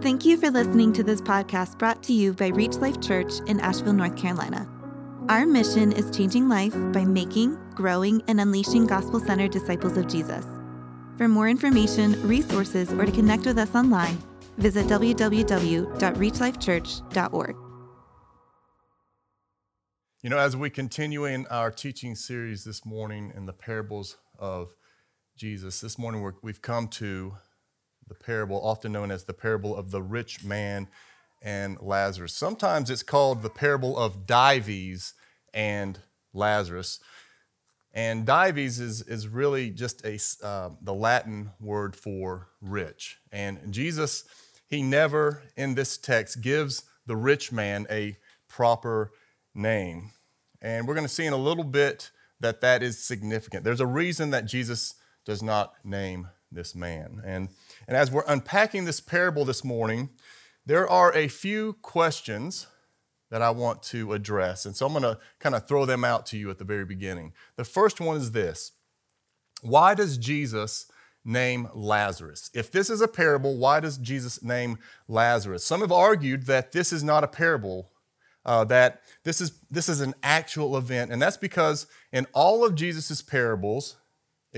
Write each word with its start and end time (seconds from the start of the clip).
Thank 0.00 0.24
you 0.24 0.36
for 0.36 0.48
listening 0.48 0.92
to 0.92 1.02
this 1.02 1.20
podcast 1.20 1.76
brought 1.76 2.04
to 2.04 2.12
you 2.12 2.32
by 2.32 2.46
Reach 2.48 2.76
Life 2.76 3.00
Church 3.00 3.40
in 3.48 3.58
Asheville, 3.58 3.94
North 3.94 4.16
Carolina. 4.16 4.68
Our 5.28 5.44
mission 5.44 5.90
is 5.90 6.16
changing 6.16 6.48
life 6.48 6.72
by 6.92 7.04
making, 7.04 7.58
growing, 7.74 8.22
and 8.28 8.40
unleashing 8.40 8.86
gospel 8.86 9.18
centered 9.18 9.50
disciples 9.50 9.96
of 9.96 10.06
Jesus. 10.06 10.46
For 11.16 11.26
more 11.26 11.48
information, 11.48 12.12
resources, 12.28 12.92
or 12.92 13.06
to 13.06 13.10
connect 13.10 13.44
with 13.44 13.58
us 13.58 13.74
online, 13.74 14.16
visit 14.56 14.86
www.reachlifechurch.org. 14.86 17.56
You 20.22 20.30
know, 20.30 20.38
as 20.38 20.56
we 20.56 20.70
continue 20.70 21.24
in 21.24 21.44
our 21.48 21.72
teaching 21.72 22.14
series 22.14 22.62
this 22.62 22.86
morning 22.86 23.32
in 23.34 23.46
the 23.46 23.52
parables 23.52 24.16
of 24.38 24.76
Jesus, 25.36 25.80
this 25.80 25.98
morning 25.98 26.22
we 26.40 26.52
have 26.52 26.62
come 26.62 26.86
to 26.86 27.34
the 28.08 28.14
parable, 28.14 28.60
often 28.62 28.92
known 28.92 29.10
as 29.10 29.24
the 29.24 29.34
parable 29.34 29.76
of 29.76 29.90
the 29.90 30.02
rich 30.02 30.44
man 30.44 30.88
and 31.42 31.80
Lazarus. 31.80 32.34
Sometimes 32.34 32.90
it's 32.90 33.02
called 33.02 33.42
the 33.42 33.50
parable 33.50 33.96
of 33.96 34.26
Dives 34.26 35.14
and 35.54 36.00
Lazarus. 36.32 37.00
And 37.92 38.26
Dives 38.26 38.80
is, 38.80 39.02
is 39.02 39.28
really 39.28 39.70
just 39.70 40.04
a, 40.04 40.18
uh, 40.44 40.70
the 40.80 40.94
Latin 40.94 41.50
word 41.60 41.96
for 41.96 42.48
rich. 42.60 43.18
And 43.32 43.72
Jesus, 43.72 44.24
he 44.68 44.82
never 44.82 45.42
in 45.56 45.74
this 45.74 45.96
text 45.96 46.40
gives 46.40 46.84
the 47.06 47.16
rich 47.16 47.50
man 47.52 47.86
a 47.90 48.16
proper 48.48 49.12
name. 49.54 50.10
And 50.60 50.86
we're 50.86 50.94
going 50.94 51.06
to 51.06 51.12
see 51.12 51.26
in 51.26 51.32
a 51.32 51.38
little 51.38 51.64
bit 51.64 52.10
that 52.40 52.60
that 52.60 52.82
is 52.82 52.98
significant. 52.98 53.64
There's 53.64 53.80
a 53.80 53.86
reason 53.86 54.30
that 54.30 54.44
Jesus 54.44 54.94
does 55.24 55.42
not 55.42 55.74
name 55.84 56.28
this 56.50 56.74
man. 56.74 57.20
And, 57.24 57.48
and 57.88 57.96
as 57.96 58.10
we're 58.10 58.22
unpacking 58.28 58.84
this 58.84 59.00
parable 59.00 59.46
this 59.46 59.64
morning, 59.64 60.10
there 60.66 60.86
are 60.88 61.12
a 61.16 61.26
few 61.26 61.72
questions 61.80 62.66
that 63.30 63.40
I 63.40 63.50
want 63.50 63.82
to 63.84 64.12
address. 64.12 64.66
And 64.66 64.76
so 64.76 64.86
I'm 64.86 64.92
going 64.92 65.02
to 65.02 65.18
kind 65.40 65.54
of 65.54 65.66
throw 65.66 65.86
them 65.86 66.04
out 66.04 66.26
to 66.26 66.36
you 66.36 66.50
at 66.50 66.58
the 66.58 66.64
very 66.64 66.84
beginning. 66.84 67.32
The 67.56 67.64
first 67.64 67.98
one 67.98 68.18
is 68.18 68.32
this 68.32 68.72
Why 69.62 69.94
does 69.94 70.18
Jesus 70.18 70.86
name 71.24 71.68
Lazarus? 71.74 72.50
If 72.54 72.70
this 72.70 72.90
is 72.90 73.00
a 73.00 73.08
parable, 73.08 73.56
why 73.56 73.80
does 73.80 73.96
Jesus 73.96 74.42
name 74.42 74.78
Lazarus? 75.08 75.64
Some 75.64 75.80
have 75.80 75.92
argued 75.92 76.44
that 76.44 76.72
this 76.72 76.92
is 76.92 77.02
not 77.02 77.24
a 77.24 77.28
parable. 77.28 77.90
Uh, 78.44 78.64
that 78.64 79.02
this 79.24 79.40
is 79.40 79.60
this 79.70 79.88
is 79.88 80.00
an 80.00 80.14
actual 80.22 80.76
event, 80.76 81.10
and 81.10 81.20
that's 81.20 81.36
because 81.36 81.86
in 82.12 82.26
all 82.32 82.64
of 82.64 82.74
Jesus' 82.74 83.20
parables, 83.20 83.96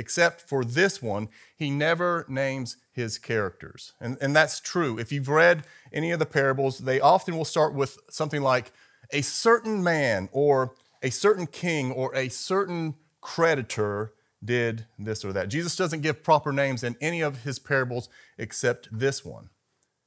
except 0.01 0.49
for 0.49 0.65
this 0.65 1.03
one, 1.03 1.29
he 1.55 1.71
never 1.71 2.25
names 2.27 2.79
his 2.91 3.19
characters. 3.19 3.93
And, 4.01 4.17
and 4.23 4.35
that's 4.35 4.59
true. 4.59 4.99
If 4.99 5.13
you've 5.13 5.29
read 5.29 5.65
any 5.93 6.11
of 6.11 6.19
the 6.19 6.25
parables, 6.25 6.79
they 6.79 7.01
often 7.01 7.37
will 7.37 7.45
start 7.45 7.75
with 7.75 7.99
something 8.09 8.41
like 8.41 8.73
a 9.11 9.21
certain 9.21 9.85
man 9.85 10.31
or 10.33 10.75
a 11.03 11.11
certain 11.11 11.47
king 11.47 11.93
or 11.93 12.15
a 12.17 12.31
certain 12.31 12.95
creditor 13.21 14.15
did 14.43 14.87
this 14.99 15.23
or 15.23 15.35
that. 15.35 15.51
Jesus 15.51 15.77
doesn't 15.77 16.01
give 16.01 16.23
proper 16.23 16.51
names 16.51 16.83
in 16.83 16.97
any 17.03 17.21
of 17.21 17.43
his 17.43 17.59
parables 17.59 18.09
except 18.39 18.89
this 18.91 19.23
one. 19.23 19.51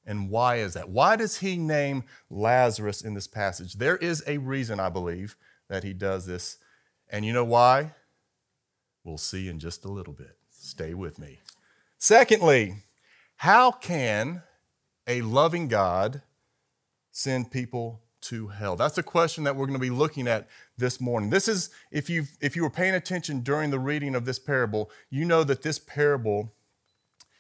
And 0.07 0.31
why 0.31 0.55
is 0.55 0.73
that? 0.73 0.89
Why 0.89 1.15
does 1.15 1.37
he 1.37 1.55
name 1.55 2.03
Lazarus 2.31 3.03
in 3.03 3.13
this 3.13 3.27
passage? 3.27 3.75
There 3.75 3.97
is 3.97 4.23
a 4.25 4.39
reason, 4.39 4.79
I 4.79 4.89
believe, 4.89 5.35
that 5.69 5.83
he 5.83 5.93
does 5.93 6.25
this. 6.25 6.57
And 7.11 7.23
you 7.25 7.31
know 7.31 7.45
why? 7.45 7.91
We'll 9.03 9.17
see 9.17 9.49
in 9.49 9.59
just 9.59 9.85
a 9.85 9.89
little 9.89 10.13
bit. 10.13 10.37
Stay 10.49 10.93
with 10.93 11.19
me. 11.19 11.39
Secondly, 11.97 12.75
how 13.37 13.71
can 13.71 14.43
a 15.07 15.21
loving 15.21 15.67
God 15.67 16.21
send 17.11 17.51
people 17.51 18.01
to 18.21 18.47
hell? 18.47 18.75
That's 18.75 18.97
a 18.97 19.03
question 19.03 19.43
that 19.43 19.55
we're 19.55 19.65
going 19.65 19.79
to 19.79 19.79
be 19.79 19.89
looking 19.89 20.27
at 20.27 20.47
this 20.77 21.01
morning. 21.01 21.29
This 21.29 21.47
is, 21.47 21.69
if 21.91 22.09
you 22.09 22.25
if 22.39 22.55
you 22.55 22.63
were 22.63 22.69
paying 22.69 22.95
attention 22.95 23.41
during 23.41 23.69
the 23.69 23.79
reading 23.79 24.15
of 24.15 24.25
this 24.25 24.39
parable, 24.39 24.89
you 25.09 25.25
know 25.25 25.43
that 25.43 25.61
this 25.61 25.79
parable 25.79 26.53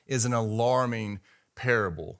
is 0.05 0.25
an 0.25 0.33
alarming 0.33 1.19
parable. 1.55 2.19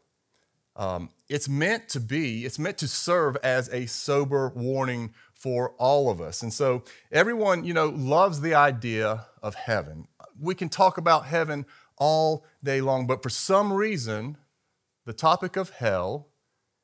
Um, 0.75 1.09
it's 1.29 1.50
meant 1.50 1.89
to 1.89 2.00
be, 2.00 2.45
it's 2.45 2.57
meant 2.57 2.78
to 2.79 2.88
serve 2.88 3.38
as 3.44 3.69
a 3.69 3.85
sober 3.85 4.51
warning 4.56 5.13
for 5.44 5.72
all 5.78 6.09
of 6.09 6.22
us. 6.22 6.42
And 6.42 6.54
so 6.54 6.84
everyone, 7.12 7.66
you 7.66 7.74
know, 7.74 7.90
loves 7.90 8.40
the 8.40 8.56
idea 8.56 9.26
of 9.42 9.56
heaven. 9.56 10.08
We 10.40 10.56
can 10.56 10.70
talk 10.70 10.98
about 10.98 11.26
heaven 11.26 11.66
all 11.98 12.46
day 12.64 12.80
long, 12.80 13.08
but 13.08 13.22
for 13.22 13.30
some 13.30 13.74
reason, 13.74 14.38
the 15.06 15.12
topic 15.12 15.58
of 15.58 15.72
hell 15.72 16.30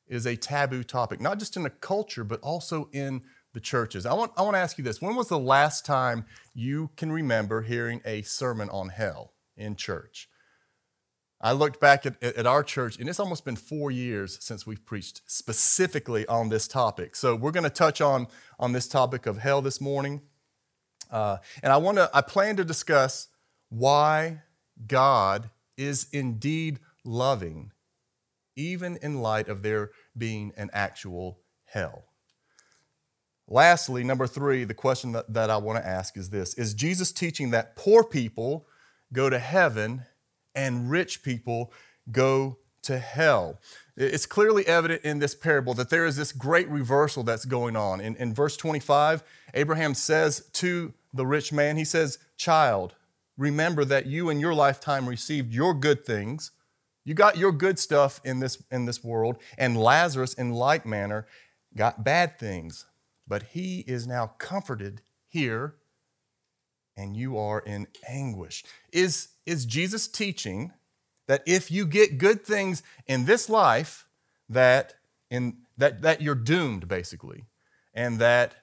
is 0.06 0.26
a 0.26 0.36
taboo 0.36 0.84
topic, 0.84 1.22
not 1.22 1.38
just 1.38 1.56
in 1.56 1.62
the 1.62 1.70
culture, 1.70 2.22
but 2.22 2.38
also 2.42 2.90
in 2.92 3.22
the 3.54 3.60
churches. 3.60 4.04
I 4.04 4.12
want, 4.12 4.32
I 4.36 4.42
want 4.42 4.56
to 4.56 4.60
ask 4.60 4.76
you 4.76 4.84
this 4.84 5.00
when 5.00 5.16
was 5.16 5.28
the 5.28 5.38
last 5.38 5.86
time 5.86 6.26
you 6.52 6.90
can 6.98 7.10
remember 7.10 7.62
hearing 7.62 8.02
a 8.04 8.20
sermon 8.20 8.68
on 8.68 8.90
hell 8.90 9.32
in 9.56 9.74
church? 9.74 10.28
I 11.40 11.52
looked 11.52 11.80
back 11.80 12.04
at, 12.04 12.22
at 12.22 12.46
our 12.46 12.62
church, 12.62 12.98
and 12.98 13.08
it's 13.08 13.18
almost 13.18 13.44
been 13.44 13.56
four 13.56 13.90
years 13.90 14.38
since 14.42 14.66
we've 14.66 14.84
preached 14.84 15.22
specifically 15.26 16.26
on 16.26 16.50
this 16.50 16.68
topic. 16.68 17.16
So 17.16 17.34
we're 17.34 17.50
going 17.50 17.64
to 17.64 17.70
touch 17.70 18.00
on, 18.00 18.26
on 18.58 18.72
this 18.72 18.86
topic 18.86 19.24
of 19.26 19.38
hell 19.38 19.62
this 19.62 19.80
morning. 19.80 20.20
Uh, 21.10 21.38
and 21.62 21.72
I 21.72 21.78
want 21.78 21.96
to, 21.96 22.10
I 22.12 22.20
plan 22.20 22.56
to 22.56 22.64
discuss 22.64 23.28
why 23.70 24.42
God 24.86 25.50
is 25.78 26.08
indeed 26.12 26.78
loving, 27.04 27.72
even 28.54 28.98
in 29.00 29.22
light 29.22 29.48
of 29.48 29.62
there 29.62 29.90
being 30.16 30.52
an 30.58 30.68
actual 30.74 31.40
hell. 31.64 32.04
Lastly, 33.48 34.04
number 34.04 34.26
three, 34.26 34.64
the 34.64 34.74
question 34.74 35.12
that, 35.12 35.32
that 35.32 35.50
I 35.50 35.56
want 35.56 35.78
to 35.78 35.86
ask 35.86 36.16
is 36.16 36.30
this 36.30 36.54
Is 36.54 36.74
Jesus 36.74 37.10
teaching 37.10 37.50
that 37.50 37.76
poor 37.76 38.04
people 38.04 38.66
go 39.12 39.30
to 39.30 39.38
heaven 39.38 40.02
and 40.54 40.90
rich 40.90 41.22
people 41.22 41.72
go 42.10 42.58
to 42.82 42.98
hell. 42.98 43.60
It's 43.96 44.26
clearly 44.26 44.66
evident 44.66 45.02
in 45.04 45.18
this 45.18 45.34
parable 45.34 45.74
that 45.74 45.90
there 45.90 46.06
is 46.06 46.16
this 46.16 46.32
great 46.32 46.68
reversal 46.68 47.22
that's 47.22 47.44
going 47.44 47.76
on. 47.76 48.00
In, 48.00 48.16
in 48.16 48.32
verse 48.32 48.56
25, 48.56 49.22
Abraham 49.54 49.94
says 49.94 50.48
to 50.54 50.94
the 51.12 51.26
rich 51.26 51.52
man, 51.52 51.76
he 51.76 51.84
says, 51.84 52.18
Child, 52.36 52.94
remember 53.36 53.84
that 53.84 54.06
you 54.06 54.30
in 54.30 54.40
your 54.40 54.54
lifetime 54.54 55.08
received 55.08 55.52
your 55.52 55.74
good 55.74 56.04
things. 56.06 56.52
You 57.04 57.14
got 57.14 57.36
your 57.36 57.52
good 57.52 57.78
stuff 57.78 58.20
in 58.24 58.40
this, 58.40 58.62
in 58.70 58.84
this 58.86 59.02
world, 59.02 59.36
and 59.58 59.76
Lazarus, 59.76 60.34
in 60.34 60.50
like 60.50 60.86
manner, 60.86 61.26
got 61.76 62.04
bad 62.04 62.38
things. 62.38 62.86
But 63.26 63.42
he 63.52 63.80
is 63.80 64.06
now 64.06 64.32
comforted 64.38 65.02
here, 65.28 65.76
and 66.96 67.16
you 67.16 67.38
are 67.38 67.60
in 67.60 67.86
anguish. 68.08 68.64
Is 68.92 69.28
is 69.50 69.66
Jesus 69.66 70.06
teaching 70.06 70.72
that 71.26 71.42
if 71.44 71.70
you 71.70 71.84
get 71.84 72.18
good 72.18 72.44
things 72.44 72.82
in 73.06 73.24
this 73.24 73.48
life, 73.48 74.08
that, 74.48 74.94
in, 75.28 75.58
that, 75.76 76.02
that 76.02 76.22
you're 76.22 76.34
doomed, 76.34 76.86
basically. 76.86 77.44
And 77.92 78.18
that 78.20 78.54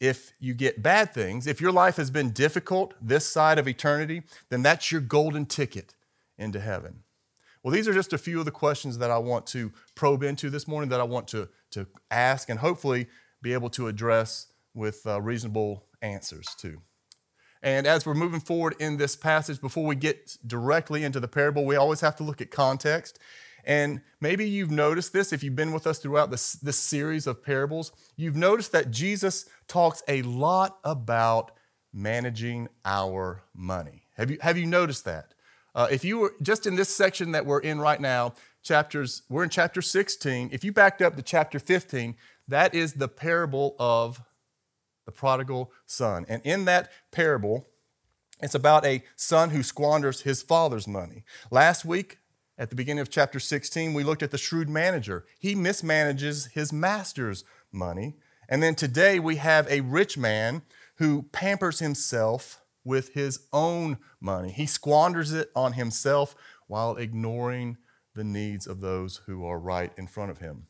if 0.00 0.32
you 0.38 0.54
get 0.54 0.82
bad 0.82 1.12
things, 1.14 1.46
if 1.46 1.60
your 1.60 1.72
life 1.72 1.96
has 1.96 2.10
been 2.10 2.30
difficult 2.30 2.94
this 3.00 3.26
side 3.26 3.58
of 3.58 3.66
eternity, 3.66 4.22
then 4.50 4.62
that's 4.62 4.92
your 4.92 5.00
golden 5.00 5.46
ticket 5.46 5.94
into 6.36 6.60
heaven. 6.60 7.04
Well, 7.62 7.72
these 7.72 7.88
are 7.88 7.94
just 7.94 8.12
a 8.12 8.18
few 8.18 8.38
of 8.38 8.44
the 8.44 8.50
questions 8.50 8.98
that 8.98 9.10
I 9.10 9.18
want 9.18 9.46
to 9.48 9.72
probe 9.94 10.22
into 10.22 10.50
this 10.50 10.68
morning, 10.68 10.90
that 10.90 11.00
I 11.00 11.04
want 11.04 11.26
to, 11.28 11.48
to 11.72 11.86
ask, 12.10 12.48
and 12.48 12.60
hopefully 12.60 13.08
be 13.42 13.54
able 13.54 13.70
to 13.70 13.88
address 13.88 14.46
with 14.74 15.06
uh, 15.06 15.20
reasonable 15.20 15.84
answers 16.02 16.54
too. 16.56 16.80
And 17.62 17.86
as 17.86 18.06
we're 18.06 18.14
moving 18.14 18.40
forward 18.40 18.76
in 18.78 18.96
this 18.96 19.16
passage, 19.16 19.60
before 19.60 19.84
we 19.84 19.96
get 19.96 20.36
directly 20.46 21.04
into 21.04 21.20
the 21.20 21.28
parable, 21.28 21.64
we 21.64 21.76
always 21.76 22.00
have 22.00 22.16
to 22.16 22.22
look 22.22 22.40
at 22.40 22.50
context. 22.50 23.18
And 23.64 24.00
maybe 24.20 24.48
you've 24.48 24.70
noticed 24.70 25.12
this 25.12 25.32
if 25.32 25.42
you've 25.42 25.56
been 25.56 25.72
with 25.72 25.86
us 25.86 25.98
throughout 25.98 26.30
this, 26.30 26.52
this 26.54 26.78
series 26.78 27.26
of 27.26 27.42
parables. 27.42 27.92
You've 28.16 28.36
noticed 28.36 28.72
that 28.72 28.90
Jesus 28.90 29.46
talks 29.66 30.02
a 30.08 30.22
lot 30.22 30.78
about 30.84 31.52
managing 31.92 32.68
our 32.84 33.42
money. 33.54 34.04
Have 34.16 34.30
you, 34.30 34.38
have 34.40 34.56
you 34.56 34.66
noticed 34.66 35.04
that? 35.04 35.34
Uh, 35.74 35.86
if 35.90 36.04
you 36.04 36.18
were 36.18 36.34
just 36.42 36.66
in 36.66 36.76
this 36.76 36.94
section 36.94 37.32
that 37.32 37.44
we're 37.44 37.60
in 37.60 37.78
right 37.78 38.00
now, 38.00 38.34
chapters, 38.62 39.22
we're 39.28 39.44
in 39.44 39.50
chapter 39.50 39.82
16. 39.82 40.50
If 40.52 40.64
you 40.64 40.72
backed 40.72 41.02
up 41.02 41.16
to 41.16 41.22
chapter 41.22 41.58
15, 41.58 42.16
that 42.48 42.74
is 42.74 42.94
the 42.94 43.08
parable 43.08 43.76
of 43.78 44.22
the 45.08 45.12
prodigal 45.12 45.72
son. 45.86 46.26
And 46.28 46.42
in 46.44 46.66
that 46.66 46.92
parable, 47.12 47.66
it's 48.42 48.54
about 48.54 48.84
a 48.84 49.02
son 49.16 49.48
who 49.48 49.62
squanders 49.62 50.20
his 50.20 50.42
father's 50.42 50.86
money. 50.86 51.24
Last 51.50 51.82
week, 51.82 52.18
at 52.58 52.68
the 52.68 52.76
beginning 52.76 53.00
of 53.00 53.08
chapter 53.08 53.40
16, 53.40 53.94
we 53.94 54.04
looked 54.04 54.22
at 54.22 54.32
the 54.32 54.36
shrewd 54.36 54.68
manager. 54.68 55.24
He 55.38 55.54
mismanages 55.54 56.50
his 56.50 56.74
master's 56.74 57.42
money. 57.72 58.16
And 58.50 58.62
then 58.62 58.74
today, 58.74 59.18
we 59.18 59.36
have 59.36 59.66
a 59.68 59.80
rich 59.80 60.18
man 60.18 60.60
who 60.96 61.22
pampers 61.32 61.78
himself 61.78 62.60
with 62.84 63.14
his 63.14 63.46
own 63.50 63.96
money. 64.20 64.52
He 64.52 64.66
squanders 64.66 65.32
it 65.32 65.50
on 65.56 65.72
himself 65.72 66.34
while 66.66 66.96
ignoring 66.96 67.78
the 68.14 68.24
needs 68.24 68.66
of 68.66 68.82
those 68.82 69.22
who 69.24 69.46
are 69.46 69.58
right 69.58 69.90
in 69.96 70.06
front 70.06 70.30
of 70.30 70.40
him. 70.40 70.66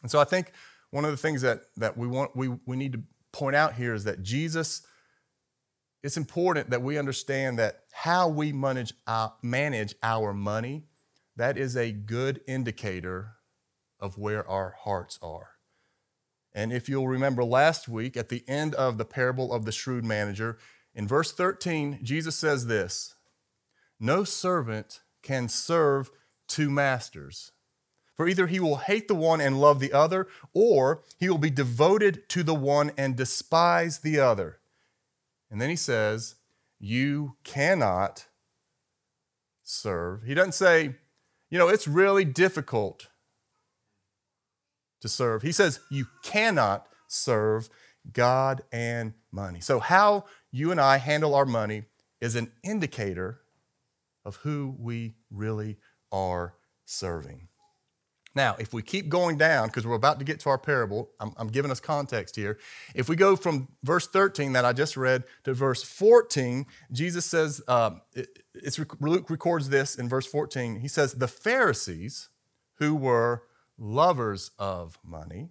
And 0.00 0.10
so 0.10 0.18
I 0.18 0.24
think 0.24 0.50
one 0.94 1.04
of 1.04 1.10
the 1.10 1.16
things 1.16 1.42
that, 1.42 1.64
that 1.76 1.98
we, 1.98 2.06
want, 2.06 2.36
we, 2.36 2.48
we 2.66 2.76
need 2.76 2.92
to 2.92 3.02
point 3.34 3.56
out 3.56 3.74
here 3.74 3.92
is 3.92 4.04
that 4.04 4.22
Jesus, 4.22 4.82
it's 6.02 6.16
important 6.16 6.70
that 6.70 6.82
we 6.82 6.96
understand 6.96 7.58
that 7.58 7.80
how 7.92 8.28
we 8.28 8.52
manage 8.52 8.94
our, 9.06 9.34
manage 9.42 9.94
our 10.02 10.32
money, 10.32 10.84
that 11.36 11.58
is 11.58 11.76
a 11.76 11.90
good 11.92 12.40
indicator 12.46 13.32
of 13.98 14.16
where 14.16 14.48
our 14.48 14.76
hearts 14.84 15.18
are. 15.20 15.50
And 16.54 16.72
if 16.72 16.88
you'll 16.88 17.08
remember 17.08 17.42
last 17.42 17.88
week, 17.88 18.16
at 18.16 18.28
the 18.28 18.44
end 18.46 18.74
of 18.76 18.96
the 18.96 19.04
parable 19.04 19.52
of 19.52 19.64
the 19.64 19.72
shrewd 19.72 20.04
manager, 20.04 20.58
in 20.94 21.08
verse 21.08 21.32
13, 21.32 21.98
Jesus 22.04 22.36
says 22.36 22.66
this 22.66 23.16
No 23.98 24.22
servant 24.22 25.00
can 25.22 25.48
serve 25.48 26.10
two 26.46 26.70
masters. 26.70 27.50
For 28.14 28.28
either 28.28 28.46
he 28.46 28.60
will 28.60 28.76
hate 28.76 29.08
the 29.08 29.14
one 29.14 29.40
and 29.40 29.60
love 29.60 29.80
the 29.80 29.92
other, 29.92 30.28
or 30.52 31.02
he 31.18 31.28
will 31.28 31.38
be 31.38 31.50
devoted 31.50 32.28
to 32.30 32.42
the 32.42 32.54
one 32.54 32.92
and 32.96 33.16
despise 33.16 33.98
the 33.98 34.20
other. 34.20 34.60
And 35.50 35.60
then 35.60 35.68
he 35.68 35.76
says, 35.76 36.36
You 36.78 37.36
cannot 37.42 38.26
serve. 39.62 40.22
He 40.22 40.34
doesn't 40.34 40.52
say, 40.52 40.94
You 41.50 41.58
know, 41.58 41.68
it's 41.68 41.88
really 41.88 42.24
difficult 42.24 43.08
to 45.00 45.08
serve. 45.08 45.42
He 45.42 45.52
says, 45.52 45.80
You 45.90 46.06
cannot 46.22 46.86
serve 47.08 47.68
God 48.12 48.62
and 48.72 49.14
money. 49.32 49.60
So, 49.60 49.80
how 49.80 50.26
you 50.52 50.70
and 50.70 50.80
I 50.80 50.98
handle 50.98 51.34
our 51.34 51.46
money 51.46 51.84
is 52.20 52.36
an 52.36 52.52
indicator 52.62 53.40
of 54.24 54.36
who 54.36 54.74
we 54.78 55.16
really 55.30 55.78
are 56.12 56.54
serving. 56.84 57.48
Now, 58.34 58.56
if 58.58 58.72
we 58.72 58.82
keep 58.82 59.08
going 59.08 59.38
down, 59.38 59.68
because 59.68 59.86
we're 59.86 59.94
about 59.94 60.18
to 60.18 60.24
get 60.24 60.40
to 60.40 60.48
our 60.48 60.58
parable, 60.58 61.10
I'm, 61.20 61.32
I'm, 61.36 61.48
giving 61.48 61.70
us 61.70 61.78
context 61.78 62.34
here. 62.34 62.58
If 62.94 63.08
we 63.08 63.14
go 63.14 63.36
from 63.36 63.68
verse 63.84 64.08
13 64.08 64.52
that 64.54 64.64
I 64.64 64.72
just 64.72 64.96
read 64.96 65.24
to 65.44 65.54
verse 65.54 65.82
14, 65.84 66.66
Jesus 66.90 67.24
says, 67.24 67.62
uh, 67.68 67.92
it, 68.12 68.40
Luke 69.00 69.30
records 69.30 69.68
this 69.68 69.94
in 69.94 70.08
verse 70.08 70.26
14. 70.26 70.80
He 70.80 70.88
says, 70.88 71.14
The 71.14 71.28
Pharisees, 71.28 72.28
who 72.78 72.96
were 72.96 73.44
lovers 73.78 74.50
of 74.58 74.98
money, 75.04 75.50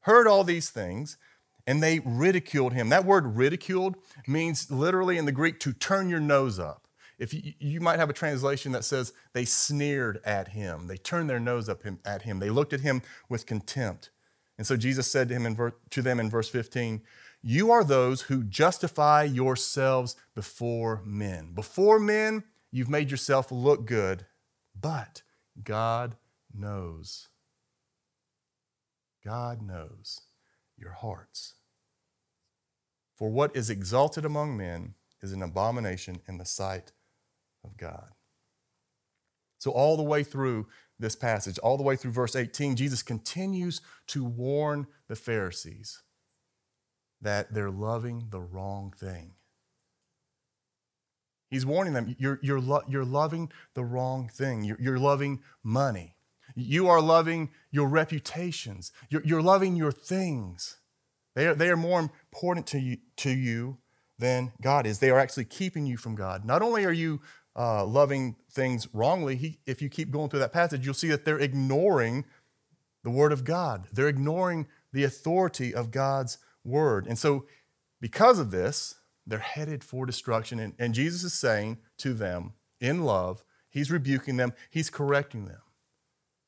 heard 0.00 0.28
all 0.28 0.44
these 0.44 0.70
things 0.70 1.18
and 1.66 1.82
they 1.82 2.00
ridiculed 2.04 2.72
him. 2.72 2.88
That 2.90 3.04
word 3.04 3.36
ridiculed 3.36 3.96
means 4.26 4.70
literally 4.70 5.18
in 5.18 5.24
the 5.24 5.32
Greek 5.32 5.58
to 5.60 5.72
turn 5.72 6.08
your 6.08 6.20
nose 6.20 6.58
up. 6.58 6.85
If 7.18 7.32
you, 7.32 7.54
you, 7.58 7.80
might 7.80 7.98
have 7.98 8.10
a 8.10 8.14
translation 8.14 8.72
that 8.72 8.84
says 8.84 9.12
they 9.32 9.44
sneered 9.44 10.20
at 10.24 10.48
him, 10.48 10.86
they 10.86 10.98
turned 10.98 11.30
their 11.30 11.40
nose 11.40 11.68
up 11.68 11.82
him, 11.82 11.98
at 12.04 12.22
him, 12.22 12.40
they 12.40 12.50
looked 12.50 12.72
at 12.72 12.80
him 12.80 13.02
with 13.28 13.46
contempt. 13.46 14.10
And 14.58 14.66
so 14.66 14.76
Jesus 14.76 15.10
said 15.10 15.28
to, 15.28 15.34
him 15.34 15.54
ver- 15.54 15.76
to 15.90 16.02
them 16.02 16.20
in 16.20 16.28
verse 16.28 16.48
15, 16.48 17.02
You 17.42 17.70
are 17.70 17.84
those 17.84 18.22
who 18.22 18.44
justify 18.44 19.22
yourselves 19.22 20.16
before 20.34 21.02
men. 21.04 21.52
Before 21.54 21.98
men, 21.98 22.44
you've 22.70 22.90
made 22.90 23.10
yourself 23.10 23.50
look 23.50 23.86
good, 23.86 24.26
but 24.78 25.22
God 25.62 26.16
knows. 26.54 27.28
God 29.24 29.62
knows 29.62 30.20
your 30.76 30.92
hearts. 30.92 31.54
For 33.16 33.30
what 33.30 33.56
is 33.56 33.70
exalted 33.70 34.26
among 34.26 34.56
men 34.56 34.94
is 35.22 35.32
an 35.32 35.42
abomination 35.42 36.20
in 36.28 36.36
the 36.36 36.44
sight 36.44 36.92
of 37.66 37.76
God. 37.76 38.08
So, 39.58 39.70
all 39.70 39.96
the 39.96 40.02
way 40.02 40.22
through 40.22 40.66
this 40.98 41.16
passage, 41.16 41.58
all 41.58 41.76
the 41.76 41.82
way 41.82 41.96
through 41.96 42.12
verse 42.12 42.36
18, 42.36 42.76
Jesus 42.76 43.02
continues 43.02 43.80
to 44.08 44.24
warn 44.24 44.86
the 45.08 45.16
Pharisees 45.16 46.02
that 47.20 47.52
they're 47.52 47.70
loving 47.70 48.28
the 48.30 48.40
wrong 48.40 48.92
thing. 48.96 49.32
He's 51.50 51.66
warning 51.66 51.92
them 51.92 52.14
you're, 52.18 52.38
you're, 52.42 52.60
lo- 52.60 52.82
you're 52.88 53.04
loving 53.04 53.50
the 53.74 53.84
wrong 53.84 54.28
thing. 54.28 54.64
You're, 54.64 54.80
you're 54.80 54.98
loving 54.98 55.42
money. 55.62 56.16
You 56.54 56.88
are 56.88 57.00
loving 57.00 57.50
your 57.70 57.88
reputations. 57.88 58.92
You're, 59.10 59.22
you're 59.24 59.42
loving 59.42 59.76
your 59.76 59.92
things. 59.92 60.78
They 61.34 61.46
are, 61.46 61.54
they 61.54 61.68
are 61.68 61.76
more 61.76 62.00
important 62.00 62.66
to 62.68 62.78
you, 62.78 62.98
to 63.18 63.30
you 63.30 63.78
than 64.18 64.52
God 64.62 64.86
is. 64.86 64.98
They 64.98 65.10
are 65.10 65.18
actually 65.18 65.44
keeping 65.44 65.86
you 65.86 65.96
from 65.96 66.14
God. 66.14 66.44
Not 66.44 66.62
only 66.62 66.84
are 66.84 66.92
you 66.92 67.20
uh, 67.56 67.84
loving 67.84 68.36
things 68.50 68.86
wrongly, 68.92 69.36
he, 69.36 69.58
if 69.66 69.80
you 69.80 69.88
keep 69.88 70.10
going 70.10 70.28
through 70.28 70.40
that 70.40 70.52
passage, 70.52 70.84
you'll 70.84 70.94
see 70.94 71.08
that 71.08 71.24
they're 71.24 71.38
ignoring 71.38 72.24
the 73.02 73.10
Word 73.10 73.32
of 73.32 73.44
God. 73.44 73.86
They're 73.92 74.08
ignoring 74.08 74.66
the 74.92 75.04
authority 75.04 75.74
of 75.74 75.90
God's 75.90 76.38
Word. 76.64 77.06
And 77.06 77.18
so, 77.18 77.46
because 78.00 78.38
of 78.38 78.50
this, 78.50 78.96
they're 79.26 79.38
headed 79.38 79.82
for 79.82 80.04
destruction. 80.04 80.60
And, 80.60 80.74
and 80.78 80.92
Jesus 80.92 81.24
is 81.24 81.32
saying 81.32 81.78
to 81.98 82.12
them 82.12 82.52
in 82.80 83.04
love, 83.04 83.42
He's 83.70 83.90
rebuking 83.90 84.36
them, 84.36 84.52
He's 84.70 84.90
correcting 84.90 85.46
them. 85.46 85.62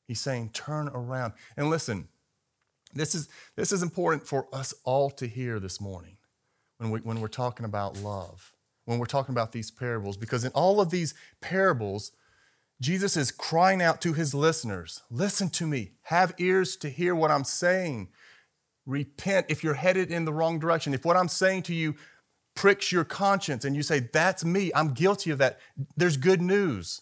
He's 0.07 0.19
saying, 0.19 0.49
Turn 0.53 0.89
around. 0.89 1.33
And 1.57 1.69
listen, 1.69 2.07
this 2.93 3.15
is, 3.15 3.29
this 3.55 3.71
is 3.71 3.81
important 3.81 4.27
for 4.27 4.47
us 4.53 4.73
all 4.83 5.09
to 5.11 5.27
hear 5.27 5.59
this 5.59 5.81
morning 5.81 6.17
when, 6.77 6.91
we, 6.91 6.99
when 6.99 7.19
we're 7.19 7.27
talking 7.27 7.65
about 7.65 7.97
love 7.97 8.53
when 8.89 8.97
we're 8.97 9.05
talking 9.05 9.33
about 9.33 9.51
these 9.51 9.69
parables 9.69 10.17
because 10.17 10.43
in 10.43 10.51
all 10.53 10.81
of 10.81 10.89
these 10.89 11.13
parables, 11.41 12.11
Jesus 12.81 13.15
is 13.15 13.31
crying 13.31 13.83
out 13.83 14.01
to 14.01 14.13
his 14.13 14.33
listeners 14.33 15.03
listen 15.11 15.51
to 15.51 15.67
me, 15.67 15.91
have 16.05 16.33
ears 16.39 16.75
to 16.77 16.89
hear 16.89 17.13
what 17.13 17.29
I'm 17.29 17.43
saying. 17.43 18.07
Repent 18.87 19.45
if 19.47 19.63
you're 19.63 19.75
headed 19.75 20.09
in 20.09 20.25
the 20.25 20.33
wrong 20.33 20.57
direction. 20.57 20.95
If 20.95 21.05
what 21.05 21.17
I'm 21.17 21.27
saying 21.27 21.63
to 21.63 21.75
you 21.75 21.97
pricks 22.55 22.91
your 22.91 23.03
conscience 23.03 23.63
and 23.63 23.75
you 23.75 23.83
say, 23.83 23.99
That's 23.99 24.43
me, 24.43 24.71
I'm 24.73 24.95
guilty 24.95 25.29
of 25.29 25.37
that, 25.37 25.59
there's 25.95 26.17
good 26.17 26.41
news. 26.41 27.01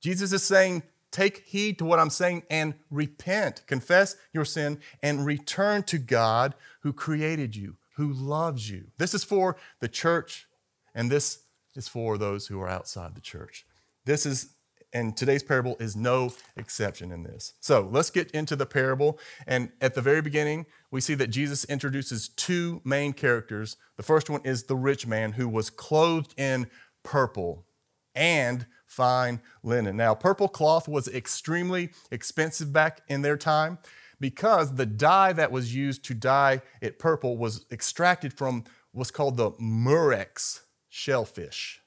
Jesus 0.00 0.32
is 0.32 0.42
saying, 0.42 0.84
Take 1.10 1.44
heed 1.44 1.78
to 1.80 1.84
what 1.84 1.98
I'm 1.98 2.08
saying 2.08 2.44
and 2.48 2.72
repent, 2.90 3.66
confess 3.66 4.16
your 4.32 4.46
sin, 4.46 4.80
and 5.02 5.26
return 5.26 5.82
to 5.82 5.98
God 5.98 6.54
who 6.80 6.94
created 6.94 7.54
you, 7.54 7.76
who 7.96 8.10
loves 8.10 8.70
you. 8.70 8.86
This 8.96 9.12
is 9.12 9.22
for 9.22 9.58
the 9.80 9.88
church 9.88 10.46
and 10.94 11.10
this 11.10 11.40
is 11.74 11.88
for 11.88 12.16
those 12.16 12.46
who 12.46 12.60
are 12.60 12.68
outside 12.68 13.14
the 13.14 13.20
church. 13.20 13.66
This 14.04 14.26
is, 14.26 14.54
and 14.92 15.16
today's 15.16 15.42
parable 15.42 15.76
is 15.80 15.96
no 15.96 16.32
exception 16.56 17.10
in 17.10 17.24
this. 17.24 17.54
So 17.60 17.88
let's 17.90 18.10
get 18.10 18.30
into 18.30 18.54
the 18.54 18.66
parable. 18.66 19.18
And 19.46 19.72
at 19.80 19.94
the 19.94 20.02
very 20.02 20.22
beginning, 20.22 20.66
we 20.90 21.00
see 21.00 21.14
that 21.14 21.30
Jesus 21.30 21.64
introduces 21.64 22.28
two 22.28 22.80
main 22.84 23.12
characters. 23.12 23.76
The 23.96 24.02
first 24.02 24.30
one 24.30 24.42
is 24.44 24.64
the 24.64 24.76
rich 24.76 25.06
man 25.06 25.32
who 25.32 25.48
was 25.48 25.70
clothed 25.70 26.34
in 26.38 26.68
purple 27.02 27.66
and 28.14 28.66
fine 28.86 29.40
linen. 29.64 29.96
Now, 29.96 30.14
purple 30.14 30.48
cloth 30.48 30.86
was 30.86 31.08
extremely 31.08 31.90
expensive 32.12 32.72
back 32.72 33.00
in 33.08 33.22
their 33.22 33.36
time 33.36 33.78
because 34.20 34.76
the 34.76 34.86
dye 34.86 35.32
that 35.32 35.50
was 35.50 35.74
used 35.74 36.04
to 36.04 36.14
dye 36.14 36.62
it 36.80 37.00
purple 37.00 37.36
was 37.36 37.66
extracted 37.72 38.32
from 38.32 38.64
what's 38.92 39.10
called 39.10 39.36
the 39.36 39.50
murex 39.58 40.64
shellfish, 40.94 41.82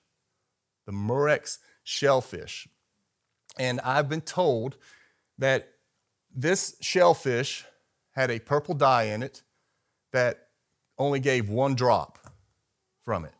the 0.86 0.92
Murex 0.92 1.60
shellfish. 1.82 2.68
And 3.58 3.80
I've 3.80 4.10
been 4.10 4.20
told 4.20 4.76
that 5.38 5.70
this 6.36 6.76
shellfish 6.82 7.64
had 8.12 8.30
a 8.30 8.40
purple 8.40 8.76
dye 8.76 9.04
in 9.04 9.24
it 9.24 9.44
that 10.12 10.50
only 10.98 11.22
gave 11.22 11.50
one 11.50 11.74
drop 11.74 12.20
from 13.00 13.24
it. 13.24 13.32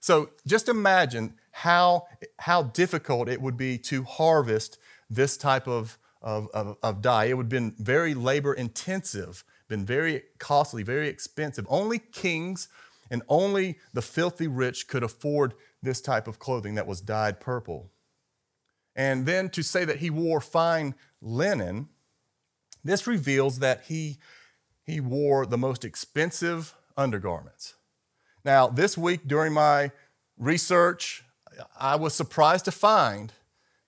So 0.00 0.30
just 0.46 0.70
imagine 0.70 1.34
how, 1.50 2.06
how 2.38 2.62
difficult 2.62 3.28
it 3.28 3.42
would 3.42 3.58
be 3.58 3.76
to 3.76 4.04
harvest 4.04 4.78
this 5.10 5.36
type 5.36 5.68
of, 5.68 5.98
of, 6.22 6.48
of, 6.54 6.78
of 6.82 7.02
dye. 7.02 7.26
It 7.26 7.36
would 7.36 7.44
have 7.44 7.50
been 7.50 7.74
very 7.78 8.14
labor 8.14 8.54
intensive, 8.54 9.44
been 9.68 9.84
very 9.84 10.22
costly, 10.38 10.82
very 10.82 11.08
expensive. 11.08 11.66
Only 11.68 11.98
kings 11.98 12.68
and 13.10 13.22
only 13.28 13.78
the 13.92 14.02
filthy 14.02 14.46
rich 14.46 14.86
could 14.86 15.02
afford 15.02 15.54
this 15.82 16.00
type 16.00 16.28
of 16.28 16.38
clothing 16.38 16.76
that 16.76 16.86
was 16.86 17.00
dyed 17.00 17.40
purple. 17.40 17.90
And 18.94 19.26
then 19.26 19.48
to 19.50 19.62
say 19.62 19.84
that 19.84 19.98
he 19.98 20.10
wore 20.10 20.40
fine 20.40 20.94
linen, 21.20 21.88
this 22.84 23.06
reveals 23.06 23.58
that 23.58 23.84
he, 23.88 24.18
he 24.84 25.00
wore 25.00 25.46
the 25.46 25.58
most 25.58 25.84
expensive 25.84 26.74
undergarments. 26.96 27.74
Now, 28.44 28.68
this 28.68 28.96
week 28.96 29.26
during 29.26 29.52
my 29.52 29.92
research, 30.38 31.24
I 31.78 31.96
was 31.96 32.14
surprised 32.14 32.64
to 32.66 32.72
find 32.72 33.32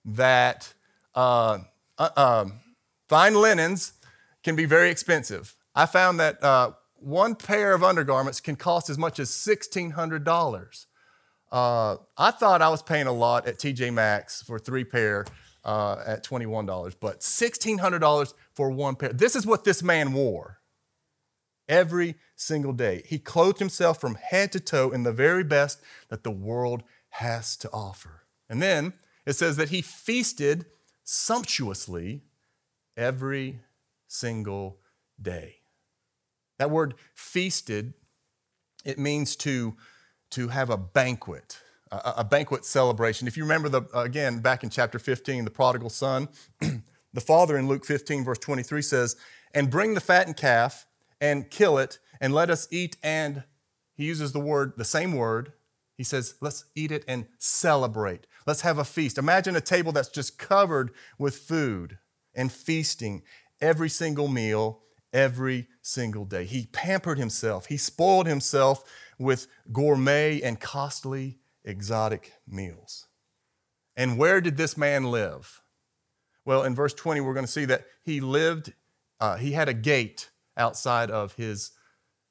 that 0.05 0.73
uh, 1.15 1.59
uh, 1.97 2.09
um, 2.15 2.53
fine 3.07 3.35
linens 3.35 3.93
can 4.43 4.55
be 4.55 4.65
very 4.65 4.89
expensive. 4.89 5.55
I 5.75 5.85
found 5.85 6.19
that 6.19 6.43
uh, 6.43 6.71
one 7.03 7.35
pair 7.35 7.73
of 7.73 7.83
undergarments 7.83 8.39
can 8.39 8.55
cost 8.55 8.89
as 8.89 8.97
much 8.97 9.19
as 9.19 9.29
$1,600. 9.29 10.85
Uh, 11.51 11.97
I 12.17 12.31
thought 12.31 12.61
I 12.61 12.69
was 12.69 12.81
paying 12.81 13.07
a 13.07 13.11
lot 13.11 13.47
at 13.47 13.57
TJ 13.57 13.93
Maxx 13.93 14.41
for 14.41 14.57
three 14.57 14.83
pair 14.83 15.25
uh, 15.63 16.01
at 16.05 16.23
$21, 16.23 16.95
but 16.99 17.19
$1,600 17.19 18.33
for 18.53 18.71
one 18.71 18.95
pair. 18.95 19.13
This 19.13 19.35
is 19.35 19.45
what 19.45 19.63
this 19.63 19.83
man 19.83 20.13
wore 20.13 20.59
every 21.69 22.15
single 22.35 22.73
day. 22.73 23.03
He 23.05 23.19
clothed 23.19 23.59
himself 23.59 24.01
from 24.01 24.15
head 24.15 24.51
to 24.53 24.59
toe 24.59 24.91
in 24.91 25.03
the 25.03 25.13
very 25.13 25.43
best 25.43 25.81
that 26.09 26.23
the 26.23 26.31
world 26.31 26.83
has 27.09 27.55
to 27.57 27.69
offer. 27.71 28.23
And 28.49 28.61
then 28.61 28.93
it 29.25 29.33
says 29.33 29.57
that 29.57 29.69
he 29.69 29.81
feasted 29.81 30.65
sumptuously 31.03 32.23
every 32.97 33.59
single 34.07 34.79
day. 35.21 35.62
That 36.63 36.71
word 36.71 36.93
feasted, 37.13 37.93
it 38.85 38.97
means 38.97 39.35
to, 39.35 39.75
to 40.29 40.47
have 40.47 40.69
a 40.69 40.77
banquet, 40.77 41.57
a, 41.91 42.13
a 42.19 42.23
banquet 42.23 42.63
celebration. 42.63 43.27
If 43.27 43.35
you 43.35 43.43
remember, 43.43 43.67
the, 43.67 43.81
again, 43.93 44.39
back 44.39 44.63
in 44.63 44.69
chapter 44.69 44.97
15, 44.97 45.43
the 45.43 45.51
prodigal 45.51 45.89
son, 45.89 46.29
the 46.61 47.19
father 47.19 47.57
in 47.57 47.67
Luke 47.67 47.83
15, 47.83 48.23
verse 48.23 48.37
23 48.37 48.81
says, 48.81 49.17
And 49.53 49.69
bring 49.69 49.93
the 49.93 49.99
fattened 49.99 50.37
calf 50.37 50.85
and 51.19 51.49
kill 51.49 51.77
it, 51.77 51.99
and 52.21 52.33
let 52.33 52.49
us 52.49 52.69
eat 52.71 52.95
and, 53.03 53.43
he 53.93 54.05
uses 54.05 54.31
the 54.31 54.39
word, 54.39 54.71
the 54.77 54.85
same 54.85 55.11
word, 55.11 55.51
he 55.97 56.05
says, 56.05 56.35
let's 56.39 56.63
eat 56.75 56.93
it 56.93 57.03
and 57.09 57.25
celebrate. 57.39 58.25
Let's 58.47 58.61
have 58.61 58.77
a 58.77 58.85
feast. 58.85 59.17
Imagine 59.17 59.57
a 59.57 59.61
table 59.61 59.91
that's 59.91 60.07
just 60.07 60.37
covered 60.37 60.91
with 61.19 61.35
food 61.35 61.97
and 62.33 62.49
feasting 62.49 63.23
every 63.59 63.89
single 63.89 64.29
meal, 64.29 64.82
every 65.13 65.67
single 65.81 66.25
day. 66.25 66.45
He 66.45 66.67
pampered 66.67 67.17
himself, 67.17 67.67
he 67.67 67.77
spoiled 67.77 68.27
himself 68.27 68.83
with 69.19 69.47
gourmet 69.71 70.41
and 70.41 70.59
costly 70.59 71.39
exotic 71.63 72.33
meals. 72.47 73.07
And 73.95 74.17
where 74.17 74.41
did 74.41 74.57
this 74.57 74.75
man 74.75 75.05
live? 75.05 75.61
Well, 76.45 76.63
in 76.63 76.75
verse 76.75 76.93
20, 76.93 77.21
we're 77.21 77.33
going 77.33 77.45
to 77.45 77.51
see 77.51 77.65
that 77.65 77.85
he 78.03 78.19
lived, 78.19 78.73
uh, 79.19 79.37
he 79.37 79.51
had 79.51 79.69
a 79.69 79.73
gate 79.73 80.31
outside 80.57 81.09
of 81.09 81.33
his, 81.35 81.71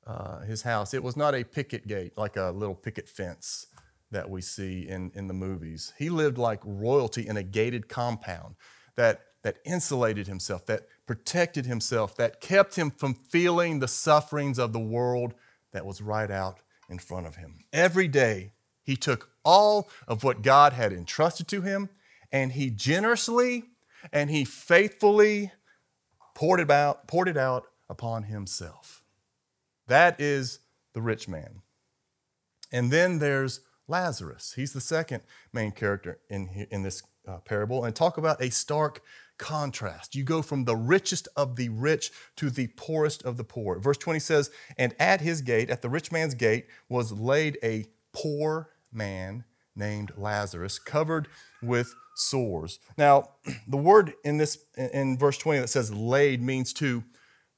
uh, 0.07 0.41
his 0.41 0.63
house. 0.63 0.93
It 0.93 1.03
was 1.03 1.17
not 1.17 1.35
a 1.35 1.45
picket 1.45 1.87
gate, 1.87 2.19
like 2.19 2.37
a 2.37 2.51
little 2.51 2.75
picket 2.75 3.09
fence 3.09 3.69
that 4.11 4.29
we 4.29 4.43
see 4.43 4.87
in, 4.87 5.11
in 5.15 5.29
the 5.29 5.35
movies. 5.35 5.95
He 5.99 6.11
lived 6.11 6.37
like 6.37 6.61
royalty 6.65 7.27
in 7.27 7.37
a 7.37 7.43
gated 7.43 7.89
compound 7.89 8.57
that, 8.97 9.23
that 9.43 9.59
insulated 9.65 10.27
himself, 10.27 10.67
that 10.67 10.87
protected 11.07 11.67
himself, 11.67 12.17
that 12.17 12.41
kept 12.41 12.77
him 12.77 12.91
from 12.91 13.15
feeling 13.15 13.79
the 13.79 13.89
sufferings 13.89 14.59
of 14.59 14.73
the 14.73 14.79
world 14.79 15.35
that 15.73 15.85
was 15.85 16.01
right 16.01 16.31
out 16.31 16.59
in 16.89 16.99
front 16.99 17.27
of 17.27 17.37
him. 17.37 17.65
Every 17.73 18.09
day, 18.09 18.53
he 18.85 18.97
took 18.97 19.31
all 19.45 19.89
of 20.07 20.25
what 20.25 20.43
God 20.43 20.73
had 20.73 20.93
entrusted 20.93 21.49
to 21.49 21.63
him 21.63 21.89
and 22.31 22.53
he 22.53 22.71
generously 22.71 23.65
and 24.13 24.31
he 24.31 24.45
faithfully 24.45 25.53
poured 26.35 26.61
it 26.61 26.71
out, 26.71 27.07
poured 27.07 27.29
it 27.29 27.37
out 27.37 27.65
upon 27.89 28.25
himself. 28.25 29.03
That 29.87 30.21
is 30.21 30.61
the 30.95 31.03
rich 31.03 31.29
man. 31.29 31.63
And 32.73 32.91
then 32.91 33.19
there's 33.19 33.61
Lazarus. 33.87 34.55
He's 34.57 34.73
the 34.73 34.81
second 34.81 35.23
main 35.53 35.73
character 35.73 36.19
in, 36.31 36.67
in 36.71 36.83
this 36.83 37.03
uh, 37.29 37.39
parable. 37.39 37.85
And 37.85 37.95
talk 37.95 38.17
about 38.17 38.43
a 38.43 38.51
stark 38.51 39.03
contrast. 39.43 40.15
You 40.15 40.23
go 40.23 40.41
from 40.41 40.67
the 40.67 40.77
richest 40.77 41.27
of 41.37 41.57
the 41.57 41.69
rich 41.69 42.13
to 42.37 42.49
the 42.49 42.69
poorest 42.69 43.25
of 43.25 43.37
the 43.37 43.45
poor. 43.45 43.81
Verse 43.81 43.99
20 43.99 44.21
says, 44.21 44.51
And 44.79 44.95
at 45.01 45.21
his 45.21 45.43
gate, 45.43 45.69
at 45.69 45.83
the 45.83 45.91
rich 45.91 46.13
man's 46.13 46.35
gate, 46.35 46.69
was 46.89 47.11
laid 47.11 47.59
a 47.61 47.87
poor 48.13 48.71
man 48.93 49.45
named 49.75 50.13
Lazarus, 50.17 50.79
covered 50.79 51.27
with 51.61 51.93
sores. 52.15 52.79
Now, 52.97 53.31
the 53.67 53.77
word 53.77 54.13
in 54.25 54.39
this 54.39 54.59
in 54.77 55.19
verse 55.19 55.39
20 55.39 55.59
that 55.59 55.69
says 55.69 55.93
laid 55.93 56.41
means 56.41 56.73
to 56.75 57.03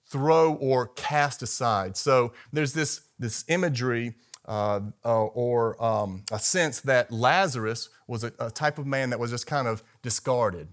throw 0.07 0.55
or 0.55 0.88
cast 0.88 1.43
aside. 1.43 1.99
So 1.99 2.33
there's 2.50 2.73
this, 2.73 3.03
this 3.19 3.45
imagery 3.49 4.14
uh, 4.47 4.81
uh, 5.05 5.25
or 5.25 5.83
um, 5.83 6.25
a 6.33 6.38
sense 6.38 6.81
that 6.81 7.11
Lazarus 7.11 7.91
was 8.07 8.25
a, 8.25 8.33
a, 8.38 8.50
type 8.50 8.79
of 8.79 8.87
man 8.87 9.11
that 9.11 9.19
was 9.19 9.31
just 9.31 9.47
kind 9.47 9.67
of 9.67 9.83
discarded, 10.03 10.69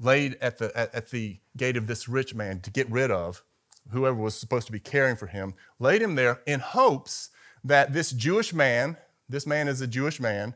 laid 0.00 0.36
at 0.40 0.58
the, 0.58 0.76
at, 0.76 0.92
at 0.94 1.10
the 1.10 1.38
gate 1.56 1.76
of 1.76 1.86
this 1.86 2.08
rich 2.08 2.34
man 2.34 2.60
to 2.60 2.70
get 2.70 2.90
rid 2.90 3.10
of 3.10 3.44
whoever 3.90 4.16
was 4.16 4.34
supposed 4.34 4.66
to 4.66 4.72
be 4.72 4.80
caring 4.80 5.16
for 5.16 5.26
him, 5.26 5.54
laid 5.78 6.02
him 6.02 6.14
there 6.14 6.40
in 6.46 6.60
hopes 6.60 7.30
that 7.62 7.92
this 7.92 8.10
Jewish 8.10 8.52
man, 8.52 8.96
this 9.28 9.46
man 9.46 9.68
is 9.68 9.80
a 9.80 9.86
Jewish 9.86 10.18
man, 10.18 10.54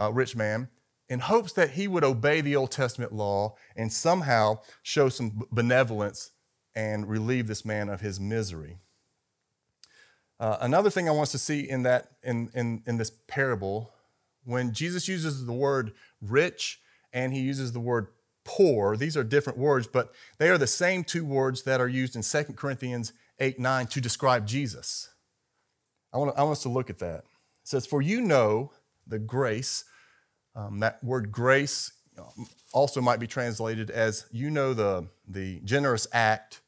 uh, 0.00 0.12
rich 0.12 0.36
man, 0.36 0.68
in 1.08 1.20
hopes 1.20 1.52
that 1.52 1.72
he 1.72 1.86
would 1.86 2.04
obey 2.04 2.40
the 2.40 2.56
Old 2.56 2.70
Testament 2.70 3.12
law 3.12 3.56
and 3.76 3.92
somehow 3.92 4.60
show 4.82 5.08
some 5.08 5.42
benevolence 5.50 6.30
and 6.74 7.08
relieve 7.08 7.46
this 7.46 7.64
man 7.64 7.88
of 7.88 8.00
his 8.00 8.18
misery. 8.18 8.78
Uh, 10.40 10.56
another 10.60 10.90
thing 10.90 11.08
I 11.08 11.12
want 11.12 11.24
us 11.24 11.32
to 11.32 11.38
see 11.38 11.68
in 11.68 11.82
that 11.84 12.08
in, 12.22 12.50
in, 12.54 12.82
in 12.86 12.96
this 12.96 13.12
parable, 13.28 13.92
when 14.44 14.72
Jesus 14.72 15.08
uses 15.08 15.46
the 15.46 15.52
word 15.52 15.92
rich 16.20 16.80
and 17.12 17.32
he 17.32 17.40
uses 17.40 17.72
the 17.72 17.80
word 17.80 18.08
poor, 18.44 18.96
these 18.96 19.16
are 19.16 19.24
different 19.24 19.58
words, 19.58 19.86
but 19.86 20.12
they 20.38 20.48
are 20.50 20.58
the 20.58 20.66
same 20.66 21.04
two 21.04 21.24
words 21.24 21.62
that 21.62 21.80
are 21.80 21.88
used 21.88 22.14
in 22.16 22.22
2 22.22 22.52
Corinthians 22.54 23.12
8 23.38 23.58
9 23.58 23.86
to 23.88 24.00
describe 24.00 24.46
Jesus. 24.46 25.10
I 26.12 26.18
want, 26.18 26.38
I 26.38 26.42
want 26.42 26.52
us 26.52 26.62
to 26.62 26.68
look 26.68 26.90
at 26.90 26.98
that. 27.00 27.18
It 27.18 27.68
says, 27.68 27.86
For 27.86 28.00
you 28.00 28.20
know 28.20 28.72
the 29.06 29.18
grace, 29.18 29.84
um, 30.54 30.78
that 30.80 31.02
word 31.02 31.32
grace 31.32 31.92
also 32.72 33.00
might 33.00 33.20
be 33.20 33.26
translated 33.26 33.90
as 33.90 34.26
you 34.30 34.50
know 34.50 34.74
the, 34.74 35.08
the 35.26 35.60
generous 35.64 36.06
act 36.12 36.60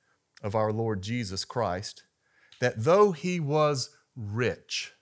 of 0.43 0.55
our 0.55 0.73
Lord 0.73 1.03
Jesus 1.03 1.45
Christ, 1.45 2.03
that 2.61 2.75
though 2.77 3.13
he 3.13 3.39
was 3.39 3.91
rich, 4.17 4.93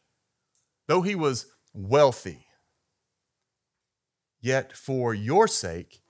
though 0.86 1.02
he 1.02 1.14
was 1.14 1.46
wealthy, 1.72 2.46
yet 4.40 4.76
for 4.76 5.14
your 5.14 5.48
sake 5.48 6.00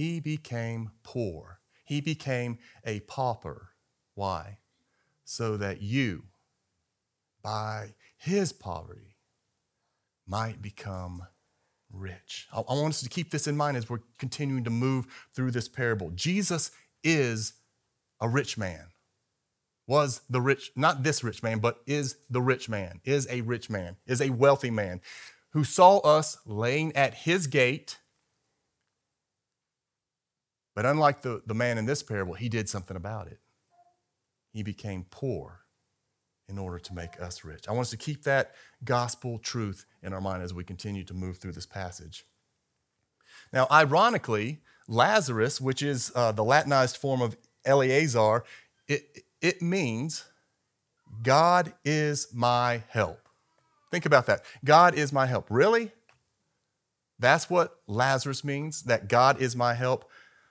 he 0.00 0.18
became 0.18 0.92
poor. 1.02 1.60
He 1.84 2.00
became 2.00 2.58
a 2.86 3.00
pauper. 3.00 3.72
Why? 4.14 4.56
So 5.24 5.58
that 5.58 5.82
you, 5.82 6.24
by 7.42 7.92
his 8.16 8.50
poverty, 8.50 9.16
might 10.26 10.62
become 10.62 11.24
rich. 11.92 12.48
I, 12.50 12.60
want 12.60 12.94
us 12.94 13.02
to 13.02 13.10
keep 13.10 13.30
this 13.30 13.46
in 13.46 13.58
mind 13.58 13.76
as 13.76 13.90
we're 13.90 14.00
continuing 14.18 14.64
to 14.64 14.70
move 14.70 15.06
through 15.34 15.50
this 15.50 15.68
parable. 15.68 16.10
Jesus 16.14 16.70
is 17.04 17.52
a 18.20 18.28
rich 18.28 18.56
man. 18.56 18.86
Was 19.86 20.22
the 20.30 20.40
rich, 20.40 20.70
not 20.76 21.02
this 21.02 21.22
rich 21.22 21.42
man, 21.42 21.58
but 21.58 21.82
is 21.86 22.16
the 22.30 22.40
rich 22.40 22.70
man, 22.70 23.02
is 23.04 23.28
a 23.28 23.42
rich 23.42 23.68
man, 23.68 23.96
is 24.06 24.22
a 24.22 24.30
wealthy 24.30 24.70
man 24.70 25.02
who 25.50 25.62
saw 25.62 25.98
us 25.98 26.38
laying 26.46 26.96
at 26.96 27.12
his 27.12 27.46
gate. 27.48 27.98
But 30.74 30.86
unlike 30.86 31.22
the, 31.22 31.42
the 31.46 31.54
man 31.54 31.78
in 31.78 31.86
this 31.86 32.02
parable, 32.02 32.34
he 32.34 32.48
did 32.48 32.68
something 32.68 32.96
about 32.96 33.26
it. 33.26 33.40
He 34.52 34.62
became 34.62 35.06
poor 35.10 35.60
in 36.48 36.58
order 36.58 36.78
to 36.78 36.94
make 36.94 37.20
us 37.20 37.44
rich. 37.44 37.68
I 37.68 37.72
want 37.72 37.82
us 37.82 37.90
to 37.90 37.96
keep 37.96 38.24
that 38.24 38.52
gospel 38.84 39.38
truth 39.38 39.86
in 40.02 40.12
our 40.12 40.20
mind 40.20 40.42
as 40.42 40.52
we 40.52 40.64
continue 40.64 41.04
to 41.04 41.14
move 41.14 41.38
through 41.38 41.52
this 41.52 41.66
passage. 41.66 42.24
Now, 43.52 43.66
ironically, 43.70 44.60
Lazarus, 44.88 45.60
which 45.60 45.82
is 45.82 46.10
uh, 46.14 46.32
the 46.32 46.44
Latinized 46.44 46.96
form 46.96 47.22
of 47.22 47.36
Eleazar, 47.64 48.44
it, 48.88 49.24
it 49.40 49.62
means 49.62 50.24
God 51.22 51.72
is 51.84 52.28
my 52.34 52.82
help. 52.88 53.28
Think 53.90 54.06
about 54.06 54.26
that. 54.26 54.42
God 54.64 54.94
is 54.94 55.12
my 55.12 55.26
help. 55.26 55.46
Really? 55.50 55.92
That's 57.18 57.50
what 57.50 57.76
Lazarus 57.86 58.44
means, 58.44 58.84
that 58.84 59.08
God 59.08 59.40
is 59.40 59.54
my 59.54 59.74
help. 59.74 60.09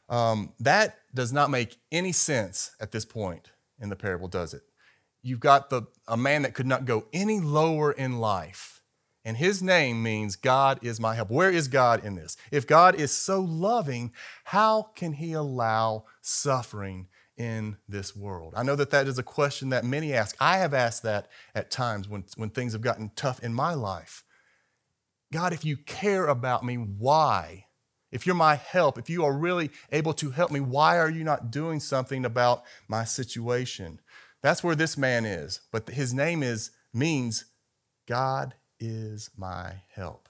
Um, 0.10 0.54
that 0.60 0.98
does 1.14 1.32
not 1.32 1.50
make 1.50 1.78
any 1.92 2.12
sense 2.12 2.72
at 2.80 2.92
this 2.92 3.06
point 3.06 3.52
in 3.80 3.90
the 3.90 3.96
parable, 3.96 4.28
does 4.28 4.54
it? 4.54 4.64
You've 5.22 5.40
got 5.40 5.70
the, 5.70 5.84
a 6.08 6.18
man 6.18 6.42
that 6.42 6.54
could 6.54 6.66
not 6.66 6.86
go 6.86 7.06
any 7.14 7.40
lower 7.40 7.92
in 7.92 8.20
life 8.20 8.80
and 9.26 9.38
his 9.38 9.62
name 9.62 10.02
means 10.02 10.36
God 10.36 10.80
is 10.82 11.00
my 11.00 11.14
help. 11.14 11.30
Where 11.30 11.52
is 11.52 11.68
God 11.68 12.04
in 12.04 12.16
this? 12.16 12.38
If 12.52 12.66
God 12.66 12.96
is 12.96 13.12
so 13.12 13.42
loving, 13.42 14.12
how 14.46 14.90
can 14.96 15.14
he 15.14 15.34
allow 15.34 16.06
suffering 16.22 17.08
in 17.38 17.78
this 17.88 18.16
world? 18.16 18.54
I 18.56 18.64
know 18.64 18.76
that 18.76 18.92
that 18.92 19.08
is 19.08 19.20
a 19.20 19.24
question 19.24 19.70
that 19.70 19.84
many 19.84 20.14
ask. 20.14 20.36
I 20.40 20.58
have 20.58 20.74
asked 20.74 21.04
that 21.04 21.28
at 21.54 21.70
times 21.70 22.08
when, 22.08 22.24
when 22.38 22.50
things 22.50 22.74
have 22.74 22.82
gotten 22.82 23.12
tough 23.16 23.44
in 23.44 23.54
my 23.54 23.74
life. 23.74 24.24
God, 25.32 25.54
if 25.54 25.64
you 25.64 25.78
care 25.78 26.26
about 26.26 26.66
me, 26.66 26.76
why? 26.76 27.66
If 28.12 28.26
you're 28.26 28.36
my 28.36 28.56
help, 28.56 28.98
if 28.98 29.10
you 29.10 29.24
are 29.24 29.34
really 29.34 29.70
able 29.92 30.14
to 30.14 30.32
help 30.32 30.52
me, 30.52 30.60
why 30.60 30.98
are 30.98 31.10
you 31.10 31.24
not 31.24 31.52
doing 31.52 31.80
something 31.80 32.26
about 32.26 32.64
my 32.88 33.04
situation? 33.04 34.00
That's 34.42 34.64
where 34.64 34.76
this 34.76 34.98
man 34.98 35.26
is. 35.26 35.62
But 35.72 35.90
his 35.90 36.14
name 36.14 36.42
is 36.42 36.72
means 36.94 37.46
God 38.08 38.56
is 38.80 39.30
my 39.38 39.84
help. 39.94 40.30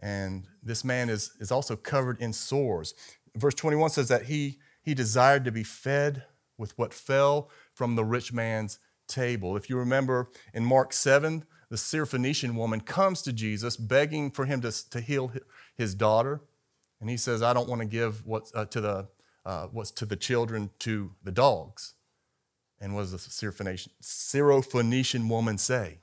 And 0.00 0.46
this 0.62 0.84
man 0.84 1.08
is, 1.08 1.32
is 1.40 1.50
also 1.50 1.74
covered 1.74 2.20
in 2.20 2.32
sores. 2.32 2.94
Verse 3.34 3.54
21 3.54 3.90
says 3.90 4.08
that 4.08 4.26
he, 4.26 4.58
he 4.82 4.94
desired 4.94 5.44
to 5.44 5.52
be 5.52 5.64
fed 5.64 6.24
with 6.56 6.76
what 6.76 6.92
fell 6.92 7.50
from 7.72 7.96
the 7.96 8.04
rich 8.04 8.32
man's 8.32 8.78
table. 9.06 9.56
If 9.56 9.70
you 9.70 9.76
remember 9.76 10.28
in 10.52 10.64
Mark 10.64 10.92
7, 10.92 11.44
the 11.70 11.76
Syrophoenician 11.76 12.54
woman 12.54 12.80
comes 12.80 13.22
to 13.22 13.32
Jesus 13.32 13.76
begging 13.76 14.30
for 14.30 14.46
him 14.46 14.60
to, 14.62 14.90
to 14.90 15.00
heal 15.00 15.32
his 15.76 15.94
daughter. 15.94 16.42
And 17.00 17.08
he 17.08 17.16
says, 17.16 17.42
I 17.42 17.52
don't 17.52 17.68
want 17.68 17.80
to 17.80 17.86
give 17.86 18.26
what's, 18.26 18.52
uh, 18.54 18.64
to, 18.66 18.80
the, 18.80 19.08
uh, 19.44 19.66
what's 19.68 19.90
to 19.92 20.06
the 20.06 20.16
children 20.16 20.70
to 20.80 21.12
the 21.22 21.32
dogs. 21.32 21.94
And 22.80 22.94
what 22.94 23.02
does 23.02 23.12
the 23.12 23.18
Syrophoenician, 23.18 25.28
woman 25.28 25.58
say? 25.58 25.98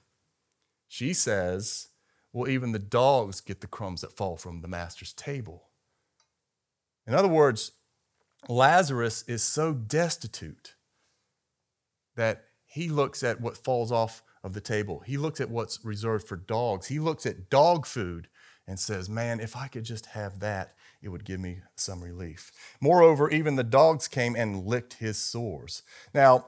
She 0.88 1.14
says, 1.14 1.90
Well, 2.34 2.50
even 2.50 2.72
the 2.72 2.80
dogs 2.80 3.42
get 3.42 3.62
the 3.62 3.68
crumbs 3.68 4.02
that 4.02 4.16
fall 4.16 4.38
from 4.38 4.62
the 4.62 4.68
master's 4.68 5.14
table. 5.14 5.70
In 7.08 7.14
other 7.14 7.28
words, 7.28 7.72
Lazarus 8.48 9.24
is 9.28 9.44
so 9.44 9.74
destitute 9.74 10.76
that 12.16 12.46
he 12.66 12.90
looks 12.90 13.24
at 13.24 13.42
what 13.42 13.58
falls 13.58 13.92
off 13.92 14.24
of 14.44 14.54
the 14.54 14.62
table. 14.62 15.02
He 15.06 15.18
looks 15.18 15.40
at 15.40 15.50
what's 15.50 15.84
reserved 15.84 16.28
for 16.28 16.36
dogs. 16.36 16.88
He 16.88 17.00
looks 17.00 17.26
at 17.26 17.50
dog 17.50 17.86
food 17.86 18.28
and 18.68 18.80
says, 18.80 19.10
Man, 19.10 19.40
if 19.40 19.56
I 19.56 19.68
could 19.68 19.84
just 19.84 20.08
have 20.08 20.40
that, 20.40 20.76
it 21.06 21.10
would 21.10 21.24
give 21.24 21.40
me 21.40 21.60
some 21.76 22.04
relief. 22.04 22.52
Moreover, 22.82 23.30
even 23.30 23.56
the 23.56 23.64
dogs 23.64 24.08
came 24.08 24.36
and 24.36 24.66
licked 24.66 24.96
his 24.96 25.20
sores. 25.20 25.84
Now, 26.16 26.48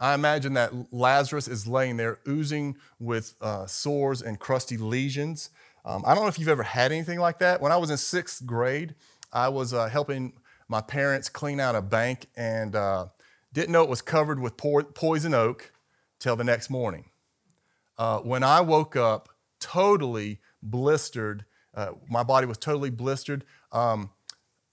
I 0.00 0.14
imagine 0.14 0.54
that 0.54 0.72
Lazarus 0.92 1.46
is 1.46 1.66
laying 1.66 1.98
there 1.98 2.18
oozing 2.26 2.76
with 2.98 3.34
uh, 3.42 3.66
sores 3.66 4.22
and 4.22 4.38
crusty 4.38 4.78
lesions. 4.78 5.50
Um, 5.84 6.04
I 6.06 6.14
don't 6.14 6.24
know 6.24 6.28
if 6.28 6.38
you've 6.38 6.48
ever 6.48 6.62
had 6.62 6.90
anything 6.90 7.18
like 7.18 7.38
that. 7.38 7.60
When 7.60 7.70
I 7.70 7.76
was 7.76 7.90
in 7.90 7.98
sixth 7.98 8.46
grade, 8.46 8.94
I 9.30 9.50
was 9.50 9.74
uh, 9.74 9.88
helping 9.88 10.32
my 10.66 10.80
parents 10.80 11.28
clean 11.28 11.60
out 11.60 11.74
a 11.74 11.82
bank 11.82 12.26
and 12.34 12.74
uh, 12.74 13.06
didn't 13.52 13.72
know 13.72 13.82
it 13.82 13.90
was 13.90 14.02
covered 14.02 14.40
with 14.40 14.56
po- 14.56 14.82
poison 14.82 15.34
oak 15.34 15.70
till 16.18 16.34
the 16.34 16.44
next 16.44 16.70
morning. 16.70 17.10
Uh, 17.98 18.20
when 18.20 18.42
I 18.42 18.62
woke 18.62 18.96
up, 18.96 19.28
totally 19.60 20.40
blistered, 20.62 21.44
uh, 21.76 21.92
my 22.08 22.22
body 22.22 22.46
was 22.46 22.58
totally 22.58 22.90
blistered. 22.90 23.44
Um, 23.70 24.10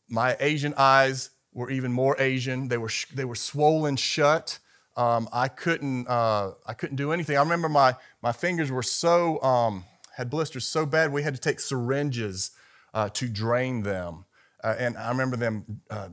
my 0.10 0.36
Asian 0.40 0.74
eyes 0.78 1.30
were 1.54 1.70
even 1.70 1.92
more 1.92 2.16
Asian. 2.20 2.70
They 2.70 2.78
were, 2.78 2.90
sh- 2.90 3.08
they 3.14 3.26
were 3.26 3.36
swollen 3.36 3.96
shut. 3.96 4.60
Um, 4.96 5.28
I 5.34 5.48
couldn't 5.48 6.08
uh, 6.08 6.52
I 6.68 6.74
couldn't 6.74 6.98
do 6.98 7.12
anything. 7.12 7.36
I 7.36 7.42
remember 7.42 7.68
my 7.68 7.96
my 8.22 8.32
fingers 8.32 8.70
were 8.70 8.84
so 8.84 9.42
um, 9.42 9.86
had 10.16 10.30
blisters 10.30 10.66
so 10.66 10.86
bad 10.86 11.12
we 11.12 11.24
had 11.24 11.34
to 11.34 11.42
take 11.42 11.60
syringes 11.60 12.52
uh, 12.94 13.10
to 13.10 13.28
drain 13.28 13.82
them, 13.82 14.26
uh, 14.64 14.76
and 14.78 14.96
I 14.96 15.10
remember 15.10 15.36
them 15.36 15.82
uh, 15.90 16.10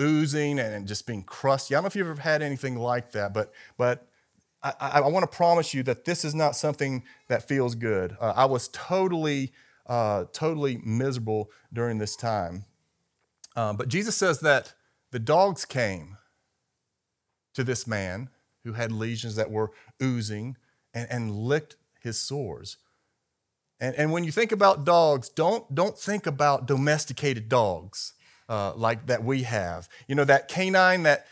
oozing 0.00 0.58
and 0.58 0.88
just 0.88 1.06
being 1.06 1.22
crusty. 1.22 1.74
I 1.74 1.76
don't 1.76 1.84
know 1.84 1.88
if 1.88 1.96
you've 1.96 2.08
ever 2.08 2.22
had 2.22 2.40
anything 2.40 2.76
like 2.76 3.12
that, 3.12 3.34
but 3.34 3.52
but 3.76 4.08
I, 4.62 4.72
I, 4.80 4.88
I 5.00 5.08
want 5.08 5.30
to 5.30 5.36
promise 5.36 5.74
you 5.74 5.82
that 5.82 6.06
this 6.06 6.24
is 6.24 6.34
not 6.34 6.56
something 6.56 7.04
that 7.28 7.46
feels 7.46 7.74
good. 7.74 8.16
Uh, 8.18 8.32
I 8.34 8.46
was 8.46 8.68
totally 8.68 9.52
uh, 9.86 10.24
totally 10.32 10.80
miserable 10.84 11.50
during 11.72 11.98
this 11.98 12.16
time, 12.16 12.64
Uh, 13.54 13.72
but 13.72 13.88
Jesus 13.88 14.16
says 14.16 14.40
that 14.40 14.74
the 15.10 15.18
dogs 15.18 15.64
came 15.64 16.16
to 17.54 17.62
this 17.64 17.86
man 17.86 18.30
who 18.64 18.72
had 18.72 18.90
lesions 18.90 19.36
that 19.36 19.50
were 19.50 19.70
oozing 20.02 20.56
and, 20.94 21.06
and 21.10 21.36
licked 21.36 21.76
his 22.00 22.18
sores. 22.18 22.78
And, 23.80 23.94
and 23.96 24.12
when 24.12 24.24
you 24.24 24.32
think 24.32 24.52
about 24.52 24.84
dogs, 24.84 25.28
don't, 25.28 25.74
don't 25.74 25.98
think 25.98 26.26
about 26.26 26.66
domesticated 26.66 27.48
dogs 27.48 28.14
uh, 28.48 28.72
like 28.74 29.06
that 29.06 29.22
we 29.24 29.42
have. 29.42 29.88
You 30.06 30.14
know, 30.14 30.24
that 30.24 30.48
canine 30.48 31.02
that, 31.02 31.26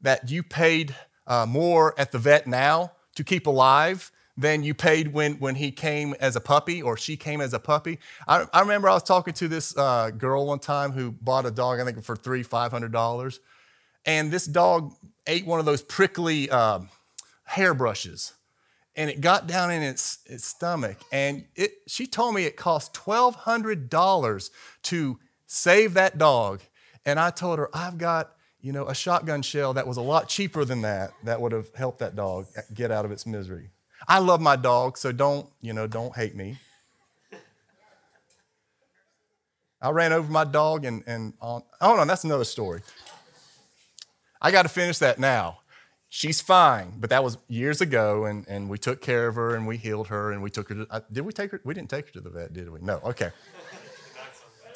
that 0.00 0.30
you 0.30 0.42
paid 0.42 0.94
uh, 1.26 1.46
more 1.46 1.94
at 1.98 2.12
the 2.12 2.18
vet 2.18 2.46
now 2.46 2.92
to 3.16 3.24
keep 3.24 3.46
alive 3.46 4.12
than 4.36 4.62
you 4.64 4.74
paid 4.74 5.12
when, 5.12 5.34
when 5.34 5.54
he 5.54 5.70
came 5.70 6.14
as 6.18 6.34
a 6.34 6.40
puppy 6.40 6.82
or 6.82 6.96
she 6.96 7.16
came 7.16 7.40
as 7.40 7.54
a 7.54 7.58
puppy. 7.58 7.98
I, 8.26 8.46
I 8.52 8.60
remember 8.60 8.88
I 8.88 8.94
was 8.94 9.04
talking 9.04 9.34
to 9.34 9.48
this 9.48 9.76
uh, 9.76 10.10
girl 10.10 10.46
one 10.46 10.58
time 10.58 10.92
who 10.92 11.12
bought 11.12 11.46
a 11.46 11.50
dog, 11.50 11.80
I 11.80 11.84
think 11.84 12.02
for 12.02 12.16
three, 12.16 12.42
five 12.42 12.72
hundred 12.72 12.92
dollars. 12.92 13.40
And 14.04 14.30
this 14.30 14.46
dog 14.46 14.92
ate 15.26 15.46
one 15.46 15.60
of 15.60 15.66
those 15.66 15.82
prickly 15.82 16.50
uh, 16.50 16.80
hairbrushes 17.44 18.32
and 18.96 19.10
it 19.10 19.20
got 19.20 19.46
down 19.46 19.70
in 19.70 19.82
its, 19.82 20.18
its 20.26 20.44
stomach. 20.44 20.98
And 21.10 21.44
it, 21.56 21.72
she 21.86 22.06
told 22.06 22.34
me 22.34 22.44
it 22.44 22.56
cost 22.56 22.94
$1,200 22.94 24.50
to 24.82 25.18
save 25.46 25.94
that 25.94 26.18
dog. 26.18 26.60
And 27.04 27.18
I 27.18 27.30
told 27.30 27.58
her, 27.58 27.68
I've 27.74 27.98
got, 27.98 28.32
you 28.60 28.72
know, 28.72 28.86
a 28.86 28.94
shotgun 28.94 29.42
shell 29.42 29.74
that 29.74 29.86
was 29.86 29.96
a 29.96 30.02
lot 30.02 30.28
cheaper 30.28 30.64
than 30.64 30.82
that, 30.82 31.10
that 31.24 31.40
would 31.40 31.52
have 31.52 31.74
helped 31.74 31.98
that 31.98 32.14
dog 32.14 32.46
get 32.72 32.90
out 32.90 33.04
of 33.04 33.10
its 33.10 33.26
misery. 33.26 33.70
I 34.06 34.18
love 34.18 34.40
my 34.40 34.56
dog, 34.56 34.98
so 34.98 35.12
don't, 35.12 35.48
you 35.60 35.72
know, 35.72 35.86
don't 35.86 36.14
hate 36.14 36.34
me. 36.34 36.58
I 39.80 39.90
ran 39.90 40.12
over 40.12 40.30
my 40.30 40.44
dog 40.44 40.84
and, 40.84 41.02
and 41.06 41.34
on, 41.40 41.62
oh 41.80 41.96
no, 41.96 42.04
that's 42.06 42.24
another 42.24 42.44
story. 42.44 42.80
I 44.40 44.50
got 44.50 44.62
to 44.62 44.68
finish 44.68 44.98
that 44.98 45.18
now. 45.18 45.58
She's 46.08 46.40
fine, 46.40 46.94
but 46.98 47.10
that 47.10 47.24
was 47.24 47.38
years 47.48 47.80
ago, 47.80 48.24
and, 48.24 48.46
and 48.48 48.70
we 48.70 48.78
took 48.78 49.02
care 49.02 49.26
of 49.26 49.34
her 49.34 49.54
and 49.56 49.66
we 49.66 49.76
healed 49.76 50.08
her 50.08 50.32
and 50.32 50.42
we 50.42 50.48
took 50.48 50.68
her 50.68 50.74
to, 50.74 50.86
uh, 50.90 51.00
did 51.12 51.22
we 51.26 51.32
take 51.32 51.50
her? 51.50 51.60
We 51.64 51.74
didn't 51.74 51.90
take 51.90 52.06
her 52.06 52.12
to 52.12 52.20
the 52.20 52.30
vet, 52.30 52.52
did 52.52 52.70
we? 52.70 52.80
No, 52.80 53.00
okay. 53.04 53.30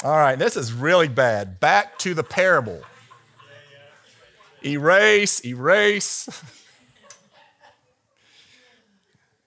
All 0.04 0.16
right, 0.16 0.38
this 0.38 0.56
is 0.56 0.72
really 0.72 1.08
bad. 1.08 1.58
Back 1.58 1.98
to 2.00 2.12
the 2.12 2.24
parable. 2.24 2.82
Erase, 4.64 5.44
erase. 5.44 6.28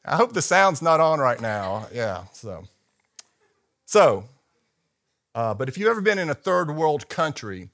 I 0.03 0.15
hope 0.15 0.33
the 0.33 0.41
sound's 0.41 0.81
not 0.81 0.99
on 0.99 1.19
right 1.19 1.39
now. 1.39 1.87
Yeah, 1.93 2.23
so. 2.33 2.63
So, 3.85 4.25
uh, 5.35 5.53
but 5.53 5.69
if 5.69 5.77
you've 5.77 5.89
ever 5.89 6.01
been 6.01 6.17
in 6.17 6.29
a 6.29 6.33
third 6.33 6.71
world 6.71 7.07
country, 7.07 7.69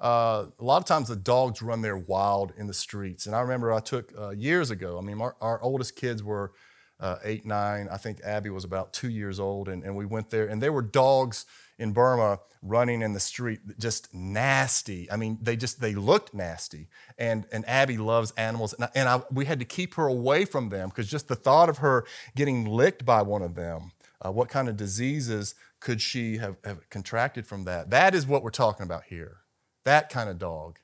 uh, 0.00 0.46
a 0.58 0.64
lot 0.64 0.78
of 0.78 0.86
times 0.86 1.08
the 1.08 1.16
dogs 1.16 1.62
run 1.62 1.82
there 1.82 1.96
wild 1.96 2.52
in 2.56 2.66
the 2.66 2.74
streets. 2.74 3.26
And 3.26 3.34
I 3.34 3.40
remember 3.40 3.72
I 3.72 3.80
took 3.80 4.12
uh, 4.18 4.30
years 4.30 4.70
ago, 4.70 4.98
I 4.98 5.02
mean, 5.02 5.20
our, 5.20 5.36
our 5.40 5.60
oldest 5.62 5.94
kids 5.94 6.22
were 6.22 6.52
uh, 7.00 7.16
eight, 7.22 7.46
nine. 7.46 7.88
I 7.90 7.96
think 7.96 8.20
Abby 8.24 8.50
was 8.50 8.64
about 8.64 8.92
two 8.92 9.08
years 9.08 9.38
old. 9.38 9.68
And, 9.68 9.84
and 9.84 9.94
we 9.94 10.06
went 10.06 10.30
there, 10.30 10.46
and 10.46 10.60
there 10.60 10.72
were 10.72 10.82
dogs 10.82 11.46
in 11.78 11.92
Burma 11.92 12.40
running 12.60 13.02
in 13.02 13.12
the 13.12 13.20
street, 13.20 13.60
just 13.78 14.12
nasty. 14.12 15.10
I 15.10 15.16
mean, 15.16 15.38
they 15.40 15.56
just, 15.56 15.80
they 15.80 15.94
looked 15.94 16.34
nasty. 16.34 16.88
And, 17.16 17.46
and 17.52 17.66
Abby 17.68 17.96
loves 17.96 18.32
animals. 18.32 18.72
And, 18.72 18.84
I, 18.84 18.90
and 18.94 19.08
I, 19.08 19.22
we 19.30 19.44
had 19.44 19.60
to 19.60 19.64
keep 19.64 19.94
her 19.94 20.06
away 20.06 20.44
from 20.44 20.70
them 20.70 20.88
because 20.88 21.08
just 21.08 21.28
the 21.28 21.36
thought 21.36 21.68
of 21.68 21.78
her 21.78 22.04
getting 22.34 22.64
licked 22.64 23.04
by 23.04 23.22
one 23.22 23.42
of 23.42 23.54
them, 23.54 23.92
uh, 24.20 24.32
what 24.32 24.48
kind 24.48 24.68
of 24.68 24.76
diseases 24.76 25.54
could 25.80 26.00
she 26.00 26.38
have, 26.38 26.56
have 26.64 26.88
contracted 26.90 27.46
from 27.46 27.64
that? 27.64 27.90
That 27.90 28.14
is 28.14 28.26
what 28.26 28.42
we're 28.42 28.50
talking 28.50 28.84
about 28.84 29.04
here. 29.04 29.38
That 29.84 30.10
kind 30.10 30.28
of 30.28 30.38
dog 30.38 30.80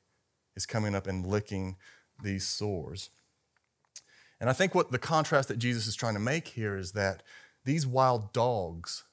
is 0.54 0.66
coming 0.66 0.94
up 0.94 1.09
and 1.09 1.26
licking 1.26 1.76
these 2.22 2.46
sores. 2.46 3.11
And 4.40 4.48
I 4.48 4.52
think 4.52 4.74
what 4.74 4.92
the 4.92 4.98
contrast 4.98 5.48
that 5.48 5.59
Jesus 5.59 5.87
is 5.87 5.96
trying 5.96 6.14
to 6.14 6.20
make 6.20 6.48
here 6.48 6.76
is 6.76 6.92
that 6.92 7.22
these 7.64 7.87
wild 7.87 8.33
dogs 8.33 9.04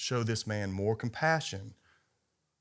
show 0.00 0.22
this 0.22 0.46
man 0.46 0.72
more 0.72 0.96
compassion 0.96 1.74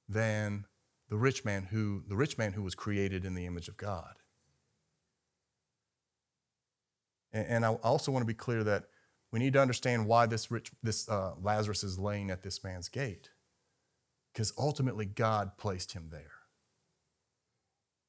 than 0.10 0.66
the 1.08 1.18
rich 1.18 1.46
man 1.46 1.68
who 1.72 2.04
the 2.08 2.16
rich 2.16 2.38
man 2.38 2.54
who 2.54 2.62
was 2.62 2.76
created 2.76 3.24
in 3.24 3.34
the 3.34 3.46
image 3.46 3.70
of 3.70 3.78
God. 3.78 4.16
And, 7.32 7.64
I 7.64 7.70
also 7.70 8.12
want 8.12 8.24
to 8.24 8.28
be 8.28 8.34
clear 8.34 8.64
that 8.64 8.86
we 9.32 9.38
need 9.38 9.54
to 9.54 9.62
understand 9.62 10.08
why 10.08 10.26
this 10.26 10.50
rich 10.50 10.72
this 10.84 11.08
uh, 11.08 11.36
Lazarus 11.42 11.84
is 11.84 11.98
laying 12.00 12.30
at 12.32 12.44
this 12.44 12.64
man's 12.64 12.90
gate, 12.90 13.30
because 14.34 14.52
ultimately 14.58 15.06
God 15.06 15.58
placed 15.58 15.94
him 15.94 16.10
there 16.12 16.32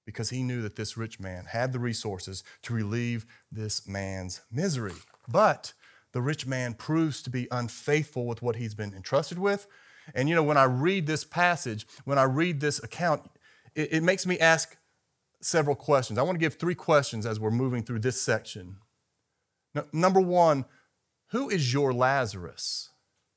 because 0.07 0.31
he 0.31 0.43
knew 0.43 0.61
that 0.63 0.75
this 0.75 0.97
rich 0.97 1.21
man 1.21 1.45
had 1.45 1.73
the 1.73 1.79
resources 1.79 2.43
to 2.63 2.75
relieve 2.75 3.27
this 3.53 3.87
man's 3.87 4.41
misery. 4.51 4.95
But 5.29 5.75
the 6.13 6.23
rich 6.23 6.47
man 6.47 6.75
proves 6.75 7.23
to 7.23 7.31
be 7.31 7.49
unfaithful 7.51 8.27
with 8.27 8.43
what 8.43 8.57
he's 8.57 8.75
been 8.75 8.95
entrusted 8.95 9.39
with. 9.39 9.67
And 10.15 10.29
you 10.29 10.35
know, 10.35 10.43
when 10.43 10.57
I 10.57 10.65
read 10.65 11.07
this 11.07 11.25
passage, 11.25 11.87
when 12.05 12.19
I 12.19 12.25
read 12.25 12.61
this 12.61 12.83
account, 12.83 13.31
it, 13.75 13.93
it 13.93 14.03
makes 14.03 14.27
me 14.27 14.39
ask 14.39 14.77
several 15.41 15.77
questions. 15.77 16.19
I 16.19 16.23
want 16.23 16.37
to 16.37 16.41
give 16.41 16.55
three 16.55 16.75
questions 16.75 17.27
as 17.27 17.39
we're 17.39 17.51
moving 17.51 17.83
through 17.83 18.01
this 18.01 18.21
section. 18.21 18.77
Now, 19.75 19.85
number 19.93 20.21
one, 20.21 20.65
who 21.31 21.49
is 21.49 21.73
your 21.73 21.93
Lazarus? 21.93 22.91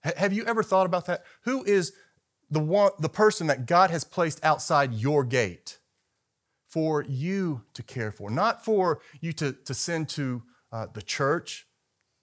H- 0.05 0.15
have 0.17 0.33
you 0.33 0.45
ever 0.45 0.63
thought 0.63 0.88
about 0.88 1.05
that? 1.05 1.23
Who 1.43 1.63
is 1.63 1.93
the 2.49 2.59
one, 2.59 2.91
the 2.99 3.09
person 3.09 3.47
that 3.47 3.67
God 3.67 3.91
has 3.91 4.03
placed 4.03 4.43
outside 4.43 4.93
your 4.93 5.23
gate? 5.23 5.77
for 6.73 7.03
you 7.03 7.62
to 7.75 7.83
care 7.83 8.12
for, 8.12 8.31
not 8.31 8.65
for 8.65 8.99
you 9.21 9.31
to, 9.31 9.51
to 9.51 9.75
send 9.75 10.09
to 10.09 10.41
uh, 10.71 10.88
the 10.91 11.03
church, 11.03 11.67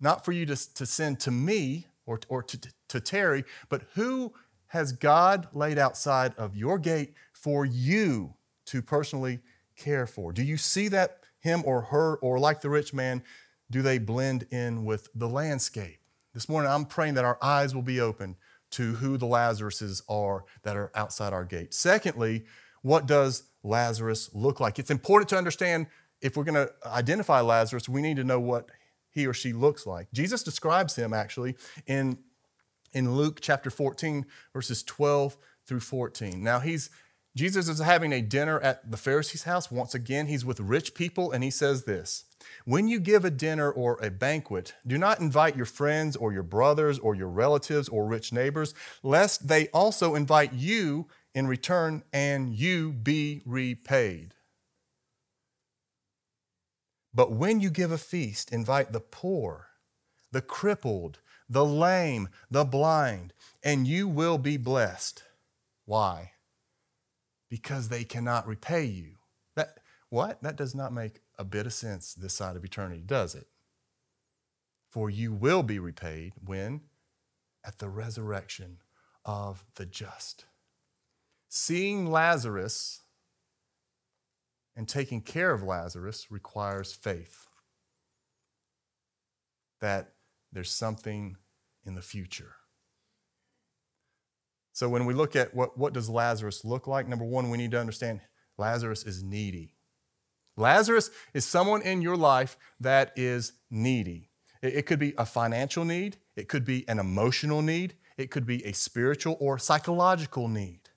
not 0.00 0.24
for 0.24 0.32
you 0.32 0.46
to, 0.46 0.74
to 0.74 0.86
send 0.86 1.20
to 1.20 1.30
me 1.30 1.86
or, 2.06 2.20
or 2.28 2.42
to, 2.42 2.58
to 2.88 3.00
Terry, 3.00 3.44
but 3.68 3.82
who 3.94 4.32
has 4.68 4.92
God 4.92 5.48
laid 5.52 5.78
outside 5.78 6.34
of 6.36 6.56
your 6.56 6.78
gate 6.78 7.14
for 7.32 7.64
you 7.64 8.34
to 8.66 8.82
personally 8.82 9.40
care 9.76 10.06
for? 10.06 10.32
Do 10.32 10.42
you 10.42 10.56
see 10.56 10.88
that 10.88 11.18
him 11.40 11.62
or 11.64 11.82
her, 11.82 12.16
or 12.16 12.38
like 12.38 12.60
the 12.60 12.70
rich 12.70 12.92
man, 12.92 13.22
do 13.70 13.82
they 13.82 13.98
blend 13.98 14.46
in 14.50 14.84
with 14.84 15.08
the 15.14 15.28
landscape? 15.28 15.98
This 16.34 16.48
morning, 16.48 16.70
I'm 16.70 16.84
praying 16.84 17.14
that 17.14 17.24
our 17.24 17.38
eyes 17.42 17.74
will 17.74 17.82
be 17.82 18.00
open 18.00 18.36
to 18.72 18.94
who 18.94 19.16
the 19.16 19.26
Lazaruses 19.26 20.02
are 20.08 20.44
that 20.62 20.76
are 20.76 20.92
outside 20.94 21.32
our 21.32 21.44
gate. 21.44 21.74
Secondly, 21.74 22.44
what 22.82 23.06
does 23.06 23.44
Lazarus 23.64 24.30
look 24.32 24.60
like? 24.60 24.78
It's 24.78 24.90
important 24.90 25.28
to 25.30 25.36
understand 25.36 25.86
if 26.20 26.36
we're 26.36 26.44
going 26.44 26.66
to 26.66 26.72
identify 26.86 27.40
Lazarus, 27.40 27.88
we 27.88 28.02
need 28.02 28.16
to 28.16 28.24
know 28.24 28.38
what 28.38 28.70
he 29.10 29.26
or 29.26 29.34
she 29.34 29.52
looks 29.52 29.86
like. 29.86 30.08
Jesus 30.12 30.42
describes 30.42 30.96
him 30.96 31.12
actually 31.12 31.56
in, 31.86 32.18
in 32.92 33.14
Luke 33.14 33.38
chapter 33.40 33.70
14, 33.70 34.26
verses 34.52 34.82
12 34.82 35.36
through 35.66 35.80
14. 35.80 36.42
Now, 36.42 36.60
he's 36.60 36.90
Jesus 37.36 37.68
is 37.68 37.78
having 37.78 38.12
a 38.12 38.22
dinner 38.22 38.58
at 38.58 38.90
the 38.90 38.96
Pharisee's 38.96 39.44
house. 39.44 39.70
Once 39.70 39.94
again, 39.94 40.26
he's 40.26 40.44
with 40.44 40.58
rich 40.58 40.94
people, 40.94 41.30
and 41.30 41.44
he 41.44 41.50
says 41.50 41.84
this 41.84 42.24
When 42.64 42.88
you 42.88 42.98
give 42.98 43.24
a 43.24 43.30
dinner 43.30 43.70
or 43.70 43.98
a 44.02 44.10
banquet, 44.10 44.74
do 44.84 44.98
not 44.98 45.20
invite 45.20 45.56
your 45.56 45.66
friends 45.66 46.16
or 46.16 46.32
your 46.32 46.42
brothers 46.42 46.98
or 46.98 47.14
your 47.14 47.28
relatives 47.28 47.88
or 47.88 48.06
rich 48.06 48.32
neighbors, 48.32 48.74
lest 49.02 49.46
they 49.46 49.68
also 49.68 50.16
invite 50.16 50.52
you 50.52 51.06
in 51.32 51.46
return 51.46 52.02
and 52.12 52.52
you 52.52 52.92
be 52.92 53.42
repaid. 53.46 54.34
But 57.12 57.32
when 57.32 57.60
you 57.60 57.70
give 57.70 57.90
a 57.90 57.98
feast, 57.98 58.52
invite 58.52 58.92
the 58.92 59.00
poor, 59.00 59.68
the 60.30 60.42
crippled, 60.42 61.18
the 61.48 61.64
lame, 61.64 62.28
the 62.50 62.64
blind, 62.64 63.32
and 63.62 63.86
you 63.86 64.06
will 64.06 64.38
be 64.38 64.56
blessed. 64.56 65.24
Why? 65.84 66.32
Because 67.48 67.88
they 67.88 68.04
cannot 68.04 68.46
repay 68.46 68.84
you. 68.84 69.16
That 69.56 69.80
what? 70.08 70.40
That 70.42 70.56
does 70.56 70.74
not 70.74 70.92
make 70.92 71.20
a 71.38 71.44
bit 71.44 71.66
of 71.66 71.72
sense 71.72 72.14
this 72.14 72.34
side 72.34 72.54
of 72.54 72.64
eternity, 72.64 73.02
does 73.04 73.34
it? 73.34 73.48
For 74.88 75.10
you 75.10 75.32
will 75.32 75.62
be 75.62 75.78
repaid 75.78 76.34
when? 76.44 76.82
At 77.64 77.78
the 77.78 77.88
resurrection 77.88 78.78
of 79.24 79.64
the 79.74 79.86
just. 79.86 80.44
Seeing 81.48 82.06
Lazarus 82.06 82.99
and 84.76 84.88
taking 84.88 85.20
care 85.20 85.52
of 85.52 85.62
Lazarus 85.62 86.28
requires 86.30 86.92
faith 86.92 87.46
that 89.80 90.12
there's 90.52 90.70
something 90.70 91.36
in 91.84 91.94
the 91.94 92.02
future. 92.02 92.54
So 94.72 94.88
when 94.88 95.06
we 95.06 95.14
look 95.14 95.36
at 95.36 95.54
what, 95.54 95.76
what 95.76 95.92
does 95.92 96.08
Lazarus 96.08 96.64
look 96.64 96.86
like, 96.86 97.08
number 97.08 97.24
one, 97.24 97.50
we 97.50 97.58
need 97.58 97.70
to 97.72 97.80
understand 97.80 98.20
Lazarus 98.58 99.04
is 99.04 99.22
needy. 99.22 99.74
Lazarus 100.56 101.10
is 101.34 101.44
someone 101.44 101.82
in 101.82 102.02
your 102.02 102.16
life 102.16 102.56
that 102.78 103.12
is 103.16 103.54
needy. 103.70 104.30
It, 104.62 104.74
it 104.74 104.86
could 104.86 104.98
be 104.98 105.14
a 105.16 105.26
financial 105.26 105.84
need, 105.84 106.18
it 106.36 106.48
could 106.48 106.64
be 106.64 106.86
an 106.88 106.98
emotional 106.98 107.62
need, 107.62 107.94
it 108.16 108.30
could 108.30 108.46
be 108.46 108.64
a 108.64 108.72
spiritual 108.72 109.36
or 109.40 109.58
psychological 109.58 110.48
need. 110.48 110.89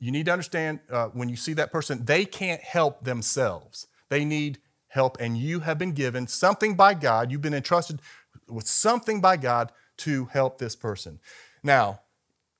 You 0.00 0.10
need 0.10 0.26
to 0.26 0.32
understand 0.32 0.80
uh, 0.90 1.08
when 1.08 1.28
you 1.28 1.36
see 1.36 1.52
that 1.52 1.70
person, 1.70 2.04
they 2.06 2.24
can't 2.24 2.62
help 2.62 3.04
themselves. 3.04 3.86
They 4.08 4.24
need 4.24 4.58
help, 4.88 5.18
and 5.20 5.36
you 5.36 5.60
have 5.60 5.78
been 5.78 5.92
given 5.92 6.26
something 6.26 6.74
by 6.74 6.94
God. 6.94 7.30
You've 7.30 7.42
been 7.42 7.54
entrusted 7.54 8.00
with 8.48 8.66
something 8.66 9.20
by 9.20 9.36
God 9.36 9.70
to 9.98 10.24
help 10.26 10.58
this 10.58 10.74
person. 10.74 11.20
Now, 11.62 12.00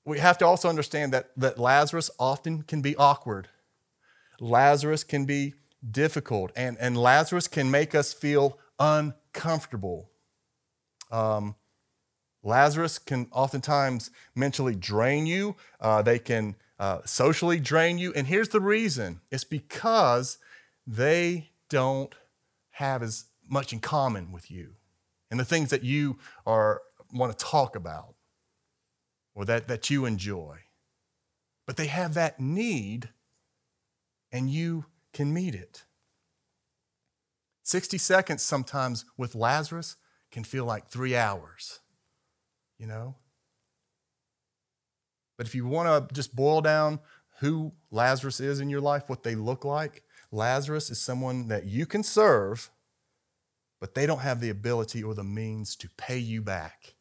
we 0.05 0.19
have 0.19 0.37
to 0.37 0.45
also 0.45 0.69
understand 0.69 1.13
that, 1.13 1.31
that 1.35 1.59
Lazarus 1.59 2.09
often 2.19 2.61
can 2.61 2.81
be 2.81 2.95
awkward. 2.95 3.49
Lazarus 4.39 5.03
can 5.03 5.25
be 5.25 5.55
difficult, 5.89 6.51
and, 6.55 6.77
and 6.79 6.95
Lazarus 6.95 7.47
can 7.47 7.71
make 7.71 7.95
us 7.95 8.13
feel 8.13 8.59
uncomfortable. 8.79 10.09
Um, 11.11 11.55
Lazarus 12.43 12.97
can 12.97 13.27
oftentimes 13.31 14.09
mentally 14.35 14.75
drain 14.75 15.25
you. 15.25 15.55
Uh, 15.79 16.01
they 16.01 16.19
can 16.19 16.55
uh, 16.79 16.99
socially 17.05 17.59
drain 17.59 17.97
you. 17.97 18.11
And 18.13 18.27
here's 18.27 18.49
the 18.49 18.61
reason 18.61 19.21
it's 19.29 19.43
because 19.43 20.37
they 20.87 21.51
don't 21.69 22.15
have 22.71 23.03
as 23.03 23.25
much 23.47 23.73
in 23.73 23.79
common 23.79 24.31
with 24.31 24.49
you 24.49 24.75
and 25.29 25.39
the 25.39 25.45
things 25.45 25.69
that 25.69 25.83
you 25.83 26.17
are 26.45 26.81
want 27.13 27.37
to 27.37 27.45
talk 27.45 27.75
about 27.75 28.15
or 29.35 29.45
that, 29.45 29.67
that 29.67 29.89
you 29.89 30.05
enjoy. 30.05 30.57
But 31.67 31.77
they 31.77 31.87
have 31.87 32.13
that 32.15 32.39
need 32.39 33.09
and 34.31 34.49
you 34.49 34.85
can 35.13 35.33
meet 35.33 35.53
it. 35.53 35.83
60 37.63 37.97
seconds 37.97 38.41
sometimes 38.41 39.05
with 39.17 39.35
Lazarus 39.35 39.97
can 40.31 40.43
feel 40.43 40.65
like 40.65 40.87
three 40.87 41.15
hours, 41.15 41.80
you 42.81 42.87
know? 42.87 43.15
But 45.37 45.45
if 45.45 45.55
you 45.55 45.65
want 45.67 46.09
to 46.09 46.13
just 46.13 46.35
boil 46.35 46.61
down 46.61 46.99
who 47.39 47.73
Lazarus 47.91 48.39
is 48.39 48.59
in 48.59 48.69
your 48.69 48.81
life, 48.81 49.07
what 49.07 49.23
they 49.23 49.35
look 49.35 49.63
like, 49.63 50.03
Lazarus 50.31 50.89
is 50.89 50.99
someone 50.99 51.47
that 51.47 51.65
you 51.65 51.85
can 51.85 52.03
serve, 52.03 52.71
but 53.79 53.93
they 53.93 54.05
don't 54.05 54.19
have 54.19 54.41
the 54.41 54.49
ability 54.49 55.03
or 55.03 55.13
the 55.13 55.23
means 55.23 55.75
to 55.77 55.89
pay 55.95 56.17
you 56.17 56.41
back 56.41 56.95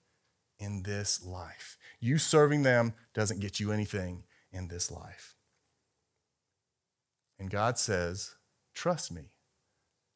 in 0.58 0.82
this 0.82 1.24
life. 1.24 1.78
You 1.98 2.18
serving 2.18 2.62
them 2.62 2.92
doesn't 3.14 3.40
get 3.40 3.58
you 3.58 3.72
anything 3.72 4.24
in 4.52 4.68
this 4.68 4.90
life. 4.90 5.34
And 7.38 7.50
God 7.50 7.78
says, 7.78 8.36
Trust 8.74 9.12
me, 9.12 9.32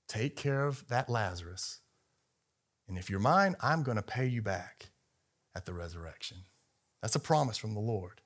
take 0.08 0.36
care 0.36 0.66
of 0.66 0.86
that 0.88 1.08
Lazarus. 1.08 1.80
And 2.86 2.98
if 2.98 3.08
you're 3.08 3.20
mine, 3.20 3.56
I'm 3.60 3.82
going 3.82 3.96
to 3.96 4.02
pay 4.02 4.26
you 4.26 4.42
back 4.42 4.90
at 5.54 5.66
the 5.66 5.72
resurrection. 5.72 6.38
That's 7.02 7.16
a 7.16 7.20
promise 7.20 7.58
from 7.58 7.74
the 7.74 7.80
Lord. 7.80 8.20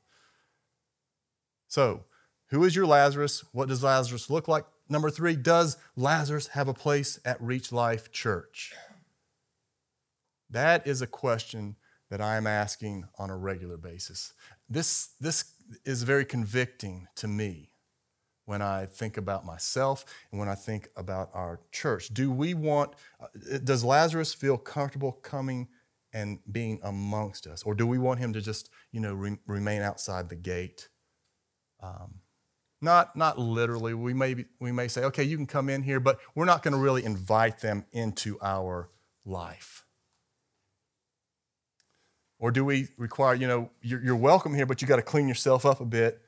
So, 1.67 2.05
who 2.51 2.65
is 2.65 2.75
your 2.75 2.87
Lazarus? 2.87 3.45
What 3.53 3.69
does 3.69 3.83
Lazarus 3.83 4.31
look 4.31 4.49
like? 4.49 4.65
Number 4.89 5.11
three, 5.11 5.37
does 5.37 5.77
Lazarus 5.97 6.49
have 6.49 6.69
a 6.69 6.75
place 6.75 7.21
at 7.25 7.41
Reach 7.43 7.73
Life 7.73 8.11
Church? 8.11 8.73
That 10.49 10.87
is 10.87 11.03
a 11.03 11.07
question 11.07 11.77
that 12.11 12.23
I'm 12.23 12.47
asking 12.47 13.05
on 13.19 13.29
a 13.29 13.37
regular 13.37 13.77
basis. 13.77 14.33
This, 14.69 15.11
this 15.21 15.53
is 15.85 16.05
very 16.05 16.25
convicting 16.25 17.07
to 17.17 17.29
me 17.29 17.71
when 18.47 18.63
I 18.63 18.87
think 18.87 19.19
about 19.19 19.45
myself 19.45 20.07
and 20.31 20.41
when 20.41 20.49
I 20.49 20.55
think 20.55 20.89
about 20.97 21.29
our 21.35 21.61
church. 21.71 22.09
Do 22.15 22.31
we 22.31 22.55
want, 22.55 22.95
uh, 23.21 23.59
does 23.63 23.85
Lazarus 23.85 24.33
feel 24.33 24.57
comfortable 24.57 25.13
coming 25.13 25.69
and 26.19 26.41
being 26.51 26.81
amongst 26.83 27.47
us? 27.47 27.63
Or 27.63 27.75
do 27.77 27.87
we 27.87 27.97
want 27.97 28.19
him 28.19 28.33
to 28.33 28.41
just, 28.41 28.71
you 28.91 29.01
know, 29.01 29.15
re- 29.15 29.39
remain 29.47 29.83
outside 29.83 30.29
the 30.29 30.35
gate? 30.35 30.89
Um, 31.81 32.17
not, 32.81 33.15
not 33.15 33.39
literally. 33.39 33.95
We 33.95 34.15
may, 34.15 34.35
be, 34.35 34.47
we 34.61 34.73
may 34.73 34.89
say, 34.89 35.05
okay, 35.05 35.23
you 35.23 35.37
can 35.37 35.47
come 35.47 35.69
in 35.69 35.83
here, 35.83 36.01
but 36.01 36.19
we're 36.35 36.45
not 36.45 36.65
going 36.65 36.75
to 36.75 36.81
really 36.81 37.05
invite 37.05 37.61
them 37.61 37.85
into 37.93 38.37
our 38.43 38.91
life. 39.25 39.85
Or 42.41 42.51
do 42.51 42.65
we 42.65 42.89
require, 42.97 43.35
you 43.35 43.47
know, 43.47 43.71
you're, 43.81 44.03
you're 44.03 44.17
welcome 44.17 44.55
here, 44.55 44.67
but 44.67 44.83
you 44.83 44.89
got 44.89 44.97
to 44.97 45.03
clean 45.03 45.29
yourself 45.29 45.65
up 45.65 45.81
a 45.81 45.85
bit 45.85 46.21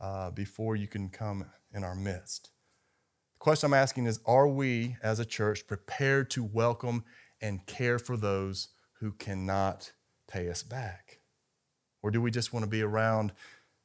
uh, 0.00 0.32
before 0.32 0.74
you 0.74 0.88
can 0.88 1.10
come 1.10 1.46
in 1.72 1.84
our 1.84 1.94
midst? 1.94 2.50
The 3.38 3.44
question 3.44 3.68
I'm 3.68 3.74
asking 3.74 4.06
is 4.06 4.18
Are 4.26 4.48
we 4.48 4.96
as 5.00 5.20
a 5.20 5.24
church 5.24 5.68
prepared 5.68 6.28
to 6.30 6.42
welcome 6.42 7.04
and 7.40 7.64
care 7.66 8.00
for 8.00 8.16
those 8.16 8.68
who 9.00 9.12
cannot 9.12 9.92
pay 10.28 10.48
us 10.48 10.62
back? 10.62 11.20
Or 12.02 12.10
do 12.10 12.20
we 12.20 12.30
just 12.30 12.52
want 12.52 12.64
to 12.64 12.70
be 12.70 12.82
around 12.82 13.32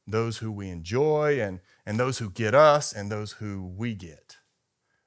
those 0.06 0.38
who 0.38 0.52
we 0.52 0.68
enjoy 0.68 1.40
and, 1.40 1.60
and 1.86 1.98
those 1.98 2.18
who 2.18 2.30
get 2.30 2.54
us 2.54 2.92
and 2.92 3.10
those 3.10 3.32
who 3.32 3.72
we 3.76 3.94
get? 3.94 4.38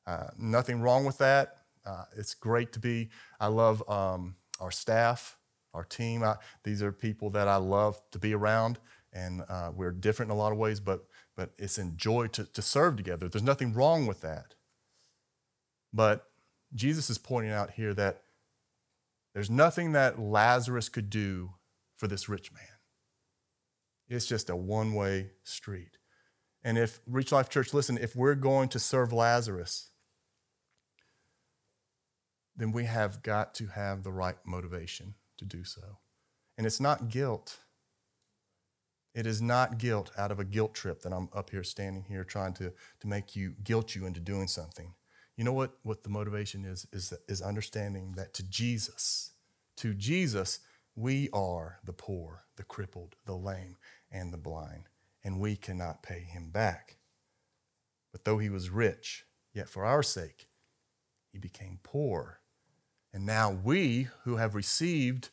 Uh, 0.06 0.28
nothing 0.38 0.82
wrong 0.82 1.06
with 1.06 1.18
that. 1.18 1.58
Uh, 1.86 2.06
it's 2.18 2.34
great 2.34 2.74
to 2.74 2.80
be. 2.80 3.10
I 3.40 3.48
love 3.48 3.88
um, 3.90 4.36
our 4.60 4.72
staff, 4.72 5.38
our 5.74 5.84
team. 5.84 6.24
I, 6.24 6.36
these 6.64 6.82
are 6.82 6.92
people 6.92 7.30
that 7.32 7.48
I 7.48 7.58
love 7.58 8.00
to 8.12 8.20
be 8.20 8.34
around, 8.34 8.80
and 9.14 9.44
uh, 9.48 9.72
we're 9.74 9.92
different 9.92 10.32
in 10.32 10.38
a 10.38 10.40
lot 10.40 10.52
of 10.52 10.58
ways, 10.58 10.80
but, 10.80 11.06
but 11.36 11.52
it's 11.58 11.78
a 11.78 11.86
joy 11.86 12.28
to, 12.28 12.46
to 12.46 12.62
serve 12.62 12.98
together. 12.98 13.30
There's 13.30 13.44
nothing 13.44 13.74
wrong 13.74 14.06
with 14.06 14.22
that. 14.22 14.56
But 15.94 16.26
Jesus 16.74 17.10
is 17.10 17.18
pointing 17.18 17.52
out 17.52 17.72
here 17.72 17.94
that 17.94 18.22
there's 19.38 19.52
nothing 19.52 19.92
that 19.92 20.18
Lazarus 20.18 20.90
could 20.90 21.12
do 21.12 21.52
for 21.96 22.08
this 22.08 22.28
rich 22.28 22.52
man. 22.52 22.80
It's 24.10 24.26
just 24.26 24.50
a 24.50 24.56
one 24.56 24.96
way 24.96 25.30
street. 25.44 26.00
And 26.64 26.76
if 26.76 27.02
Reach 27.06 27.32
Life 27.32 27.48
Church, 27.48 27.72
listen, 27.72 28.00
if 28.00 28.16
we're 28.16 28.34
going 28.34 28.68
to 28.70 28.80
serve 28.80 29.14
Lazarus, 29.14 29.92
then 32.56 32.72
we 32.72 32.86
have 32.86 33.22
got 33.22 33.54
to 33.54 33.68
have 33.68 34.02
the 34.02 34.12
right 34.12 34.38
motivation. 34.44 35.14
to 35.38 35.46
do 35.46 35.64
so. 35.64 36.00
And 36.58 36.66
it's 36.66 36.80
not 36.80 37.10
guilt. 37.10 37.60
It 39.14 39.28
is 39.28 39.40
not 39.40 39.78
guilt 39.78 40.10
out 40.18 40.32
of 40.32 40.40
a 40.40 40.46
guilt 40.46 40.74
trip 40.74 41.04
that 41.04 41.14
I'm 41.14 41.30
up 41.32 41.52
here 41.52 41.64
standing 41.64 42.06
here 42.10 42.24
trying 42.24 42.56
to, 42.56 42.74
to 43.02 43.08
make 43.08 43.36
you 43.36 43.54
guilt 43.64 43.94
you 43.94 44.08
into 44.08 44.20
doing 44.20 44.48
something. 44.48 44.96
You 45.38 45.44
know 45.44 45.54
what, 45.54 45.78
what 45.84 46.04
the 46.04 46.10
motivation 46.10 46.66
is, 46.66 46.88
is? 46.92 47.14
Is 47.28 47.42
understanding 47.42 48.14
that 48.18 48.34
to 48.34 48.44
Jesus, 48.44 49.32
to 49.78 49.94
Jesus, 49.94 50.60
we 50.96 51.30
are 51.32 51.78
the 51.86 51.94
poor, 51.94 52.46
the 52.56 52.64
crippled, 52.64 53.16
the 53.26 53.36
lame, 53.36 53.78
and 54.12 54.34
the 54.34 54.38
blind, 54.38 54.90
and 55.24 55.40
we 55.40 55.56
cannot 55.56 56.02
pay 56.02 56.22
him 56.22 56.50
back. 56.50 56.98
But 58.12 58.24
though 58.24 58.40
he 58.40 58.50
was 58.50 58.72
rich, 58.72 59.26
yet 59.54 59.70
for 59.70 59.86
our 59.86 60.02
sake, 60.02 60.48
he 61.32 61.38
became 61.38 61.80
poor. 61.84 62.40
And 63.14 63.26
now 63.26 63.52
we 63.52 64.08
who 64.24 64.38
have 64.38 64.56
received 64.56 65.30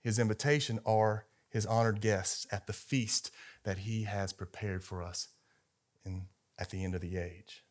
his 0.00 0.20
invitation 0.20 0.78
are 0.86 1.26
his 1.48 1.66
honored 1.66 2.00
guests 2.00 2.46
at 2.52 2.68
the 2.68 2.72
feast 2.72 3.32
that 3.64 3.78
he 3.78 4.04
has 4.04 4.32
prepared 4.32 4.84
for 4.84 5.02
us 5.02 5.28
in, 6.04 6.26
at 6.56 6.70
the 6.70 6.84
end 6.84 6.94
of 6.94 7.00
the 7.00 7.16
age. 7.16 7.63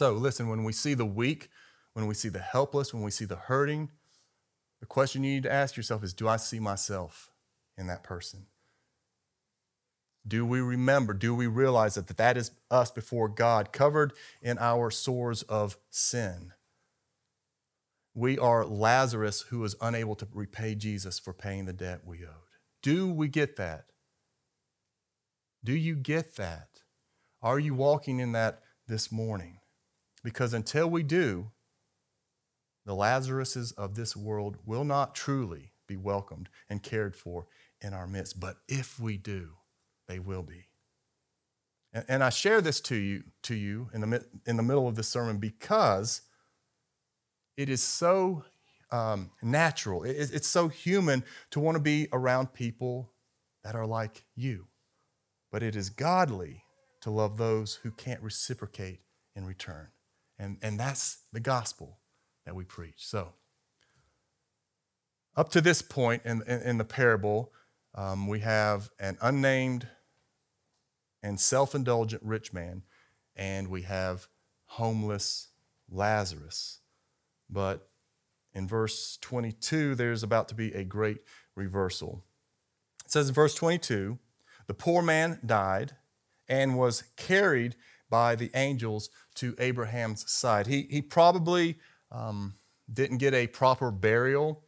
So, 0.00 0.14
listen, 0.14 0.48
when 0.48 0.64
we 0.64 0.72
see 0.72 0.94
the 0.94 1.04
weak, 1.04 1.50
when 1.92 2.06
we 2.06 2.14
see 2.14 2.30
the 2.30 2.38
helpless, 2.38 2.94
when 2.94 3.02
we 3.02 3.10
see 3.10 3.26
the 3.26 3.36
hurting, 3.36 3.90
the 4.80 4.86
question 4.86 5.22
you 5.22 5.32
need 5.32 5.42
to 5.42 5.52
ask 5.52 5.76
yourself 5.76 6.02
is 6.02 6.14
Do 6.14 6.26
I 6.26 6.38
see 6.38 6.58
myself 6.58 7.30
in 7.76 7.86
that 7.88 8.02
person? 8.02 8.46
Do 10.26 10.46
we 10.46 10.62
remember, 10.62 11.12
do 11.12 11.34
we 11.34 11.46
realize 11.46 11.96
that 11.96 12.16
that 12.16 12.38
is 12.38 12.52
us 12.70 12.90
before 12.90 13.28
God, 13.28 13.74
covered 13.74 14.14
in 14.40 14.56
our 14.56 14.90
sores 14.90 15.42
of 15.42 15.76
sin? 15.90 16.54
We 18.14 18.38
are 18.38 18.64
Lazarus 18.64 19.42
who 19.50 19.58
was 19.58 19.76
unable 19.82 20.14
to 20.14 20.28
repay 20.32 20.76
Jesus 20.76 21.18
for 21.18 21.34
paying 21.34 21.66
the 21.66 21.74
debt 21.74 22.06
we 22.06 22.24
owed. 22.24 22.56
Do 22.82 23.12
we 23.12 23.28
get 23.28 23.56
that? 23.56 23.84
Do 25.62 25.74
you 25.74 25.94
get 25.94 26.36
that? 26.36 26.68
Are 27.42 27.58
you 27.58 27.74
walking 27.74 28.18
in 28.18 28.32
that 28.32 28.62
this 28.88 29.12
morning? 29.12 29.59
Because 30.22 30.52
until 30.52 30.88
we 30.88 31.02
do, 31.02 31.50
the 32.86 32.94
Lazaruses 32.94 33.72
of 33.76 33.94
this 33.94 34.16
world 34.16 34.58
will 34.64 34.84
not 34.84 35.14
truly 35.14 35.72
be 35.86 35.96
welcomed 35.96 36.48
and 36.68 36.82
cared 36.82 37.16
for 37.16 37.46
in 37.80 37.92
our 37.92 38.06
midst. 38.06 38.40
But 38.40 38.56
if 38.68 38.98
we 38.98 39.16
do, 39.16 39.50
they 40.08 40.18
will 40.18 40.42
be. 40.42 40.68
And, 41.92 42.04
and 42.08 42.24
I 42.24 42.30
share 42.30 42.60
this 42.60 42.80
to 42.82 42.96
you, 42.96 43.24
to 43.44 43.54
you 43.54 43.90
in, 43.92 44.00
the, 44.00 44.24
in 44.46 44.56
the 44.56 44.62
middle 44.62 44.88
of 44.88 44.94
this 44.94 45.08
sermon 45.08 45.38
because 45.38 46.22
it 47.56 47.68
is 47.68 47.82
so 47.82 48.44
um, 48.90 49.30
natural, 49.42 50.02
it, 50.02 50.30
it's 50.32 50.48
so 50.48 50.68
human 50.68 51.24
to 51.50 51.60
want 51.60 51.76
to 51.76 51.82
be 51.82 52.08
around 52.12 52.52
people 52.52 53.12
that 53.62 53.74
are 53.74 53.86
like 53.86 54.24
you. 54.34 54.66
But 55.52 55.62
it 55.62 55.76
is 55.76 55.90
godly 55.90 56.64
to 57.02 57.10
love 57.10 57.36
those 57.36 57.76
who 57.76 57.90
can't 57.90 58.22
reciprocate 58.22 59.00
in 59.34 59.44
return. 59.44 59.88
And, 60.40 60.56
and 60.62 60.80
that's 60.80 61.18
the 61.34 61.40
gospel 61.40 61.98
that 62.46 62.54
we 62.54 62.64
preach. 62.64 63.06
So, 63.06 63.34
up 65.36 65.50
to 65.50 65.60
this 65.60 65.82
point 65.82 66.22
in, 66.24 66.42
in, 66.46 66.62
in 66.62 66.78
the 66.78 66.84
parable, 66.84 67.52
um, 67.94 68.26
we 68.26 68.40
have 68.40 68.88
an 68.98 69.18
unnamed 69.20 69.86
and 71.22 71.38
self 71.38 71.74
indulgent 71.74 72.22
rich 72.22 72.54
man, 72.54 72.84
and 73.36 73.68
we 73.68 73.82
have 73.82 74.28
homeless 74.64 75.48
Lazarus. 75.90 76.80
But 77.50 77.90
in 78.54 78.66
verse 78.66 79.18
22, 79.20 79.94
there's 79.94 80.22
about 80.22 80.48
to 80.48 80.54
be 80.54 80.72
a 80.72 80.84
great 80.84 81.18
reversal. 81.54 82.24
It 83.04 83.10
says 83.10 83.28
in 83.28 83.34
verse 83.34 83.54
22 83.54 84.18
the 84.66 84.74
poor 84.74 85.02
man 85.02 85.38
died 85.44 85.96
and 86.48 86.78
was 86.78 87.04
carried 87.16 87.76
by 88.08 88.34
the 88.34 88.50
angels 88.54 89.10
to 89.40 89.54
Abraham's 89.58 90.30
side. 90.30 90.66
He, 90.66 90.86
he 90.90 91.02
probably 91.02 91.78
um, 92.12 92.54
didn't 92.92 93.18
get 93.18 93.34
a 93.34 93.46
proper 93.46 93.90
burial. 93.90 94.62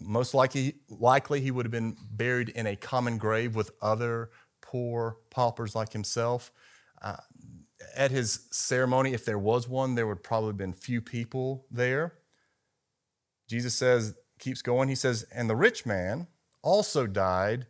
Most 0.00 0.34
likely, 0.34 0.76
likely, 0.88 1.40
he 1.40 1.50
would 1.50 1.64
have 1.66 1.72
been 1.72 1.96
buried 2.10 2.50
in 2.50 2.66
a 2.66 2.76
common 2.76 3.18
grave 3.18 3.54
with 3.54 3.70
other 3.80 4.30
poor 4.60 5.16
paupers 5.30 5.74
like 5.74 5.92
himself. 5.92 6.52
Uh, 7.00 7.16
at 7.96 8.10
his 8.10 8.48
ceremony, 8.50 9.12
if 9.12 9.24
there 9.24 9.38
was 9.38 9.68
one, 9.68 9.94
there 9.94 10.06
would 10.06 10.22
probably 10.22 10.48
have 10.48 10.56
been 10.56 10.72
few 10.72 11.00
people 11.00 11.66
there. 11.70 12.14
Jesus 13.48 13.74
says, 13.74 14.14
keeps 14.38 14.62
going, 14.62 14.88
he 14.88 14.94
says, 14.94 15.24
and 15.34 15.48
the 15.48 15.56
rich 15.56 15.84
man 15.84 16.26
also 16.62 17.06
died 17.06 17.66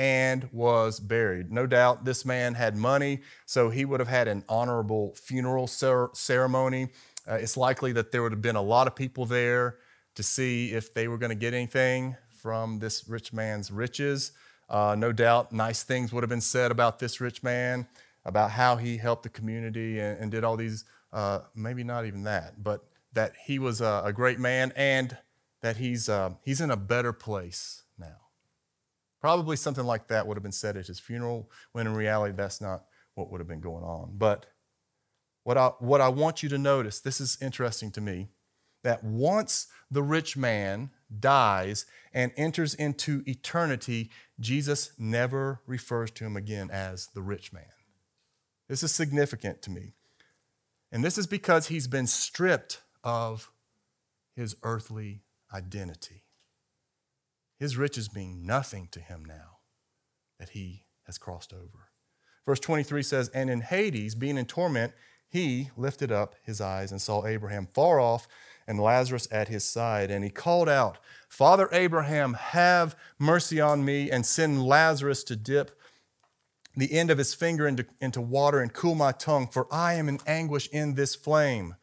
and 0.00 0.48
was 0.50 0.98
buried. 0.98 1.52
No 1.52 1.66
doubt 1.66 2.06
this 2.06 2.24
man 2.24 2.54
had 2.54 2.74
money, 2.74 3.20
so 3.44 3.68
he 3.68 3.84
would 3.84 4.00
have 4.00 4.08
had 4.08 4.28
an 4.28 4.42
honorable 4.48 5.14
funeral 5.14 5.66
ceremony. 5.66 6.88
Uh, 7.28 7.34
it's 7.34 7.54
likely 7.54 7.92
that 7.92 8.10
there 8.10 8.22
would 8.22 8.32
have 8.32 8.40
been 8.40 8.56
a 8.56 8.62
lot 8.62 8.86
of 8.86 8.96
people 8.96 9.26
there 9.26 9.76
to 10.14 10.22
see 10.22 10.72
if 10.72 10.94
they 10.94 11.06
were 11.06 11.18
going 11.18 11.28
to 11.28 11.36
get 11.36 11.52
anything 11.52 12.16
from 12.30 12.78
this 12.78 13.06
rich 13.06 13.34
man's 13.34 13.70
riches. 13.70 14.32
Uh, 14.70 14.96
no 14.96 15.12
doubt 15.12 15.52
nice 15.52 15.82
things 15.82 16.14
would 16.14 16.22
have 16.22 16.30
been 16.30 16.40
said 16.40 16.70
about 16.70 16.98
this 16.98 17.20
rich 17.20 17.42
man, 17.42 17.86
about 18.24 18.52
how 18.52 18.76
he 18.76 18.96
helped 18.96 19.24
the 19.24 19.28
community 19.28 20.00
and, 20.00 20.18
and 20.18 20.30
did 20.30 20.44
all 20.44 20.56
these, 20.56 20.86
uh, 21.12 21.40
maybe 21.54 21.84
not 21.84 22.06
even 22.06 22.22
that, 22.22 22.62
but 22.62 22.86
that 23.12 23.34
he 23.44 23.58
was 23.58 23.82
a, 23.82 24.00
a 24.06 24.14
great 24.14 24.38
man 24.38 24.72
and 24.76 25.18
that 25.60 25.76
he's, 25.76 26.08
uh, 26.08 26.30
he's 26.42 26.62
in 26.62 26.70
a 26.70 26.76
better 26.76 27.12
place. 27.12 27.82
Probably 29.20 29.56
something 29.56 29.84
like 29.84 30.08
that 30.08 30.26
would 30.26 30.36
have 30.36 30.42
been 30.42 30.52
said 30.52 30.76
at 30.76 30.86
his 30.86 30.98
funeral, 30.98 31.50
when 31.72 31.86
in 31.86 31.94
reality, 31.94 32.34
that's 32.34 32.60
not 32.60 32.84
what 33.14 33.30
would 33.30 33.40
have 33.40 33.48
been 33.48 33.60
going 33.60 33.84
on. 33.84 34.12
But 34.16 34.46
what 35.44 35.58
I, 35.58 35.68
what 35.78 36.00
I 36.00 36.08
want 36.08 36.42
you 36.42 36.48
to 36.48 36.58
notice, 36.58 37.00
this 37.00 37.20
is 37.20 37.36
interesting 37.40 37.90
to 37.92 38.00
me, 38.00 38.28
that 38.82 39.04
once 39.04 39.66
the 39.90 40.02
rich 40.02 40.36
man 40.36 40.90
dies 41.18 41.84
and 42.14 42.32
enters 42.36 42.74
into 42.74 43.22
eternity, 43.26 44.10
Jesus 44.38 44.92
never 44.98 45.60
refers 45.66 46.10
to 46.12 46.24
him 46.24 46.36
again 46.36 46.70
as 46.70 47.08
the 47.14 47.20
rich 47.20 47.52
man. 47.52 47.64
This 48.68 48.82
is 48.82 48.94
significant 48.94 49.60
to 49.62 49.70
me. 49.70 49.94
And 50.92 51.04
this 51.04 51.18
is 51.18 51.26
because 51.26 51.66
he's 51.66 51.86
been 51.86 52.06
stripped 52.06 52.80
of 53.04 53.52
his 54.34 54.56
earthly 54.62 55.22
identity. 55.52 56.22
His 57.60 57.76
riches 57.76 58.14
mean 58.14 58.46
nothing 58.46 58.88
to 58.92 59.00
him 59.00 59.22
now 59.22 59.58
that 60.38 60.50
he 60.50 60.86
has 61.04 61.18
crossed 61.18 61.52
over. 61.52 61.90
Verse 62.46 62.58
23 62.58 63.02
says, 63.02 63.28
And 63.28 63.50
in 63.50 63.60
Hades, 63.60 64.14
being 64.14 64.38
in 64.38 64.46
torment, 64.46 64.94
he 65.28 65.70
lifted 65.76 66.10
up 66.10 66.34
his 66.42 66.62
eyes 66.62 66.90
and 66.90 67.02
saw 67.02 67.26
Abraham 67.26 67.66
far 67.66 68.00
off 68.00 68.26
and 68.66 68.80
Lazarus 68.80 69.28
at 69.30 69.48
his 69.48 69.62
side. 69.62 70.10
And 70.10 70.24
he 70.24 70.30
called 70.30 70.70
out, 70.70 70.98
Father 71.28 71.68
Abraham, 71.70 72.32
have 72.32 72.96
mercy 73.18 73.60
on 73.60 73.84
me 73.84 74.10
and 74.10 74.24
send 74.24 74.64
Lazarus 74.64 75.22
to 75.24 75.36
dip 75.36 75.78
the 76.74 76.92
end 76.92 77.10
of 77.10 77.18
his 77.18 77.34
finger 77.34 77.68
into, 77.68 77.84
into 78.00 78.22
water 78.22 78.60
and 78.60 78.72
cool 78.72 78.94
my 78.94 79.12
tongue, 79.12 79.46
for 79.46 79.66
I 79.70 79.94
am 79.94 80.08
in 80.08 80.18
anguish 80.26 80.66
in 80.68 80.94
this 80.94 81.14
flame. 81.14 81.76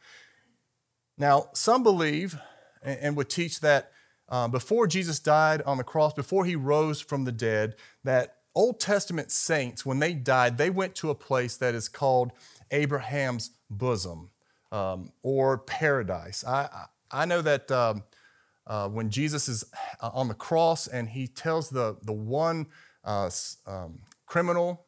Now, 1.16 1.50
some 1.54 1.84
believe 1.84 2.36
and 2.82 3.16
would 3.16 3.30
teach 3.30 3.60
that 3.60 3.92
uh, 4.28 4.48
before 4.48 4.86
Jesus 4.86 5.18
died 5.20 5.62
on 5.62 5.78
the 5.78 5.84
cross, 5.84 6.12
before 6.12 6.44
he 6.44 6.56
rose 6.56 7.00
from 7.00 7.24
the 7.24 7.32
dead, 7.32 7.74
that 8.04 8.36
Old 8.54 8.80
Testament 8.80 9.30
saints, 9.30 9.86
when 9.86 9.98
they 9.98 10.14
died, 10.14 10.58
they 10.58 10.70
went 10.70 10.94
to 10.96 11.10
a 11.10 11.14
place 11.14 11.56
that 11.56 11.74
is 11.74 11.88
called 11.88 12.32
Abraham's 12.70 13.50
bosom 13.70 14.30
um, 14.72 15.12
or 15.22 15.58
paradise. 15.58 16.44
I, 16.44 16.86
I 17.10 17.24
know 17.24 17.40
that 17.42 17.70
um, 17.70 18.02
uh, 18.66 18.88
when 18.88 19.10
Jesus 19.10 19.48
is 19.48 19.64
uh, 20.00 20.10
on 20.12 20.28
the 20.28 20.34
cross 20.34 20.86
and 20.86 21.08
he 21.08 21.26
tells 21.26 21.70
the, 21.70 21.96
the 22.02 22.12
one 22.12 22.66
uh, 23.04 23.30
um, 23.66 24.00
criminal 24.26 24.86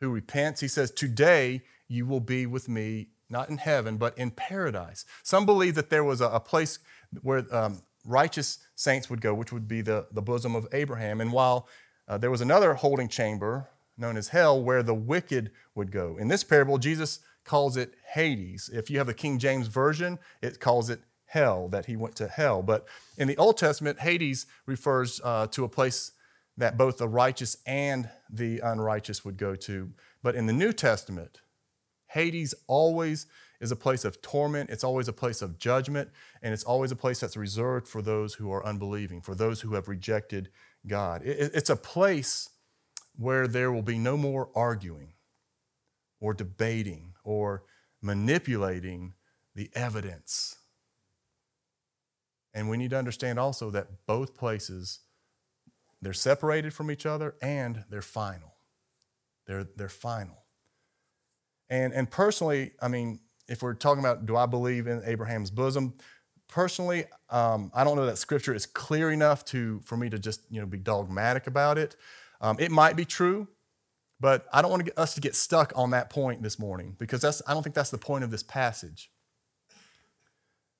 who 0.00 0.10
repents, 0.10 0.60
he 0.60 0.68
says, 0.68 0.90
Today 0.90 1.62
you 1.88 2.06
will 2.06 2.20
be 2.20 2.46
with 2.46 2.68
me, 2.68 3.08
not 3.28 3.50
in 3.50 3.58
heaven, 3.58 3.96
but 3.96 4.16
in 4.16 4.30
paradise. 4.30 5.04
Some 5.22 5.44
believe 5.44 5.74
that 5.74 5.90
there 5.90 6.04
was 6.04 6.20
a, 6.20 6.28
a 6.28 6.40
place 6.40 6.78
where 7.22 7.44
um, 7.54 7.82
righteous 8.08 8.58
saints 8.74 9.08
would 9.10 9.20
go, 9.20 9.34
which 9.34 9.52
would 9.52 9.68
be 9.68 9.82
the, 9.82 10.06
the 10.10 10.22
bosom 10.22 10.56
of 10.56 10.66
Abraham. 10.72 11.20
And 11.20 11.32
while 11.32 11.68
uh, 12.08 12.18
there 12.18 12.30
was 12.30 12.40
another 12.40 12.74
holding 12.74 13.08
chamber 13.08 13.68
known 13.96 14.16
as 14.16 14.28
hell 14.28 14.60
where 14.60 14.82
the 14.82 14.94
wicked 14.94 15.50
would 15.74 15.92
go. 15.92 16.16
In 16.16 16.28
this 16.28 16.42
parable, 16.44 16.78
Jesus 16.78 17.20
calls 17.44 17.76
it 17.76 17.94
Hades. 18.14 18.70
If 18.72 18.90
you 18.90 18.98
have 18.98 19.06
the 19.06 19.14
King 19.14 19.38
James 19.38 19.68
Version, 19.68 20.18
it 20.40 20.60
calls 20.60 20.88
it 20.90 21.00
hell, 21.26 21.68
that 21.68 21.86
he 21.86 21.96
went 21.96 22.16
to 22.16 22.28
hell. 22.28 22.62
But 22.62 22.86
in 23.16 23.28
the 23.28 23.36
Old 23.36 23.58
Testament, 23.58 24.00
Hades 24.00 24.46
refers 24.66 25.20
uh, 25.22 25.46
to 25.48 25.64
a 25.64 25.68
place 25.68 26.12
that 26.56 26.76
both 26.76 26.98
the 26.98 27.08
righteous 27.08 27.56
and 27.66 28.08
the 28.30 28.60
unrighteous 28.60 29.24
would 29.24 29.36
go 29.36 29.54
to. 29.54 29.90
But 30.22 30.34
in 30.34 30.46
the 30.46 30.52
New 30.52 30.72
Testament, 30.72 31.40
Hades 32.08 32.54
always 32.66 33.26
is 33.60 33.72
a 33.72 33.76
place 33.76 34.04
of 34.04 34.22
torment, 34.22 34.70
it's 34.70 34.84
always 34.84 35.08
a 35.08 35.12
place 35.12 35.42
of 35.42 35.58
judgment, 35.58 36.10
and 36.42 36.54
it's 36.54 36.64
always 36.64 36.92
a 36.92 36.96
place 36.96 37.20
that's 37.20 37.36
reserved 37.36 37.88
for 37.88 38.02
those 38.02 38.34
who 38.34 38.52
are 38.52 38.64
unbelieving, 38.64 39.20
for 39.20 39.34
those 39.34 39.62
who 39.62 39.74
have 39.74 39.88
rejected 39.88 40.50
God. 40.86 41.22
It's 41.24 41.70
a 41.70 41.76
place 41.76 42.50
where 43.16 43.48
there 43.48 43.72
will 43.72 43.82
be 43.82 43.98
no 43.98 44.16
more 44.16 44.48
arguing 44.54 45.14
or 46.20 46.34
debating 46.34 47.14
or 47.24 47.64
manipulating 48.00 49.14
the 49.54 49.70
evidence. 49.74 50.56
And 52.54 52.70
we 52.70 52.76
need 52.76 52.90
to 52.90 52.98
understand 52.98 53.38
also 53.38 53.70
that 53.70 54.06
both 54.06 54.36
places 54.36 55.00
they're 56.00 56.12
separated 56.12 56.72
from 56.72 56.90
each 56.90 57.06
other 57.06 57.34
and 57.42 57.84
they're 57.90 58.02
final. 58.02 58.54
They're, 59.46 59.64
they're 59.64 59.88
final. 59.88 60.44
And, 61.68 61.92
and 61.92 62.10
personally, 62.10 62.72
I 62.80 62.88
mean, 62.88 63.20
if 63.48 63.62
we're 63.62 63.74
talking 63.74 64.00
about 64.00 64.26
do 64.26 64.36
I 64.36 64.46
believe 64.46 64.86
in 64.86 65.02
Abraham's 65.04 65.50
bosom, 65.50 65.94
personally, 66.48 67.04
um, 67.30 67.70
I 67.74 67.84
don't 67.84 67.96
know 67.96 68.06
that 68.06 68.18
scripture 68.18 68.54
is 68.54 68.66
clear 68.66 69.10
enough 69.10 69.44
to, 69.46 69.80
for 69.84 69.96
me 69.96 70.10
to 70.10 70.18
just 70.18 70.42
you 70.50 70.60
know, 70.60 70.66
be 70.66 70.78
dogmatic 70.78 71.46
about 71.46 71.78
it. 71.78 71.96
Um, 72.40 72.56
it 72.58 72.70
might 72.70 72.96
be 72.96 73.04
true, 73.04 73.48
but 74.20 74.46
I 74.52 74.62
don't 74.62 74.70
want 74.70 74.80
to 74.80 74.90
get, 74.90 74.98
us 74.98 75.14
to 75.14 75.20
get 75.20 75.34
stuck 75.34 75.72
on 75.76 75.90
that 75.90 76.10
point 76.10 76.42
this 76.42 76.58
morning 76.58 76.94
because 76.98 77.20
that's, 77.20 77.42
I 77.46 77.54
don't 77.54 77.62
think 77.62 77.74
that's 77.74 77.90
the 77.90 77.98
point 77.98 78.24
of 78.24 78.30
this 78.30 78.42
passage. 78.42 79.10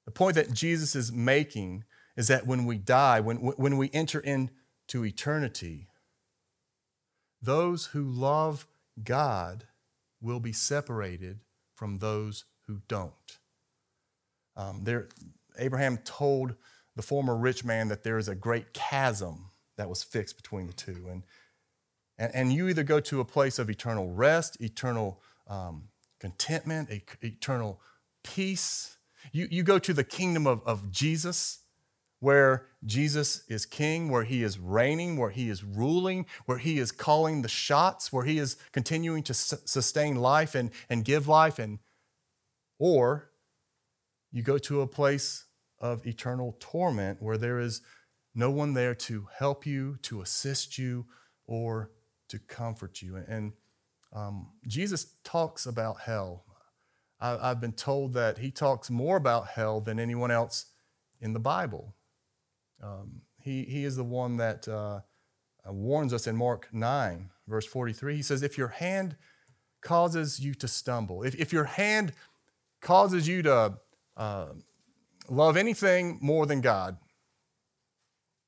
The 0.04 0.12
point 0.12 0.36
that 0.36 0.52
Jesus 0.52 0.96
is 0.96 1.12
making 1.12 1.84
is 2.16 2.28
that 2.28 2.46
when 2.46 2.64
we 2.64 2.78
die, 2.78 3.20
when, 3.20 3.36
when 3.36 3.76
we 3.76 3.90
enter 3.92 4.20
into 4.20 5.04
eternity, 5.04 5.88
those 7.40 7.86
who 7.86 8.02
love 8.02 8.66
God 9.04 9.64
will 10.20 10.40
be 10.40 10.52
separated 10.52 11.40
from 11.74 11.98
those 11.98 12.44
who 12.68 12.80
don't. 12.86 13.12
Um, 14.56 14.84
there, 14.84 15.08
Abraham 15.58 15.98
told 15.98 16.54
the 16.94 17.02
former 17.02 17.36
rich 17.36 17.64
man 17.64 17.88
that 17.88 18.04
there 18.04 18.18
is 18.18 18.28
a 18.28 18.34
great 18.34 18.72
chasm 18.72 19.50
that 19.76 19.88
was 19.88 20.04
fixed 20.04 20.36
between 20.36 20.66
the 20.66 20.72
two. 20.72 21.06
And, 21.10 21.22
and, 22.18 22.34
and 22.34 22.52
you 22.52 22.68
either 22.68 22.82
go 22.84 23.00
to 23.00 23.20
a 23.20 23.24
place 23.24 23.58
of 23.58 23.70
eternal 23.70 24.10
rest, 24.10 24.60
eternal 24.60 25.20
um, 25.48 25.84
contentment, 26.20 26.90
eternal 27.22 27.80
peace. 28.22 28.98
You, 29.32 29.48
you 29.50 29.62
go 29.62 29.78
to 29.78 29.92
the 29.92 30.04
kingdom 30.04 30.46
of, 30.46 30.60
of 30.66 30.90
Jesus, 30.90 31.60
where 32.20 32.66
Jesus 32.84 33.44
is 33.48 33.64
king, 33.64 34.10
where 34.10 34.24
he 34.24 34.42
is 34.42 34.58
reigning, 34.58 35.16
where 35.16 35.30
he 35.30 35.48
is 35.48 35.62
ruling, 35.62 36.26
where 36.46 36.58
he 36.58 36.78
is 36.78 36.90
calling 36.90 37.42
the 37.42 37.48
shots, 37.48 38.12
where 38.12 38.24
he 38.24 38.38
is 38.38 38.56
continuing 38.72 39.22
to 39.22 39.34
su- 39.34 39.58
sustain 39.64 40.16
life 40.16 40.56
and, 40.56 40.70
and 40.90 41.04
give 41.04 41.28
life, 41.28 41.60
and 41.60 41.78
or 42.78 43.30
you 44.30 44.42
go 44.42 44.58
to 44.58 44.80
a 44.80 44.86
place 44.86 45.46
of 45.80 46.06
eternal 46.06 46.56
torment 46.60 47.22
where 47.22 47.38
there 47.38 47.58
is 47.58 47.82
no 48.34 48.50
one 48.50 48.74
there 48.74 48.94
to 48.94 49.26
help 49.38 49.66
you, 49.66 49.96
to 50.02 50.20
assist 50.20 50.78
you, 50.78 51.06
or 51.46 51.90
to 52.28 52.38
comfort 52.38 53.00
you. 53.02 53.16
And 53.16 53.52
um, 54.12 54.48
Jesus 54.66 55.14
talks 55.24 55.66
about 55.66 56.00
hell. 56.00 56.44
I, 57.20 57.50
I've 57.50 57.60
been 57.60 57.72
told 57.72 58.14
that 58.14 58.38
he 58.38 58.50
talks 58.50 58.90
more 58.90 59.16
about 59.16 59.48
hell 59.48 59.80
than 59.80 59.98
anyone 59.98 60.30
else 60.30 60.66
in 61.20 61.32
the 61.32 61.40
Bible. 61.40 61.94
Um, 62.82 63.22
he, 63.42 63.64
he 63.64 63.84
is 63.84 63.96
the 63.96 64.04
one 64.04 64.36
that 64.36 64.68
uh, 64.68 65.00
warns 65.66 66.12
us 66.12 66.26
in 66.26 66.36
Mark 66.36 66.68
9, 66.72 67.30
verse 67.46 67.66
43. 67.66 68.16
He 68.16 68.22
says, 68.22 68.42
If 68.42 68.58
your 68.58 68.68
hand 68.68 69.16
causes 69.80 70.38
you 70.38 70.54
to 70.54 70.68
stumble, 70.68 71.22
if, 71.22 71.34
if 71.36 71.52
your 71.52 71.64
hand 71.64 72.12
causes 72.80 73.28
you 73.28 73.42
to 73.42 73.74
uh, 74.16 74.48
love 75.28 75.56
anything 75.56 76.18
more 76.20 76.46
than 76.46 76.60
God, 76.60 76.98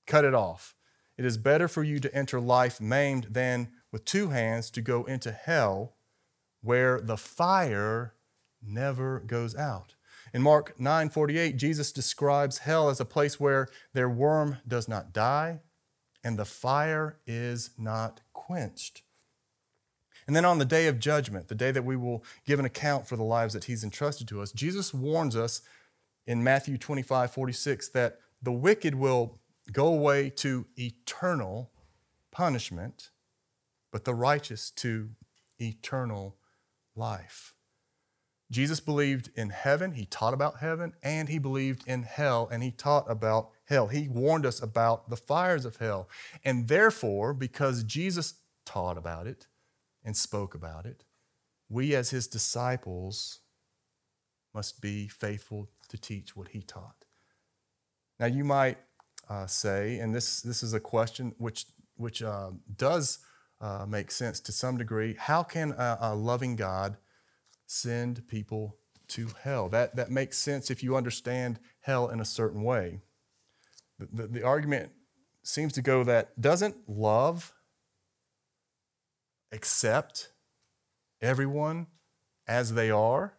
cut 0.06 0.24
it 0.24 0.34
off. 0.34 0.74
It 1.16 1.24
is 1.24 1.36
better 1.36 1.68
for 1.68 1.82
you 1.82 1.98
to 2.00 2.14
enter 2.14 2.40
life 2.40 2.80
maimed 2.80 3.28
than 3.30 3.68
with 3.92 4.04
two 4.04 4.28
hands 4.28 4.70
to 4.70 4.80
go 4.80 5.04
into 5.04 5.32
hell 5.32 5.96
where 6.62 7.00
the 7.00 7.16
fire 7.16 8.14
never 8.62 9.20
goes 9.20 9.54
out. 9.56 9.94
In 10.32 10.42
Mark 10.42 10.78
9:48, 10.78 11.56
Jesus 11.56 11.92
describes 11.92 12.58
hell 12.58 12.88
as 12.88 13.00
a 13.00 13.04
place 13.04 13.40
where 13.40 13.68
their 13.92 14.08
worm 14.08 14.58
does 14.66 14.88
not 14.88 15.12
die 15.12 15.60
and 16.22 16.38
the 16.38 16.44
fire 16.44 17.18
is 17.26 17.70
not 17.78 18.20
quenched. 18.32 19.02
And 20.30 20.36
then 20.36 20.44
on 20.44 20.58
the 20.58 20.64
day 20.64 20.86
of 20.86 21.00
judgment, 21.00 21.48
the 21.48 21.56
day 21.56 21.72
that 21.72 21.84
we 21.84 21.96
will 21.96 22.22
give 22.46 22.60
an 22.60 22.64
account 22.64 23.04
for 23.08 23.16
the 23.16 23.24
lives 23.24 23.52
that 23.52 23.64
he's 23.64 23.82
entrusted 23.82 24.28
to 24.28 24.40
us, 24.40 24.52
Jesus 24.52 24.94
warns 24.94 25.34
us 25.34 25.60
in 26.24 26.44
Matthew 26.44 26.78
25, 26.78 27.32
46 27.32 27.88
that 27.88 28.20
the 28.40 28.52
wicked 28.52 28.94
will 28.94 29.40
go 29.72 29.88
away 29.88 30.30
to 30.36 30.66
eternal 30.76 31.72
punishment, 32.30 33.10
but 33.90 34.04
the 34.04 34.14
righteous 34.14 34.70
to 34.70 35.10
eternal 35.60 36.36
life. 36.94 37.54
Jesus 38.52 38.78
believed 38.78 39.30
in 39.34 39.50
heaven, 39.50 39.94
he 39.94 40.06
taught 40.06 40.32
about 40.32 40.58
heaven, 40.58 40.92
and 41.02 41.28
he 41.28 41.40
believed 41.40 41.82
in 41.88 42.04
hell, 42.04 42.48
and 42.52 42.62
he 42.62 42.70
taught 42.70 43.10
about 43.10 43.50
hell. 43.64 43.88
He 43.88 44.06
warned 44.06 44.46
us 44.46 44.62
about 44.62 45.10
the 45.10 45.16
fires 45.16 45.64
of 45.64 45.78
hell. 45.78 46.08
And 46.44 46.68
therefore, 46.68 47.34
because 47.34 47.82
Jesus 47.82 48.34
taught 48.64 48.96
about 48.96 49.26
it, 49.26 49.48
and 50.10 50.16
spoke 50.16 50.56
about 50.56 50.86
it. 50.86 51.04
We, 51.68 51.94
as 51.94 52.10
his 52.10 52.26
disciples, 52.26 53.38
must 54.52 54.82
be 54.82 55.06
faithful 55.06 55.68
to 55.88 55.96
teach 55.96 56.34
what 56.34 56.48
he 56.48 56.62
taught. 56.62 57.04
Now, 58.18 58.26
you 58.26 58.42
might 58.42 58.78
uh, 59.28 59.46
say, 59.46 60.00
and 60.00 60.12
this, 60.12 60.40
this 60.40 60.64
is 60.64 60.74
a 60.74 60.80
question 60.80 61.32
which, 61.38 61.66
which 61.94 62.24
uh, 62.24 62.50
does 62.76 63.20
uh, 63.60 63.86
make 63.88 64.10
sense 64.10 64.40
to 64.40 64.50
some 64.50 64.78
degree 64.78 65.14
how 65.16 65.44
can 65.44 65.70
a, 65.78 65.98
a 66.00 66.14
loving 66.16 66.56
God 66.56 66.96
send 67.68 68.26
people 68.26 68.78
to 69.10 69.28
hell? 69.44 69.68
That, 69.68 69.94
that 69.94 70.10
makes 70.10 70.38
sense 70.38 70.72
if 70.72 70.82
you 70.82 70.96
understand 70.96 71.60
hell 71.82 72.08
in 72.08 72.18
a 72.18 72.24
certain 72.24 72.64
way. 72.64 72.98
The, 74.00 74.08
the, 74.12 74.26
the 74.26 74.42
argument 74.42 74.90
seems 75.44 75.72
to 75.74 75.82
go 75.82 76.02
that 76.02 76.40
doesn't 76.40 76.88
love 76.88 77.54
accept 79.52 80.30
everyone 81.20 81.86
as 82.46 82.74
they 82.74 82.90
are. 82.90 83.34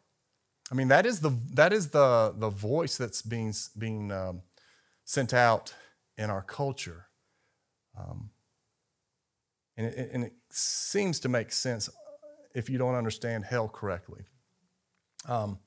I 0.72 0.76
mean, 0.76 0.88
that 0.88 1.06
is 1.06 1.20
the, 1.20 1.32
that 1.54 1.74
is 1.74 1.90
the, 1.90 2.34
the 2.36 2.50
voice 2.50 2.98
that's 2.98 3.22
being, 3.22 3.54
being 3.78 4.12
um, 4.12 4.42
sent 5.04 5.34
out 5.34 5.74
in 6.18 6.30
our 6.30 6.42
culture. 6.42 7.08
Um, 7.98 8.30
and, 9.76 9.88
it, 9.88 10.10
and 10.14 10.24
it 10.24 10.34
seems 10.50 11.20
to 11.22 11.30
make 11.30 11.52
sense 11.52 11.90
if 12.56 12.70
you 12.70 12.78
don't 12.78 12.96
understand 12.96 13.46
hell 13.46 13.68
correctly. 13.68 14.24
Um, 15.28 15.60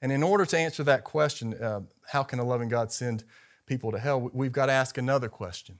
and 0.00 0.12
in 0.12 0.22
order 0.22 0.44
to 0.44 0.58
answer 0.58 0.84
that 0.84 1.04
question, 1.04 1.54
uh, 1.54 1.80
how 2.06 2.22
can 2.22 2.38
a 2.38 2.44
loving 2.44 2.68
God 2.68 2.92
send 2.92 3.24
people 3.66 3.92
to 3.92 3.98
hell? 3.98 4.30
We've 4.32 4.52
got 4.52 4.66
to 4.66 4.72
ask 4.72 4.98
another 4.98 5.28
question. 5.28 5.78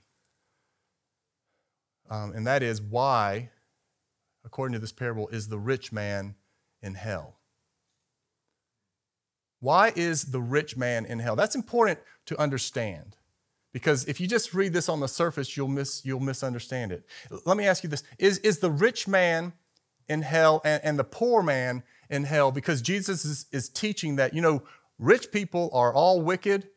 Um, 2.11 2.33
and 2.33 2.46
that 2.46 2.62
is 2.62 2.81
why 2.81 3.51
according 4.48 4.72
to 4.72 4.78
this 4.78 4.92
parable, 4.92 5.28
is 5.28 5.48
the 5.48 5.58
rich 5.58 5.92
man 5.92 6.34
in 6.80 6.94
hell. 6.94 7.37
Why 9.61 9.92
is 9.94 10.30
the 10.30 10.40
rich 10.40 10.74
man 10.74 11.04
in 11.04 11.18
hell? 11.18 11.37
That's 11.37 11.54
important 11.54 11.98
to 12.26 12.40
understand 12.40 13.16
because 13.74 14.06
if 14.06 14.22
you 14.22 14.26
just 14.26 14.54
read 14.54 14.72
this 14.72 14.88
on 14.88 15.00
the 15.00 15.06
surface, 15.06 15.54
you'll, 15.54 15.68
miss, 15.68 16.02
you'll 16.02 16.20
misunderstand 16.20 16.92
it. 16.92 17.04
Let 17.44 17.58
me 17.58 17.66
ask 17.66 17.84
you 17.84 17.90
this 17.90 18.02
Is, 18.18 18.38
is 18.38 18.61
the 18.61 18.70
rich 18.70 19.06
man 19.06 19.52
in 20.08 20.22
hell 20.22 20.62
and, 20.64 20.82
and 20.82 20.98
the 20.98 21.04
poor 21.04 21.42
man 21.42 21.82
in 22.08 22.24
hell? 22.24 22.50
Because 22.50 22.80
Jesus 22.80 23.26
is, 23.26 23.46
is 23.52 23.68
teaching 23.68 24.16
that, 24.16 24.32
you 24.32 24.40
know, 24.40 24.62
rich 24.98 25.30
people 25.30 25.68
are 25.74 25.92
all 25.92 26.22
wicked 26.22 26.68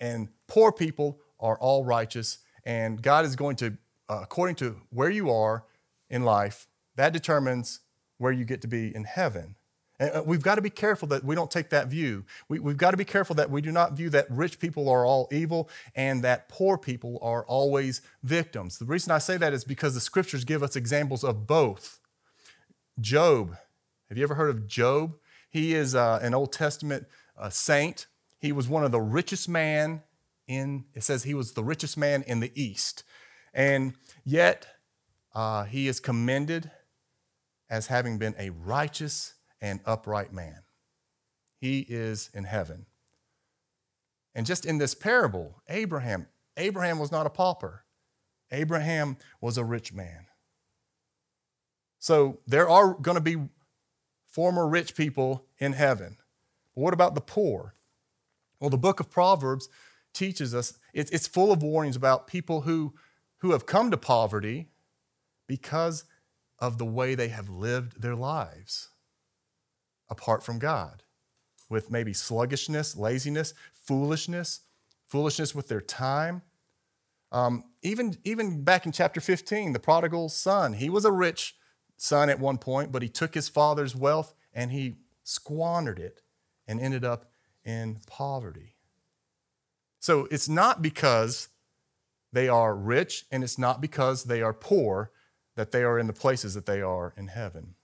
and 0.00 0.30
poor 0.48 0.72
people 0.72 1.20
are 1.38 1.56
all 1.60 1.84
righteous. 1.84 2.38
And 2.64 3.00
God 3.00 3.24
is 3.24 3.36
going 3.36 3.54
to, 3.56 3.78
uh, 4.08 4.20
according 4.22 4.56
to 4.56 4.78
where 4.90 5.10
you 5.10 5.30
are, 5.30 5.64
in 6.12 6.22
life, 6.22 6.68
that 6.96 7.12
determines 7.12 7.80
where 8.18 8.32
you 8.32 8.44
get 8.44 8.62
to 8.62 8.68
be 8.68 8.94
in 8.94 9.04
heaven. 9.04 9.56
And 9.98 10.10
uh, 10.16 10.22
we've 10.24 10.42
got 10.42 10.56
to 10.56 10.62
be 10.62 10.70
careful 10.70 11.08
that 11.08 11.24
we 11.24 11.34
don't 11.34 11.50
take 11.50 11.70
that 11.70 11.88
view. 11.88 12.24
We, 12.48 12.58
have 12.58 12.76
got 12.76 12.90
to 12.92 12.96
be 12.96 13.04
careful 13.04 13.36
that 13.36 13.50
we 13.50 13.60
do 13.60 13.70
not 13.70 13.92
view 13.92 14.10
that 14.10 14.26
rich 14.30 14.58
people 14.58 14.88
are 14.88 15.04
all 15.04 15.28
evil 15.30 15.68
and 15.94 16.24
that 16.24 16.48
poor 16.48 16.76
people 16.76 17.18
are 17.22 17.44
always 17.46 18.00
victims. 18.22 18.78
The 18.78 18.84
reason 18.84 19.12
I 19.12 19.18
say 19.18 19.36
that 19.36 19.52
is 19.52 19.64
because 19.64 19.94
the 19.94 20.00
scriptures 20.00 20.44
give 20.44 20.62
us 20.62 20.76
examples 20.76 21.22
of 21.22 21.46
both. 21.46 22.00
Job, 23.00 23.56
have 24.08 24.18
you 24.18 24.24
ever 24.24 24.34
heard 24.34 24.50
of 24.50 24.66
Job? 24.66 25.14
He 25.48 25.74
is 25.74 25.94
uh, 25.94 26.18
an 26.22 26.34
Old 26.34 26.52
Testament 26.52 27.06
uh, 27.38 27.50
saint. 27.50 28.06
He 28.40 28.52
was 28.52 28.68
one 28.68 28.84
of 28.84 28.90
the 28.90 29.00
richest 29.00 29.48
man 29.48 30.02
in, 30.48 30.84
it 30.94 31.04
says 31.04 31.22
he 31.22 31.34
was 31.34 31.52
the 31.52 31.62
richest 31.62 31.96
man 31.96 32.22
in 32.26 32.40
the 32.40 32.50
East. 32.60 33.04
And 33.54 33.94
yet 34.24 34.66
uh, 35.34 35.64
he 35.64 35.88
is 35.88 36.00
commended 36.00 36.70
as 37.72 37.86
having 37.86 38.18
been 38.18 38.34
a 38.38 38.50
righteous 38.50 39.32
and 39.62 39.80
upright 39.86 40.30
man. 40.30 40.58
He 41.58 41.86
is 41.88 42.28
in 42.34 42.44
heaven. 42.44 42.84
And 44.34 44.44
just 44.44 44.66
in 44.66 44.76
this 44.76 44.94
parable, 44.94 45.62
Abraham, 45.70 46.26
Abraham 46.58 46.98
was 46.98 47.10
not 47.10 47.24
a 47.24 47.30
pauper. 47.30 47.84
Abraham 48.50 49.16
was 49.40 49.56
a 49.56 49.64
rich 49.64 49.94
man. 49.94 50.26
So 51.98 52.40
there 52.46 52.68
are 52.68 52.92
going 52.92 53.14
to 53.14 53.22
be 53.22 53.36
former 54.26 54.68
rich 54.68 54.94
people 54.94 55.46
in 55.58 55.72
heaven. 55.72 56.18
But 56.74 56.82
what 56.82 56.92
about 56.92 57.14
the 57.14 57.20
poor? 57.22 57.74
Well, 58.60 58.70
the 58.70 58.76
book 58.76 59.00
of 59.00 59.10
Proverbs 59.10 59.70
teaches 60.12 60.54
us 60.54 60.74
it's, 60.92 61.26
full 61.26 61.50
of 61.50 61.62
warnings 61.62 61.96
about 61.96 62.26
people 62.26 62.62
who, 62.62 62.92
who 63.38 63.52
have 63.52 63.64
come 63.64 63.90
to 63.90 63.96
poverty 63.96 64.68
because 65.46 66.04
of 66.62 66.78
the 66.78 66.86
way 66.86 67.16
they 67.16 67.28
have 67.28 67.50
lived 67.50 68.00
their 68.00 68.14
lives 68.14 68.90
apart 70.08 70.44
from 70.44 70.60
God, 70.60 71.02
with 71.68 71.90
maybe 71.90 72.12
sluggishness, 72.12 72.96
laziness, 72.96 73.52
foolishness, 73.72 74.60
foolishness 75.08 75.56
with 75.56 75.66
their 75.66 75.80
time. 75.80 76.42
Um, 77.32 77.64
even, 77.82 78.16
even 78.22 78.62
back 78.62 78.86
in 78.86 78.92
chapter 78.92 79.20
15, 79.20 79.72
the 79.72 79.80
prodigal 79.80 80.28
son, 80.28 80.74
he 80.74 80.88
was 80.88 81.04
a 81.04 81.10
rich 81.10 81.56
son 81.96 82.30
at 82.30 82.38
one 82.38 82.58
point, 82.58 82.92
but 82.92 83.02
he 83.02 83.08
took 83.08 83.34
his 83.34 83.48
father's 83.48 83.96
wealth 83.96 84.32
and 84.54 84.70
he 84.70 84.98
squandered 85.24 85.98
it 85.98 86.22
and 86.68 86.78
ended 86.78 87.04
up 87.04 87.32
in 87.64 87.98
poverty. 88.06 88.76
So 89.98 90.28
it's 90.30 90.48
not 90.48 90.80
because 90.80 91.48
they 92.32 92.48
are 92.48 92.76
rich 92.76 93.24
and 93.32 93.42
it's 93.42 93.58
not 93.58 93.80
because 93.80 94.24
they 94.24 94.42
are 94.42 94.54
poor 94.54 95.10
that 95.56 95.72
they 95.72 95.82
are 95.82 95.98
in 95.98 96.06
the 96.06 96.12
places 96.12 96.54
that 96.54 96.66
they 96.66 96.80
are 96.80 97.12
in 97.16 97.28
heaven. 97.28 97.74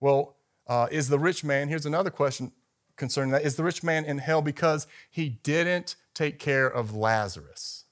Well, 0.00 0.36
uh, 0.66 0.88
is 0.90 1.08
the 1.08 1.18
rich 1.18 1.44
man, 1.44 1.68
here's 1.68 1.86
another 1.86 2.10
question 2.10 2.52
concerning 2.96 3.32
that, 3.32 3.44
is 3.44 3.56
the 3.56 3.64
rich 3.64 3.82
man 3.82 4.04
in 4.04 4.18
hell 4.18 4.42
because 4.42 4.86
he 5.10 5.28
didn't 5.28 5.96
take 6.14 6.38
care 6.38 6.66
of 6.66 6.94
Lazarus? 6.94 7.84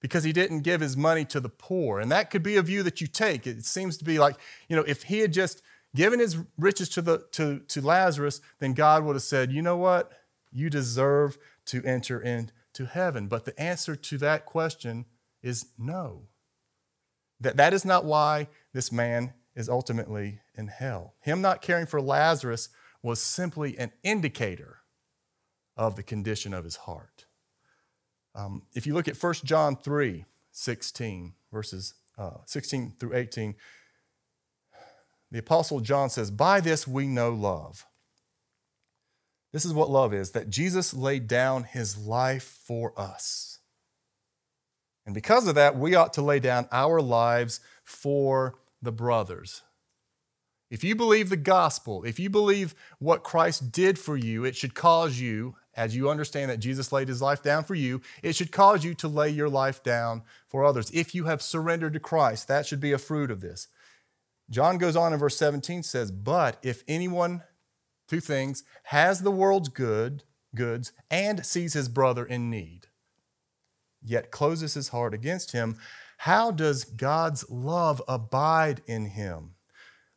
Because 0.00 0.24
he 0.24 0.32
didn't 0.32 0.60
give 0.60 0.80
his 0.80 0.96
money 0.96 1.24
to 1.26 1.40
the 1.40 1.48
poor. 1.48 2.00
And 2.00 2.10
that 2.10 2.30
could 2.30 2.42
be 2.42 2.56
a 2.56 2.62
view 2.62 2.82
that 2.82 3.00
you 3.00 3.06
take. 3.06 3.46
It 3.46 3.64
seems 3.64 3.96
to 3.98 4.04
be 4.04 4.18
like, 4.18 4.36
you 4.68 4.76
know, 4.76 4.84
if 4.86 5.04
he 5.04 5.20
had 5.20 5.32
just 5.32 5.62
given 5.94 6.18
his 6.18 6.38
riches 6.58 6.88
to, 6.90 7.02
the, 7.02 7.24
to, 7.32 7.60
to 7.60 7.80
Lazarus, 7.80 8.40
then 8.58 8.72
God 8.72 9.04
would 9.04 9.14
have 9.14 9.22
said, 9.22 9.52
you 9.52 9.62
know 9.62 9.76
what? 9.76 10.10
You 10.50 10.70
deserve 10.70 11.38
to 11.66 11.84
enter 11.84 12.20
into 12.20 12.86
heaven. 12.86 13.28
But 13.28 13.44
the 13.44 13.58
answer 13.60 13.94
to 13.94 14.18
that 14.18 14.44
question 14.44 15.06
is 15.42 15.66
no. 15.78 16.28
That, 17.42 17.56
that 17.56 17.74
is 17.74 17.84
not 17.84 18.04
why 18.04 18.48
this 18.72 18.92
man 18.92 19.34
is 19.54 19.68
ultimately 19.68 20.40
in 20.54 20.68
hell. 20.68 21.14
Him 21.20 21.42
not 21.42 21.60
caring 21.60 21.86
for 21.86 22.00
Lazarus 22.00 22.68
was 23.02 23.20
simply 23.20 23.76
an 23.78 23.92
indicator 24.02 24.78
of 25.76 25.96
the 25.96 26.02
condition 26.02 26.54
of 26.54 26.64
his 26.64 26.76
heart. 26.76 27.26
Um, 28.34 28.62
if 28.74 28.86
you 28.86 28.94
look 28.94 29.08
at 29.08 29.20
1 29.20 29.34
John 29.44 29.76
3 29.76 30.24
16, 30.54 31.32
verses 31.50 31.94
uh, 32.18 32.38
16 32.46 32.94
through 33.00 33.14
18, 33.14 33.54
the 35.30 35.38
Apostle 35.38 35.80
John 35.80 36.10
says, 36.10 36.30
By 36.30 36.60
this 36.60 36.86
we 36.86 37.06
know 37.06 37.30
love. 37.30 37.86
This 39.52 39.64
is 39.64 39.72
what 39.72 39.90
love 39.90 40.14
is 40.14 40.30
that 40.30 40.48
Jesus 40.48 40.94
laid 40.94 41.26
down 41.26 41.64
his 41.64 41.98
life 41.98 42.60
for 42.66 42.98
us. 42.98 43.51
And 45.04 45.14
because 45.14 45.48
of 45.48 45.54
that, 45.56 45.76
we 45.76 45.94
ought 45.94 46.12
to 46.14 46.22
lay 46.22 46.38
down 46.40 46.68
our 46.70 47.00
lives 47.00 47.60
for 47.84 48.54
the 48.80 48.92
brothers. 48.92 49.62
If 50.70 50.82
you 50.82 50.96
believe 50.96 51.28
the 51.28 51.36
gospel, 51.36 52.02
if 52.04 52.18
you 52.18 52.30
believe 52.30 52.74
what 52.98 53.24
Christ 53.24 53.72
did 53.72 53.98
for 53.98 54.16
you, 54.16 54.44
it 54.44 54.56
should 54.56 54.74
cause 54.74 55.20
you, 55.20 55.56
as 55.74 55.94
you 55.94 56.08
understand 56.08 56.50
that 56.50 56.60
Jesus 56.60 56.92
laid 56.92 57.08
his 57.08 57.20
life 57.20 57.42
down 57.42 57.64
for 57.64 57.74
you, 57.74 58.00
it 58.22 58.34
should 58.34 58.52
cause 58.52 58.82
you 58.82 58.94
to 58.94 59.08
lay 59.08 59.28
your 59.28 59.50
life 59.50 59.82
down 59.82 60.22
for 60.48 60.64
others. 60.64 60.90
If 60.94 61.14
you 61.14 61.24
have 61.24 61.42
surrendered 61.42 61.92
to 61.92 62.00
Christ, 62.00 62.48
that 62.48 62.66
should 62.66 62.80
be 62.80 62.92
a 62.92 62.98
fruit 62.98 63.30
of 63.30 63.42
this. 63.42 63.68
John 64.48 64.78
goes 64.78 64.96
on 64.96 65.12
in 65.12 65.18
verse 65.18 65.36
17 65.36 65.82
says, 65.82 66.10
"But 66.10 66.58
if 66.62 66.84
anyone 66.88 67.42
two 68.08 68.20
things 68.20 68.62
has 68.84 69.22
the 69.22 69.30
world's 69.30 69.68
good 69.68 70.24
goods 70.54 70.92
and 71.10 71.44
sees 71.44 71.72
his 71.72 71.88
brother 71.88 72.24
in 72.24 72.50
need, 72.50 72.88
yet 74.04 74.30
closes 74.30 74.74
his 74.74 74.88
heart 74.88 75.14
against 75.14 75.52
him, 75.52 75.78
how 76.18 76.50
does 76.50 76.84
God's 76.84 77.48
love 77.50 78.02
abide 78.06 78.82
in 78.86 79.06
him?" 79.06 79.54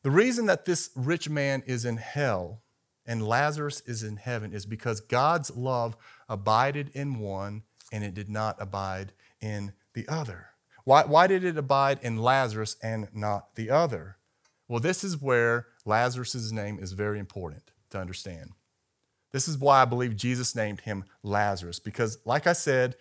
The 0.04 0.12
reason 0.12 0.46
that 0.46 0.66
this 0.66 0.92
rich 0.96 1.30
man 1.30 1.64
is 1.66 1.84
in 1.86 1.98
hell 1.98 2.62
and 3.06 3.28
Lazarus 3.28 3.82
is 3.82 4.04
in 4.04 4.18
heaven 4.18 4.54
is 4.54 4.66
because 4.66 5.00
God's 5.00 5.52
love 5.56 5.96
abided 6.30 6.90
in 6.94 7.20
one 7.20 7.64
and 7.92 8.04
it 8.04 8.14
did 8.14 8.30
not 8.30 8.56
abide 8.60 9.14
in 9.42 9.74
the 9.94 10.08
other. 10.08 10.50
Why, 10.84 11.06
why 11.06 11.28
did 11.28 11.44
it 11.44 11.58
abide 11.58 12.00
in 12.04 12.18
Lazarus 12.18 12.78
and 12.84 13.08
not 13.14 13.56
the 13.56 13.70
other? 13.70 14.18
Well, 14.68 14.80
this 14.80 15.04
is 15.04 15.22
where 15.22 15.68
Lazarus' 15.86 16.52
name 16.52 16.80
is 16.80 16.94
very 16.94 17.20
important 17.20 17.72
to 17.92 18.00
understand. 18.00 18.52
This 19.32 19.48
is 19.48 19.58
why 19.58 19.82
I 19.82 19.86
believe 19.86 20.16
Jesus 20.16 20.56
named 20.56 20.82
him 20.82 21.06
Lazarus, 21.22 21.80
because, 21.80 22.20
like 22.26 22.48
I 22.48 22.54
said 22.54 22.96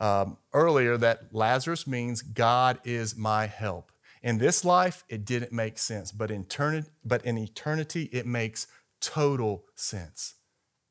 um, 0.00 0.38
earlier, 0.52 0.96
that 0.96 1.34
Lazarus 1.34 1.86
means 1.86 2.22
God 2.22 2.78
is 2.84 3.16
my 3.16 3.46
help. 3.46 3.92
In 4.22 4.38
this 4.38 4.64
life, 4.64 5.04
it 5.08 5.24
didn't 5.24 5.52
make 5.52 5.78
sense, 5.78 6.12
but 6.12 6.30
in, 6.30 6.42
eternity, 6.42 6.90
but 7.04 7.24
in 7.24 7.38
eternity, 7.38 8.08
it 8.12 8.26
makes 8.26 8.66
total 9.00 9.64
sense. 9.74 10.34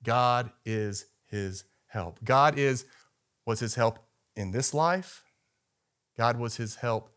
God 0.04 0.52
is 0.66 1.06
his 1.26 1.66
help. 1.88 2.24
God 2.24 2.58
is 2.58 2.86
was 3.46 3.60
his 3.62 3.76
help 3.76 4.00
in 4.36 4.52
this 4.52 4.74
life. 4.74 5.24
God 6.18 6.38
was 6.38 6.58
his 6.58 6.76
help, 6.76 7.10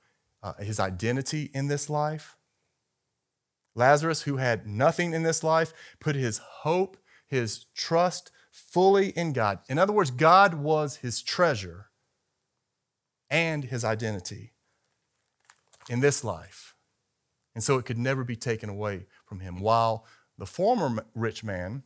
uh, 0.42 0.54
his 0.54 0.78
identity 0.78 1.50
in 1.52 1.68
this 1.68 1.90
life. 1.90 2.36
Lazarus, 3.74 4.22
who 4.22 4.36
had 4.36 4.66
nothing 4.66 5.12
in 5.12 5.22
this 5.22 5.42
life, 5.42 5.72
put 6.00 6.14
his 6.14 6.38
hope, 6.38 6.96
his 7.26 7.66
trust 7.74 8.30
fully 8.60 9.08
in 9.10 9.32
God. 9.32 9.60
In 9.68 9.78
other 9.78 9.92
words, 9.92 10.10
God 10.10 10.54
was 10.54 10.96
his 10.96 11.22
treasure 11.22 11.86
and 13.28 13.64
his 13.64 13.84
identity 13.84 14.52
in 15.88 16.00
this 16.00 16.22
life. 16.22 16.74
And 17.54 17.64
so 17.64 17.78
it 17.78 17.84
could 17.84 17.98
never 17.98 18.24
be 18.24 18.36
taken 18.36 18.68
away 18.68 19.06
from 19.24 19.40
him. 19.40 19.60
While 19.60 20.04
the 20.38 20.46
former 20.46 21.04
rich 21.14 21.42
man 21.42 21.82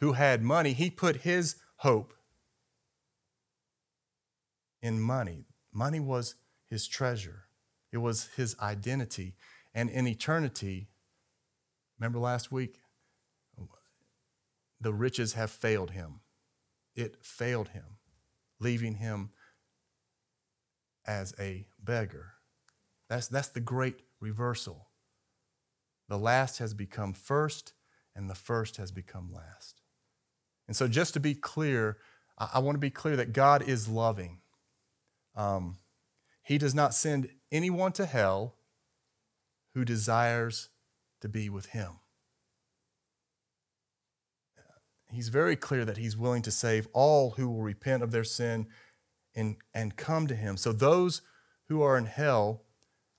who 0.00 0.12
had 0.12 0.42
money, 0.42 0.72
he 0.72 0.90
put 0.90 1.18
his 1.18 1.56
hope 1.76 2.12
in 4.82 5.00
money. 5.00 5.46
Money 5.72 6.00
was 6.00 6.34
his 6.68 6.86
treasure, 6.86 7.44
it 7.92 7.98
was 7.98 8.28
his 8.36 8.56
identity. 8.60 9.36
And 9.74 9.88
in 9.88 10.06
eternity, 10.06 10.88
remember 11.98 12.18
last 12.18 12.52
week? 12.52 12.81
The 14.82 14.92
riches 14.92 15.34
have 15.34 15.50
failed 15.50 15.92
him. 15.92 16.20
It 16.94 17.24
failed 17.24 17.68
him, 17.68 17.98
leaving 18.60 18.96
him 18.96 19.30
as 21.06 21.34
a 21.38 21.66
beggar. 21.82 22.32
That's, 23.08 23.28
that's 23.28 23.48
the 23.48 23.60
great 23.60 24.00
reversal. 24.20 24.88
The 26.08 26.18
last 26.18 26.58
has 26.58 26.74
become 26.74 27.12
first, 27.12 27.72
and 28.14 28.28
the 28.28 28.34
first 28.34 28.76
has 28.76 28.90
become 28.90 29.32
last. 29.32 29.80
And 30.66 30.76
so, 30.76 30.88
just 30.88 31.14
to 31.14 31.20
be 31.20 31.34
clear, 31.34 31.98
I, 32.38 32.50
I 32.54 32.58
want 32.58 32.74
to 32.74 32.80
be 32.80 32.90
clear 32.90 33.16
that 33.16 33.32
God 33.32 33.62
is 33.62 33.88
loving. 33.88 34.40
Um, 35.34 35.78
he 36.42 36.58
does 36.58 36.74
not 36.74 36.92
send 36.92 37.30
anyone 37.50 37.92
to 37.92 38.04
hell 38.04 38.56
who 39.74 39.84
desires 39.84 40.68
to 41.20 41.28
be 41.28 41.48
with 41.48 41.66
Him. 41.66 42.00
He's 45.12 45.28
very 45.28 45.56
clear 45.56 45.84
that 45.84 45.96
He's 45.96 46.16
willing 46.16 46.42
to 46.42 46.50
save 46.50 46.88
all 46.92 47.32
who 47.32 47.48
will 47.48 47.62
repent 47.62 48.02
of 48.02 48.10
their 48.10 48.24
sin 48.24 48.66
and, 49.34 49.56
and 49.74 49.96
come 49.96 50.26
to 50.26 50.34
Him. 50.34 50.56
So, 50.56 50.72
those 50.72 51.22
who 51.68 51.82
are 51.82 51.96
in 51.96 52.06
hell 52.06 52.62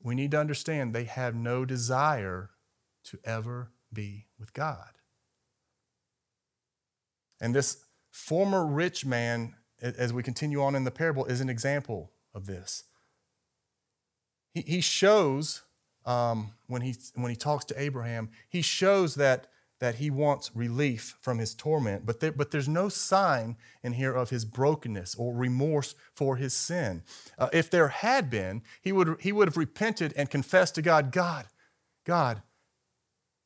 we 0.03 0.15
need 0.15 0.31
to 0.31 0.39
understand 0.39 0.93
they 0.93 1.05
have 1.05 1.33
no 1.33 1.63
desire 1.63 2.51
to 3.05 3.17
ever 3.23 3.71
be 3.91 4.27
with 4.37 4.53
God. 4.53 4.91
And 7.39 7.55
this 7.55 7.85
former 8.11 8.65
rich 8.65 9.05
man, 9.05 9.55
as 9.81 10.13
we 10.13 10.21
continue 10.21 10.61
on 10.61 10.75
in 10.75 10.83
the 10.83 10.91
parable, 10.91 11.25
is 11.25 11.41
an 11.41 11.49
example 11.49 12.11
of 12.33 12.45
this. 12.45 12.83
He, 14.53 14.61
he 14.61 14.81
shows, 14.81 15.63
um, 16.05 16.53
when, 16.67 16.81
he, 16.81 16.95
when 17.15 17.29
he 17.29 17.35
talks 17.35 17.65
to 17.65 17.81
Abraham, 17.81 18.29
he 18.49 18.61
shows 18.61 19.15
that 19.15 19.47
that 19.83 19.95
he 19.95 20.09
wants 20.09 20.55
relief 20.55 21.17
from 21.19 21.39
his 21.39 21.53
torment, 21.53 22.05
but, 22.05 22.21
there, 22.21 22.31
but 22.31 22.51
there's 22.51 22.69
no 22.69 22.87
sign 22.87 23.57
in 23.83 23.91
here 23.91 24.13
of 24.13 24.29
his 24.29 24.45
brokenness 24.45 25.13
or 25.15 25.35
remorse 25.35 25.93
for 26.15 26.37
his 26.37 26.53
sin. 26.53 27.03
Uh, 27.37 27.49
if 27.51 27.69
there 27.69 27.89
had 27.89 28.29
been, 28.29 28.61
he 28.81 28.93
would, 28.93 29.17
he 29.19 29.33
would 29.33 29.49
have 29.49 29.57
repented 29.57 30.13
and 30.15 30.29
confessed 30.29 30.75
to 30.75 30.81
God, 30.81 31.11
God, 31.11 31.47
God, 32.05 32.41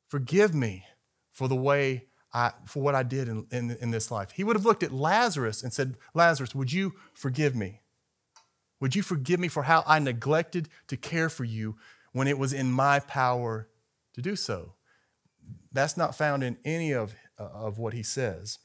forgive 0.06 0.54
me 0.54 0.84
for 1.32 1.48
the 1.48 1.56
way 1.56 2.04
I, 2.32 2.52
for 2.66 2.84
what 2.84 2.94
I 2.94 3.02
did 3.02 3.26
in, 3.26 3.48
in, 3.50 3.76
in 3.80 3.90
this 3.90 4.12
life. 4.12 4.30
He 4.30 4.44
would 4.44 4.54
have 4.54 4.64
looked 4.64 4.84
at 4.84 4.92
Lazarus 4.92 5.64
and 5.64 5.72
said, 5.72 5.96
Lazarus, 6.14 6.54
would 6.54 6.72
you 6.72 6.92
forgive 7.14 7.56
me? 7.56 7.80
Would 8.78 8.94
you 8.94 9.02
forgive 9.02 9.40
me 9.40 9.48
for 9.48 9.64
how 9.64 9.82
I 9.88 9.98
neglected 9.98 10.68
to 10.86 10.96
care 10.96 11.30
for 11.30 11.42
you 11.42 11.78
when 12.12 12.28
it 12.28 12.38
was 12.38 12.52
in 12.52 12.70
my 12.70 13.00
power 13.00 13.66
to 14.14 14.22
do 14.22 14.36
so? 14.36 14.74
That's 15.72 15.96
not 15.96 16.14
found 16.16 16.42
in 16.42 16.56
any 16.64 16.92
of, 16.92 17.14
uh, 17.38 17.44
of 17.44 17.78
what 17.78 17.94
he 17.94 18.02
says. 18.02 18.58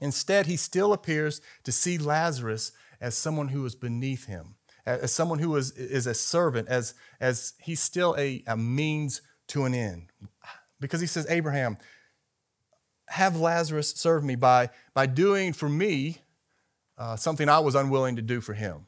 Instead, 0.00 0.46
he 0.46 0.56
still 0.56 0.92
appears 0.92 1.40
to 1.64 1.72
see 1.72 1.98
Lazarus 1.98 2.72
as 3.00 3.14
someone 3.14 3.48
who 3.48 3.64
is 3.66 3.74
beneath 3.74 4.26
him, 4.26 4.54
as 4.86 5.12
someone 5.12 5.38
who 5.38 5.54
is, 5.56 5.72
is 5.72 6.06
a 6.06 6.14
servant, 6.14 6.68
as, 6.68 6.94
as 7.20 7.54
he's 7.60 7.80
still 7.80 8.14
a, 8.18 8.42
a 8.46 8.56
means 8.56 9.22
to 9.48 9.64
an 9.64 9.74
end. 9.74 10.12
Because 10.80 11.00
he 11.00 11.06
says, 11.06 11.26
Abraham, 11.28 11.76
have 13.08 13.36
Lazarus 13.36 13.90
serve 13.90 14.24
me 14.24 14.36
by, 14.36 14.70
by 14.94 15.06
doing 15.06 15.52
for 15.52 15.68
me 15.68 16.22
uh, 16.96 17.16
something 17.16 17.48
I 17.48 17.58
was 17.58 17.74
unwilling 17.74 18.16
to 18.16 18.22
do 18.22 18.40
for 18.40 18.54
him. 18.54 18.86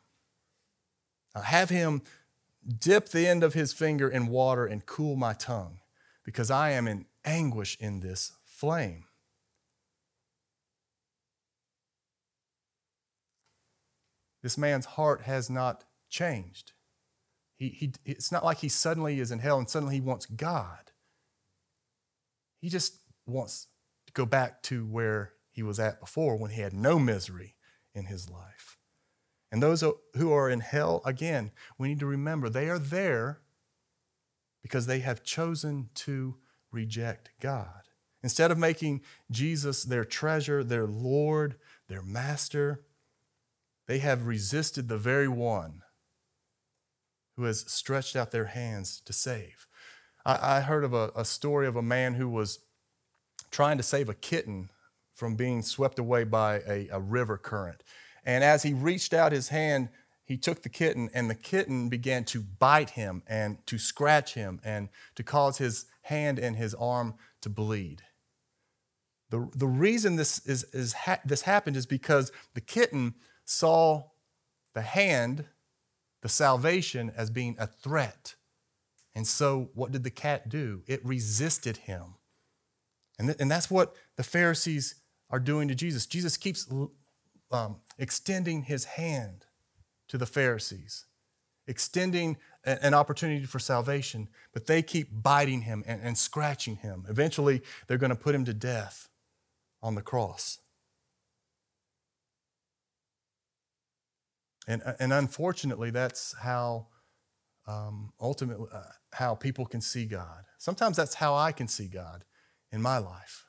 Uh, 1.35 1.43
have 1.43 1.71
him 1.71 2.03
dip 2.79 3.09
the 3.09 3.27
end 3.27 3.43
of 3.43 3.55
his 3.55 3.73
finger 3.73 4.09
in 4.09 4.29
water 4.29 4.65
and 4.65 4.87
cool 4.87 5.17
my 5.17 5.33
tongue, 5.33 5.81
because 6.25 6.51
I 6.51 6.71
am 6.71 6.87
in 6.87 7.07
anguish 7.25 7.77
in 7.81 8.01
this 8.01 8.33
flame. 8.45 9.05
This 14.43 14.59
man's 14.59 14.87
heart 14.87 15.23
has 15.23 15.49
not 15.49 15.85
changed. 16.09 16.73
He, 17.57 17.69
he, 17.69 17.93
it's 18.05 18.33
not 18.33 18.45
like 18.45 18.59
he 18.59 18.69
suddenly 18.69 19.21
is 19.21 19.31
in 19.31 19.39
hell 19.39 19.59
and 19.59 19.71
suddenly 19.71 19.95
he 19.95 20.01
wants 20.01 20.27
God. 20.27 20.91
He 22.61 22.69
just 22.69 22.99
wants 23.27 23.69
to 24.07 24.13
go 24.13 24.27
back 24.27 24.63
to 24.65 24.85
where 24.85 25.35
he 25.51 25.63
was 25.63 25.79
at 25.79 26.01
before 26.01 26.37
when 26.37 26.51
he 26.51 26.61
had 26.61 26.73
no 26.73 26.99
misery 26.99 27.55
in 27.95 28.07
his 28.07 28.29
life. 28.29 28.79
And 29.53 29.63
those 29.63 29.85
who 30.15 30.33
are 30.33 30.49
in 30.49 30.61
hell, 30.61 31.03
again, 31.05 31.53
we 31.79 31.89
need 31.89 32.01
to 32.01 32.07
remember 32.07 32.49
they 32.49 32.69
are 32.69 32.79
there 32.79 33.43
because 34.63 34.87
they 34.87 35.01
have 35.01 35.23
chosen 35.23 35.91
to 35.95 36.37
reject 36.73 37.31
God. 37.41 37.83
Instead 38.23 38.51
of 38.51 38.59
making 38.59 39.03
Jesus 39.31 39.83
their 39.83 40.05
treasure, 40.05 40.63
their 40.63 40.87
Lord, 40.87 41.57
their 41.89 42.03
master, 42.03 42.83
they 43.87 43.99
have 43.99 44.27
resisted 44.27 44.89
the 44.89 44.99
very 44.99 45.29
one 45.29 45.83
who 47.37 47.45
has 47.45 47.65
stretched 47.71 48.15
out 48.15 48.31
their 48.31 48.47
hands 48.47 49.01
to 49.05 49.13
save. 49.13 49.67
I, 50.25 50.57
I 50.57 50.61
heard 50.61 50.85
of 50.85 50.95
a, 50.95 51.11
a 51.17 51.25
story 51.25 51.67
of 51.67 51.77
a 51.77 51.83
man 51.83 52.15
who 52.15 52.29
was 52.29 52.61
trying 53.51 53.77
to 53.77 53.83
save 53.83 54.09
a 54.09 54.15
kitten 54.15 54.71
from 55.13 55.35
being 55.35 55.63
swept 55.63 55.99
away 55.99 56.25
by 56.25 56.61
a, 56.67 56.89
a 56.93 57.01
river 57.01 57.37
current. 57.37 57.83
And 58.25 58.45
as 58.45 58.63
he 58.63 58.73
reached 58.73 59.13
out 59.13 59.33
his 59.33 59.49
hand, 59.49 59.89
he 60.25 60.37
took 60.37 60.63
the 60.63 60.69
kitten, 60.69 61.11
and 61.13 61.29
the 61.29 61.35
kitten 61.35 61.89
began 61.89 62.25
to 62.27 62.41
bite 62.41 62.91
him 62.91 63.23
and 63.27 63.59
to 63.67 63.77
scratch 63.77 64.35
him 64.35 64.61
and 64.65 64.89
to 65.17 65.23
cause 65.23 65.59
his 65.59 65.87
hand 66.03 66.39
and 66.39 66.57
his 66.57 66.75
arm 66.75 67.15
to 67.41 67.49
bleed. 67.49 68.03
The, 69.31 69.49
the 69.55 69.67
reason 69.67 70.17
this, 70.17 70.45
is, 70.47 70.65
is 70.73 70.93
ha- 70.93 71.21
this 71.25 71.43
happened 71.43 71.77
is 71.77 71.87
because 71.87 72.31
the 72.55 72.61
kitten 72.61 73.15
saw 73.45 74.05
the 74.75 74.83
hand, 74.83 75.47
the 76.21 76.29
salvation, 76.29 77.13
as 77.17 77.31
being 77.31 77.57
a 77.59 77.67
threat. 77.67 78.35
And 79.15 79.27
so, 79.27 79.71
what 79.75 79.93
did 79.93 80.05
the 80.05 80.11
cat 80.11 80.49
do? 80.49 80.83
It 80.87 81.05
resisted 81.05 81.79
him. 81.79 82.15
And, 83.19 83.29
th- 83.29 83.39
and 83.41 83.51
that's 83.51 83.71
what 83.71 83.95
the 84.17 84.23
Pharisees 84.23 84.97
are 85.31 85.41
doing 85.41 85.69
to 85.69 85.75
Jesus. 85.75 86.07
Jesus 86.07 86.37
keeps 86.37 86.71
um, 87.51 87.77
extending 87.99 88.63
his 88.63 88.85
hand 88.85 89.47
to 90.09 90.19
the 90.19 90.27
Pharisees, 90.27 91.07
extending 91.67 92.37
an 92.65 92.95
opportunity 92.95 93.45
for 93.45 93.59
salvation, 93.59 94.29
but 94.53 94.67
they 94.67 94.83
keep 94.83 95.09
biting 95.11 95.63
him 95.63 95.83
and, 95.87 96.01
and 96.03 96.17
scratching 96.17 96.77
him. 96.77 97.05
Eventually, 97.09 97.63
they're 97.87 97.99
going 97.99 98.11
to 98.11 98.17
put 98.17 98.35
him 98.35 98.45
to 98.45 98.55
death 98.55 99.09
on 99.83 99.95
the 99.95 100.03
cross. 100.03 100.59
And, 104.69 104.83
and 105.01 105.13
unfortunately, 105.13 105.91
that's 105.91 106.37
how 106.39 106.87
um, 107.67 108.13
ultimately 108.21 108.67
uh, 108.73 108.83
how 109.13 109.35
people 109.35 109.67
can 109.67 109.81
see 109.81 110.05
God. 110.05 110.45
Sometimes 110.59 110.97
that's 110.97 111.15
how 111.15 111.35
I 111.35 111.53
can 111.53 111.69
see 111.69 111.89
God 111.89 112.25
in 112.71 112.81
my 112.81 112.99
life 112.99 113.47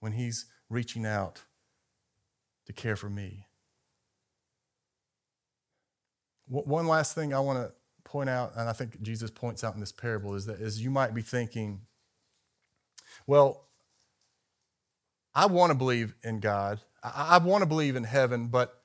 when 0.00 0.12
He's 0.12 0.46
reaching 0.68 1.06
out 1.06 1.42
to 2.66 2.72
care 2.72 2.96
for 2.96 3.10
me. 3.10 3.46
One 6.46 6.88
last 6.88 7.14
thing 7.14 7.32
I 7.32 7.38
want 7.38 7.58
to 7.58 7.72
point 8.10 8.28
out, 8.28 8.52
and 8.56 8.68
I 8.68 8.72
think 8.72 9.00
Jesus 9.02 9.30
points 9.30 9.62
out 9.62 9.74
in 9.74 9.80
this 9.80 9.92
parable, 9.92 10.34
is 10.34 10.46
that 10.46 10.60
as 10.60 10.82
you 10.82 10.90
might 10.90 11.14
be 11.14 11.22
thinking, 11.22 11.82
well, 13.26 13.66
I 15.32 15.46
want 15.46 15.70
to 15.70 15.78
believe 15.78 16.14
in 16.24 16.40
God. 16.40 16.80
I, 17.04 17.36
I 17.36 17.38
want 17.38 17.62
to 17.62 17.66
believe 17.66 17.94
in 17.94 18.02
heaven, 18.02 18.48
but 18.48 18.82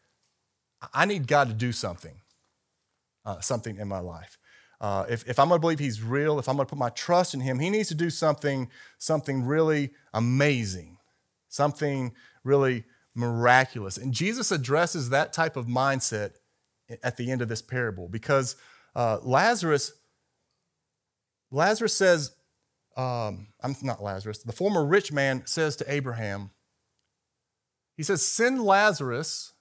I 0.93 1.05
need 1.05 1.27
God 1.27 1.47
to 1.47 1.55
do 1.55 1.71
something, 1.71 2.13
uh, 3.25 3.39
something 3.39 3.77
in 3.77 3.87
my 3.87 3.97
life. 3.97 4.37
Uh, 4.79 5.05
if, 5.09 5.27
if 5.27 5.39
I'm 5.39 5.47
going 5.47 5.57
to 5.57 5.61
believe 5.61 5.79
He's 5.79 6.03
real, 6.03 6.37
if 6.37 6.47
I'm 6.47 6.55
going 6.55 6.67
to 6.67 6.69
put 6.69 6.77
my 6.77 6.89
trust 6.89 7.33
in 7.33 7.39
Him, 7.39 7.57
He 7.57 7.71
needs 7.71 7.89
to 7.89 7.95
do 7.95 8.11
something, 8.11 8.69
something 8.99 9.43
really 9.43 9.89
amazing, 10.13 10.97
something 11.49 12.13
really 12.43 12.83
miraculous. 13.15 13.97
And 13.97 14.13
Jesus 14.13 14.51
addresses 14.51 15.09
that 15.09 15.33
type 15.33 15.55
of 15.55 15.65
mindset 15.65 16.33
at 17.01 17.17
the 17.17 17.31
end 17.31 17.41
of 17.41 17.47
this 17.47 17.63
parable 17.63 18.07
because 18.07 18.55
uh, 18.95 19.19
Lazarus, 19.21 19.93
Lazarus 21.51 21.93
says, 21.93 22.31
um, 22.95 23.47
I'm 23.61 23.75
not 23.81 24.01
Lazarus, 24.01 24.39
the 24.39 24.53
former 24.53 24.85
rich 24.85 25.11
man 25.11 25.45
says 25.45 25.75
to 25.77 25.91
Abraham, 25.91 26.51
he 27.97 28.03
says, 28.03 28.25
Send 28.25 28.61
Lazarus 28.61 29.53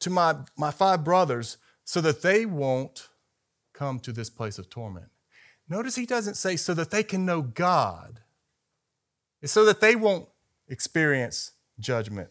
to 0.00 0.10
my, 0.10 0.36
my 0.56 0.70
five 0.70 1.04
brothers 1.04 1.58
so 1.84 2.00
that 2.00 2.22
they 2.22 2.46
won't 2.46 3.08
come 3.72 3.98
to 4.00 4.12
this 4.12 4.30
place 4.30 4.58
of 4.58 4.68
torment. 4.68 5.06
Notice 5.68 5.96
he 5.96 6.06
doesn't 6.06 6.34
say 6.34 6.56
so 6.56 6.74
that 6.74 6.90
they 6.90 7.02
can 7.02 7.24
know 7.24 7.42
God, 7.42 8.20
it's 9.40 9.52
so 9.52 9.64
that 9.64 9.80
they 9.80 9.96
won't 9.96 10.28
experience 10.68 11.52
judgment. 11.80 12.30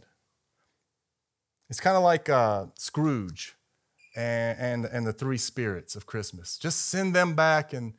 It's 1.70 1.80
kind 1.80 1.98
of 1.98 2.04
like 2.04 2.30
uh, 2.30 2.66
Scrooge 2.76 3.56
and, 4.16 4.60
and, 4.60 4.86
and, 4.86 5.08
the 5.08 5.14
three 5.14 5.38
spirits 5.38 5.96
of 5.96 6.06
Christmas. 6.06 6.58
Just 6.58 6.90
send 6.90 7.16
them 7.16 7.34
back 7.34 7.72
and, 7.72 7.94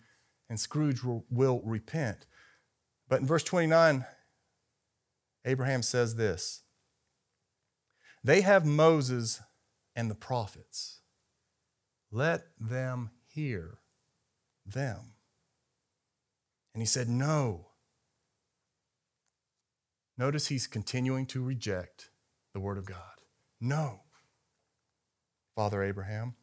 and 0.50 0.60
Scrooge 0.60 1.02
will, 1.02 1.24
will 1.30 1.62
repent. 1.64 2.26
But 3.08 3.20
in 3.20 3.26
verse 3.26 3.44
29, 3.44 4.04
Abraham 5.44 5.82
says 5.82 6.16
this 6.16 6.62
They 8.22 8.42
have 8.42 8.64
Moses 8.64 9.40
and 9.96 10.10
the 10.10 10.14
prophets. 10.14 11.00
Let 12.10 12.44
them 12.60 13.10
hear 13.26 13.78
them. 14.66 15.14
And 16.74 16.82
he 16.82 16.86
said, 16.86 17.08
No. 17.08 17.68
Notice 20.18 20.48
he's 20.48 20.66
continuing 20.66 21.26
to 21.26 21.42
reject 21.42 22.10
the 22.52 22.60
word 22.60 22.76
of 22.76 22.84
God. 22.84 22.98
No, 23.60 24.02
Father 25.54 25.82
Abraham. 25.82 26.34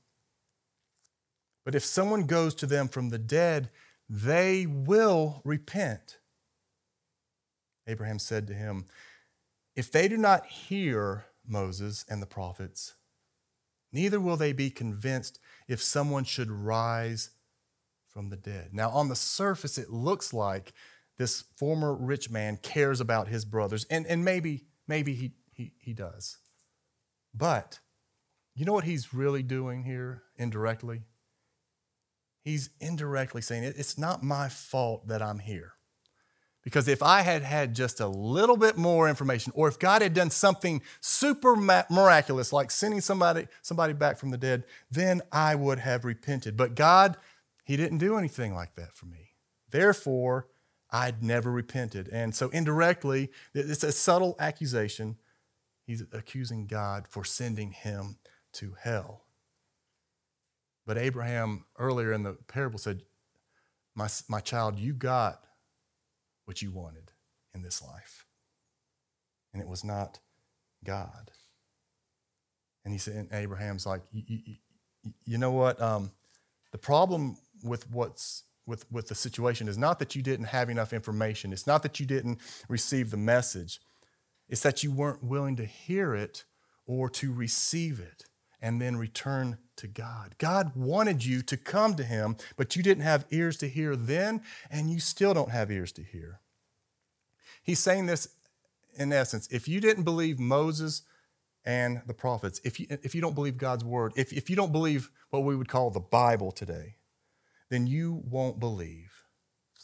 But 1.65 1.75
if 1.75 1.83
someone 1.83 2.25
goes 2.25 2.55
to 2.55 2.65
them 2.65 2.87
from 2.87 3.09
the 3.09 3.19
dead, 3.19 3.69
they 4.09 4.65
will 4.65 5.41
repent. 5.43 6.17
Abraham 7.87 8.19
said 8.19 8.47
to 8.47 8.53
him, 8.53 8.85
If 9.75 9.91
they 9.91 10.07
do 10.07 10.17
not 10.17 10.45
hear 10.45 11.25
Moses 11.47 12.05
and 12.09 12.21
the 12.21 12.27
prophets, 12.27 12.95
neither 13.91 14.19
will 14.19 14.37
they 14.37 14.53
be 14.53 14.69
convinced 14.69 15.39
if 15.67 15.81
someone 15.81 16.23
should 16.23 16.51
rise 16.51 17.31
from 18.07 18.29
the 18.29 18.37
dead. 18.37 18.69
Now, 18.73 18.89
on 18.89 19.09
the 19.09 19.15
surface, 19.15 19.77
it 19.77 19.91
looks 19.91 20.33
like 20.33 20.73
this 21.17 21.43
former 21.57 21.93
rich 21.93 22.29
man 22.29 22.57
cares 22.57 23.01
about 23.01 23.27
his 23.27 23.45
brothers, 23.45 23.85
and, 23.89 24.07
and 24.07 24.23
maybe, 24.25 24.65
maybe 24.87 25.13
he, 25.13 25.33
he, 25.51 25.73
he 25.77 25.93
does. 25.93 26.37
But 27.33 27.79
you 28.55 28.65
know 28.65 28.73
what 28.73 28.83
he's 28.83 29.13
really 29.13 29.43
doing 29.43 29.83
here 29.83 30.23
indirectly? 30.37 31.03
He's 32.43 32.69
indirectly 32.79 33.41
saying, 33.41 33.63
It's 33.63 33.97
not 33.97 34.23
my 34.23 34.49
fault 34.49 35.07
that 35.07 35.21
I'm 35.21 35.39
here. 35.39 35.73
Because 36.63 36.87
if 36.87 37.01
I 37.01 37.21
had 37.21 37.41
had 37.41 37.73
just 37.73 37.99
a 37.99 38.07
little 38.07 38.57
bit 38.57 38.77
more 38.77 39.07
information, 39.07 39.53
or 39.55 39.67
if 39.69 39.79
God 39.79 40.01
had 40.01 40.13
done 40.13 40.29
something 40.29 40.81
super 40.99 41.55
miraculous, 41.55 42.51
like 42.51 42.69
sending 42.69 42.99
somebody, 42.99 43.47
somebody 43.61 43.93
back 43.93 44.17
from 44.17 44.31
the 44.31 44.37
dead, 44.37 44.65
then 44.91 45.21
I 45.31 45.55
would 45.55 45.79
have 45.79 46.03
repented. 46.03 46.57
But 46.57 46.75
God, 46.75 47.17
He 47.63 47.77
didn't 47.77 47.99
do 47.99 48.17
anything 48.17 48.53
like 48.53 48.75
that 48.75 48.93
for 48.93 49.05
me. 49.05 49.31
Therefore, 49.69 50.47
I'd 50.91 51.23
never 51.23 51.51
repented. 51.51 52.09
And 52.11 52.33
so, 52.33 52.49
indirectly, 52.49 53.29
it's 53.53 53.83
a 53.83 53.91
subtle 53.91 54.35
accusation. 54.39 55.17
He's 55.85 56.03
accusing 56.11 56.67
God 56.67 57.07
for 57.07 57.23
sending 57.23 57.71
him 57.71 58.17
to 58.53 58.75
hell. 58.81 59.23
But 60.85 60.97
Abraham, 60.97 61.65
earlier 61.77 62.11
in 62.13 62.23
the 62.23 62.33
parable, 62.47 62.79
said, 62.79 63.03
My, 63.95 64.07
my 64.27 64.39
child, 64.39 64.79
you 64.79 64.93
got 64.93 65.41
what 66.45 66.61
you 66.61 66.71
wanted 66.71 67.11
in 67.53 67.61
this 67.61 67.81
life. 67.81 68.25
And 69.53 69.61
it 69.61 69.67
was 69.67 69.83
not 69.83 70.19
God. 70.83 71.31
And 72.83 72.93
he 72.93 72.97
said, 72.97 73.15
and 73.15 73.29
Abraham's 73.31 73.85
like, 73.85 74.01
You 74.11 75.37
know 75.37 75.51
what? 75.51 75.79
Um, 75.81 76.11
the 76.71 76.77
problem 76.77 77.37
with 77.63 77.89
what's 77.91 78.43
with, 78.65 78.89
with 78.91 79.07
the 79.07 79.15
situation 79.15 79.67
is 79.67 79.77
not 79.77 79.99
that 79.99 80.15
you 80.15 80.21
didn't 80.21 80.45
have 80.45 80.69
enough 80.69 80.93
information. 80.93 81.51
It's 81.51 81.65
not 81.65 81.81
that 81.83 81.99
you 81.99 82.05
didn't 82.05 82.39
receive 82.67 83.09
the 83.09 83.17
message. 83.17 83.79
It's 84.47 84.61
that 84.61 84.83
you 84.83 84.91
weren't 84.91 85.23
willing 85.23 85.55
to 85.57 85.65
hear 85.65 86.13
it 86.13 86.45
or 86.85 87.09
to 87.09 87.33
receive 87.33 87.99
it 87.99 88.25
and 88.61 88.81
then 88.81 88.97
return 88.97 89.57
to 89.77 89.87
God. 89.87 90.35
God 90.37 90.75
wanted 90.75 91.25
you 91.25 91.41
to 91.43 91.57
come 91.57 91.95
to 91.95 92.03
Him, 92.03 92.35
but 92.57 92.75
you 92.75 92.83
didn't 92.83 93.03
have 93.03 93.25
ears 93.31 93.57
to 93.57 93.69
hear 93.69 93.95
then, 93.95 94.41
and 94.69 94.91
you 94.91 94.99
still 94.99 95.33
don't 95.33 95.51
have 95.51 95.71
ears 95.71 95.91
to 95.93 96.03
hear. 96.03 96.41
He's 97.63 97.79
saying 97.79 98.07
this 98.07 98.27
in 98.95 99.13
essence 99.13 99.47
if 99.51 99.67
you 99.67 99.79
didn't 99.79 100.03
believe 100.03 100.39
Moses 100.39 101.03
and 101.65 102.01
the 102.07 102.13
prophets, 102.13 102.59
if 102.63 102.79
you, 102.79 102.87
if 102.89 103.13
you 103.13 103.21
don't 103.21 103.35
believe 103.35 103.57
God's 103.57 103.83
word, 103.83 104.13
if, 104.15 104.33
if 104.33 104.49
you 104.49 104.55
don't 104.55 104.71
believe 104.71 105.11
what 105.29 105.43
we 105.43 105.55
would 105.55 105.67
call 105.67 105.91
the 105.91 105.99
Bible 105.99 106.51
today, 106.51 106.95
then 107.69 107.85
you 107.85 108.21
won't 108.25 108.59
believe, 108.59 109.11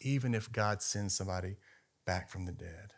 even 0.00 0.34
if 0.34 0.50
God 0.50 0.82
sends 0.82 1.14
somebody 1.14 1.56
back 2.04 2.28
from 2.28 2.46
the 2.46 2.52
dead. 2.52 2.92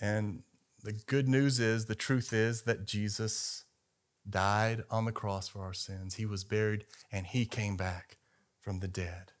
And 0.00 0.42
the 0.84 0.92
good 0.92 1.28
news 1.28 1.58
is, 1.60 1.86
the 1.86 1.94
truth 1.94 2.32
is 2.34 2.62
that 2.62 2.84
Jesus 2.84 3.64
died 4.28 4.84
on 4.90 5.06
the 5.06 5.12
cross 5.12 5.48
for 5.48 5.62
our 5.62 5.72
sins. 5.72 6.16
He 6.16 6.26
was 6.26 6.44
buried 6.44 6.84
and 7.10 7.26
he 7.26 7.46
came 7.46 7.76
back 7.76 8.18
from 8.60 8.80
the 8.80 8.88
dead 8.88 9.32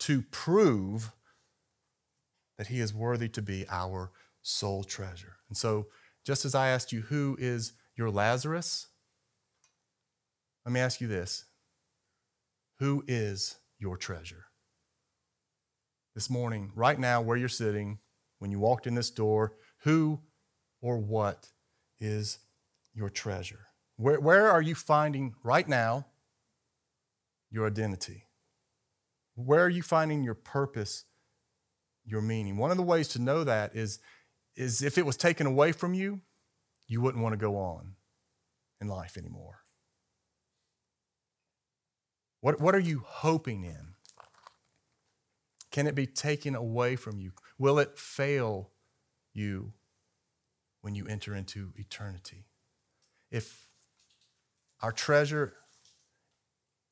to 0.00 0.22
prove 0.22 1.12
that 2.56 2.66
he 2.66 2.80
is 2.80 2.92
worthy 2.92 3.28
to 3.28 3.40
be 3.40 3.64
our 3.70 4.10
sole 4.42 4.82
treasure. 4.82 5.36
And 5.48 5.56
so, 5.56 5.86
just 6.24 6.44
as 6.44 6.54
I 6.54 6.68
asked 6.68 6.92
you, 6.92 7.02
who 7.02 7.36
is 7.38 7.74
your 7.96 8.10
Lazarus? 8.10 8.88
Let 10.66 10.72
me 10.72 10.80
ask 10.80 11.00
you 11.00 11.06
this 11.06 11.44
who 12.80 13.04
is 13.06 13.58
your 13.78 13.96
treasure? 13.96 14.46
This 16.16 16.28
morning, 16.28 16.72
right 16.74 16.98
now, 16.98 17.20
where 17.20 17.36
you're 17.36 17.48
sitting, 17.48 18.00
when 18.40 18.50
you 18.50 18.58
walked 18.58 18.88
in 18.88 18.96
this 18.96 19.10
door, 19.10 19.54
who 19.82 20.20
or 20.80 20.98
what 20.98 21.48
is 21.98 22.38
your 22.94 23.10
treasure? 23.10 23.66
Where, 23.96 24.20
where 24.20 24.50
are 24.50 24.62
you 24.62 24.74
finding 24.74 25.34
right 25.42 25.68
now 25.68 26.06
your 27.50 27.66
identity? 27.66 28.24
Where 29.34 29.64
are 29.64 29.70
you 29.70 29.82
finding 29.82 30.22
your 30.22 30.34
purpose, 30.34 31.04
your 32.04 32.22
meaning? 32.22 32.56
One 32.56 32.70
of 32.70 32.76
the 32.76 32.82
ways 32.82 33.08
to 33.08 33.20
know 33.20 33.44
that 33.44 33.74
is, 33.74 33.98
is 34.56 34.82
if 34.82 34.98
it 34.98 35.06
was 35.06 35.16
taken 35.16 35.46
away 35.46 35.72
from 35.72 35.94
you, 35.94 36.20
you 36.86 37.00
wouldn't 37.00 37.22
want 37.22 37.32
to 37.34 37.38
go 37.38 37.56
on 37.56 37.94
in 38.80 38.88
life 38.88 39.16
anymore. 39.16 39.60
What, 42.40 42.60
what 42.60 42.74
are 42.74 42.80
you 42.80 43.02
hoping 43.04 43.64
in? 43.64 43.94
Can 45.70 45.86
it 45.86 45.94
be 45.94 46.06
taken 46.06 46.54
away 46.54 46.96
from 46.96 47.18
you? 47.18 47.32
Will 47.58 47.78
it 47.78 47.98
fail 47.98 48.70
you 49.32 49.72
when 50.80 50.94
you 50.94 51.06
enter 51.06 51.34
into 51.34 51.72
eternity? 51.76 52.46
If 53.30 53.66
our 54.80 54.92
treasure, 54.92 55.54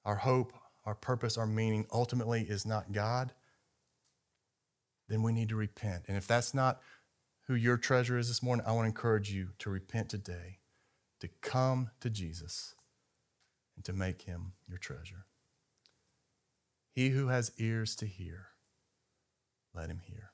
our 0.05 0.17
hope, 0.17 0.53
our 0.85 0.95
purpose, 0.95 1.37
our 1.37 1.47
meaning 1.47 1.87
ultimately 1.93 2.43
is 2.43 2.67
not 2.67 2.93
God, 2.93 3.33
then 5.09 5.23
we 5.23 5.33
need 5.33 5.49
to 5.51 5.57
repent. 5.57 6.05
And 6.09 6.17
if 6.17 6.27
that's 6.27 6.53
not 6.53 6.81
who 7.47 7.55
your 7.55 7.77
treasure 7.77 8.19
is 8.19 8.29
this 8.29 8.43
morning, 8.43 8.65
I 8.67 8.73
want 8.73 8.85
to 8.85 8.89
encourage 8.89 9.31
you 9.31 9.51
to 9.61 9.71
repent 9.71 10.09
today, 10.09 10.59
to 11.21 11.29
come 11.41 11.91
to 12.01 12.11
Jesus, 12.11 12.75
and 13.77 13.85
to 13.85 13.93
make 13.93 14.23
him 14.23 14.53
your 14.69 14.79
treasure. 14.79 15.27
He 16.91 17.11
who 17.11 17.29
has 17.29 17.53
ears 17.59 17.95
to 17.97 18.07
hear, 18.07 18.49
let 19.75 19.91
him 19.91 20.01
hear. 20.05 20.31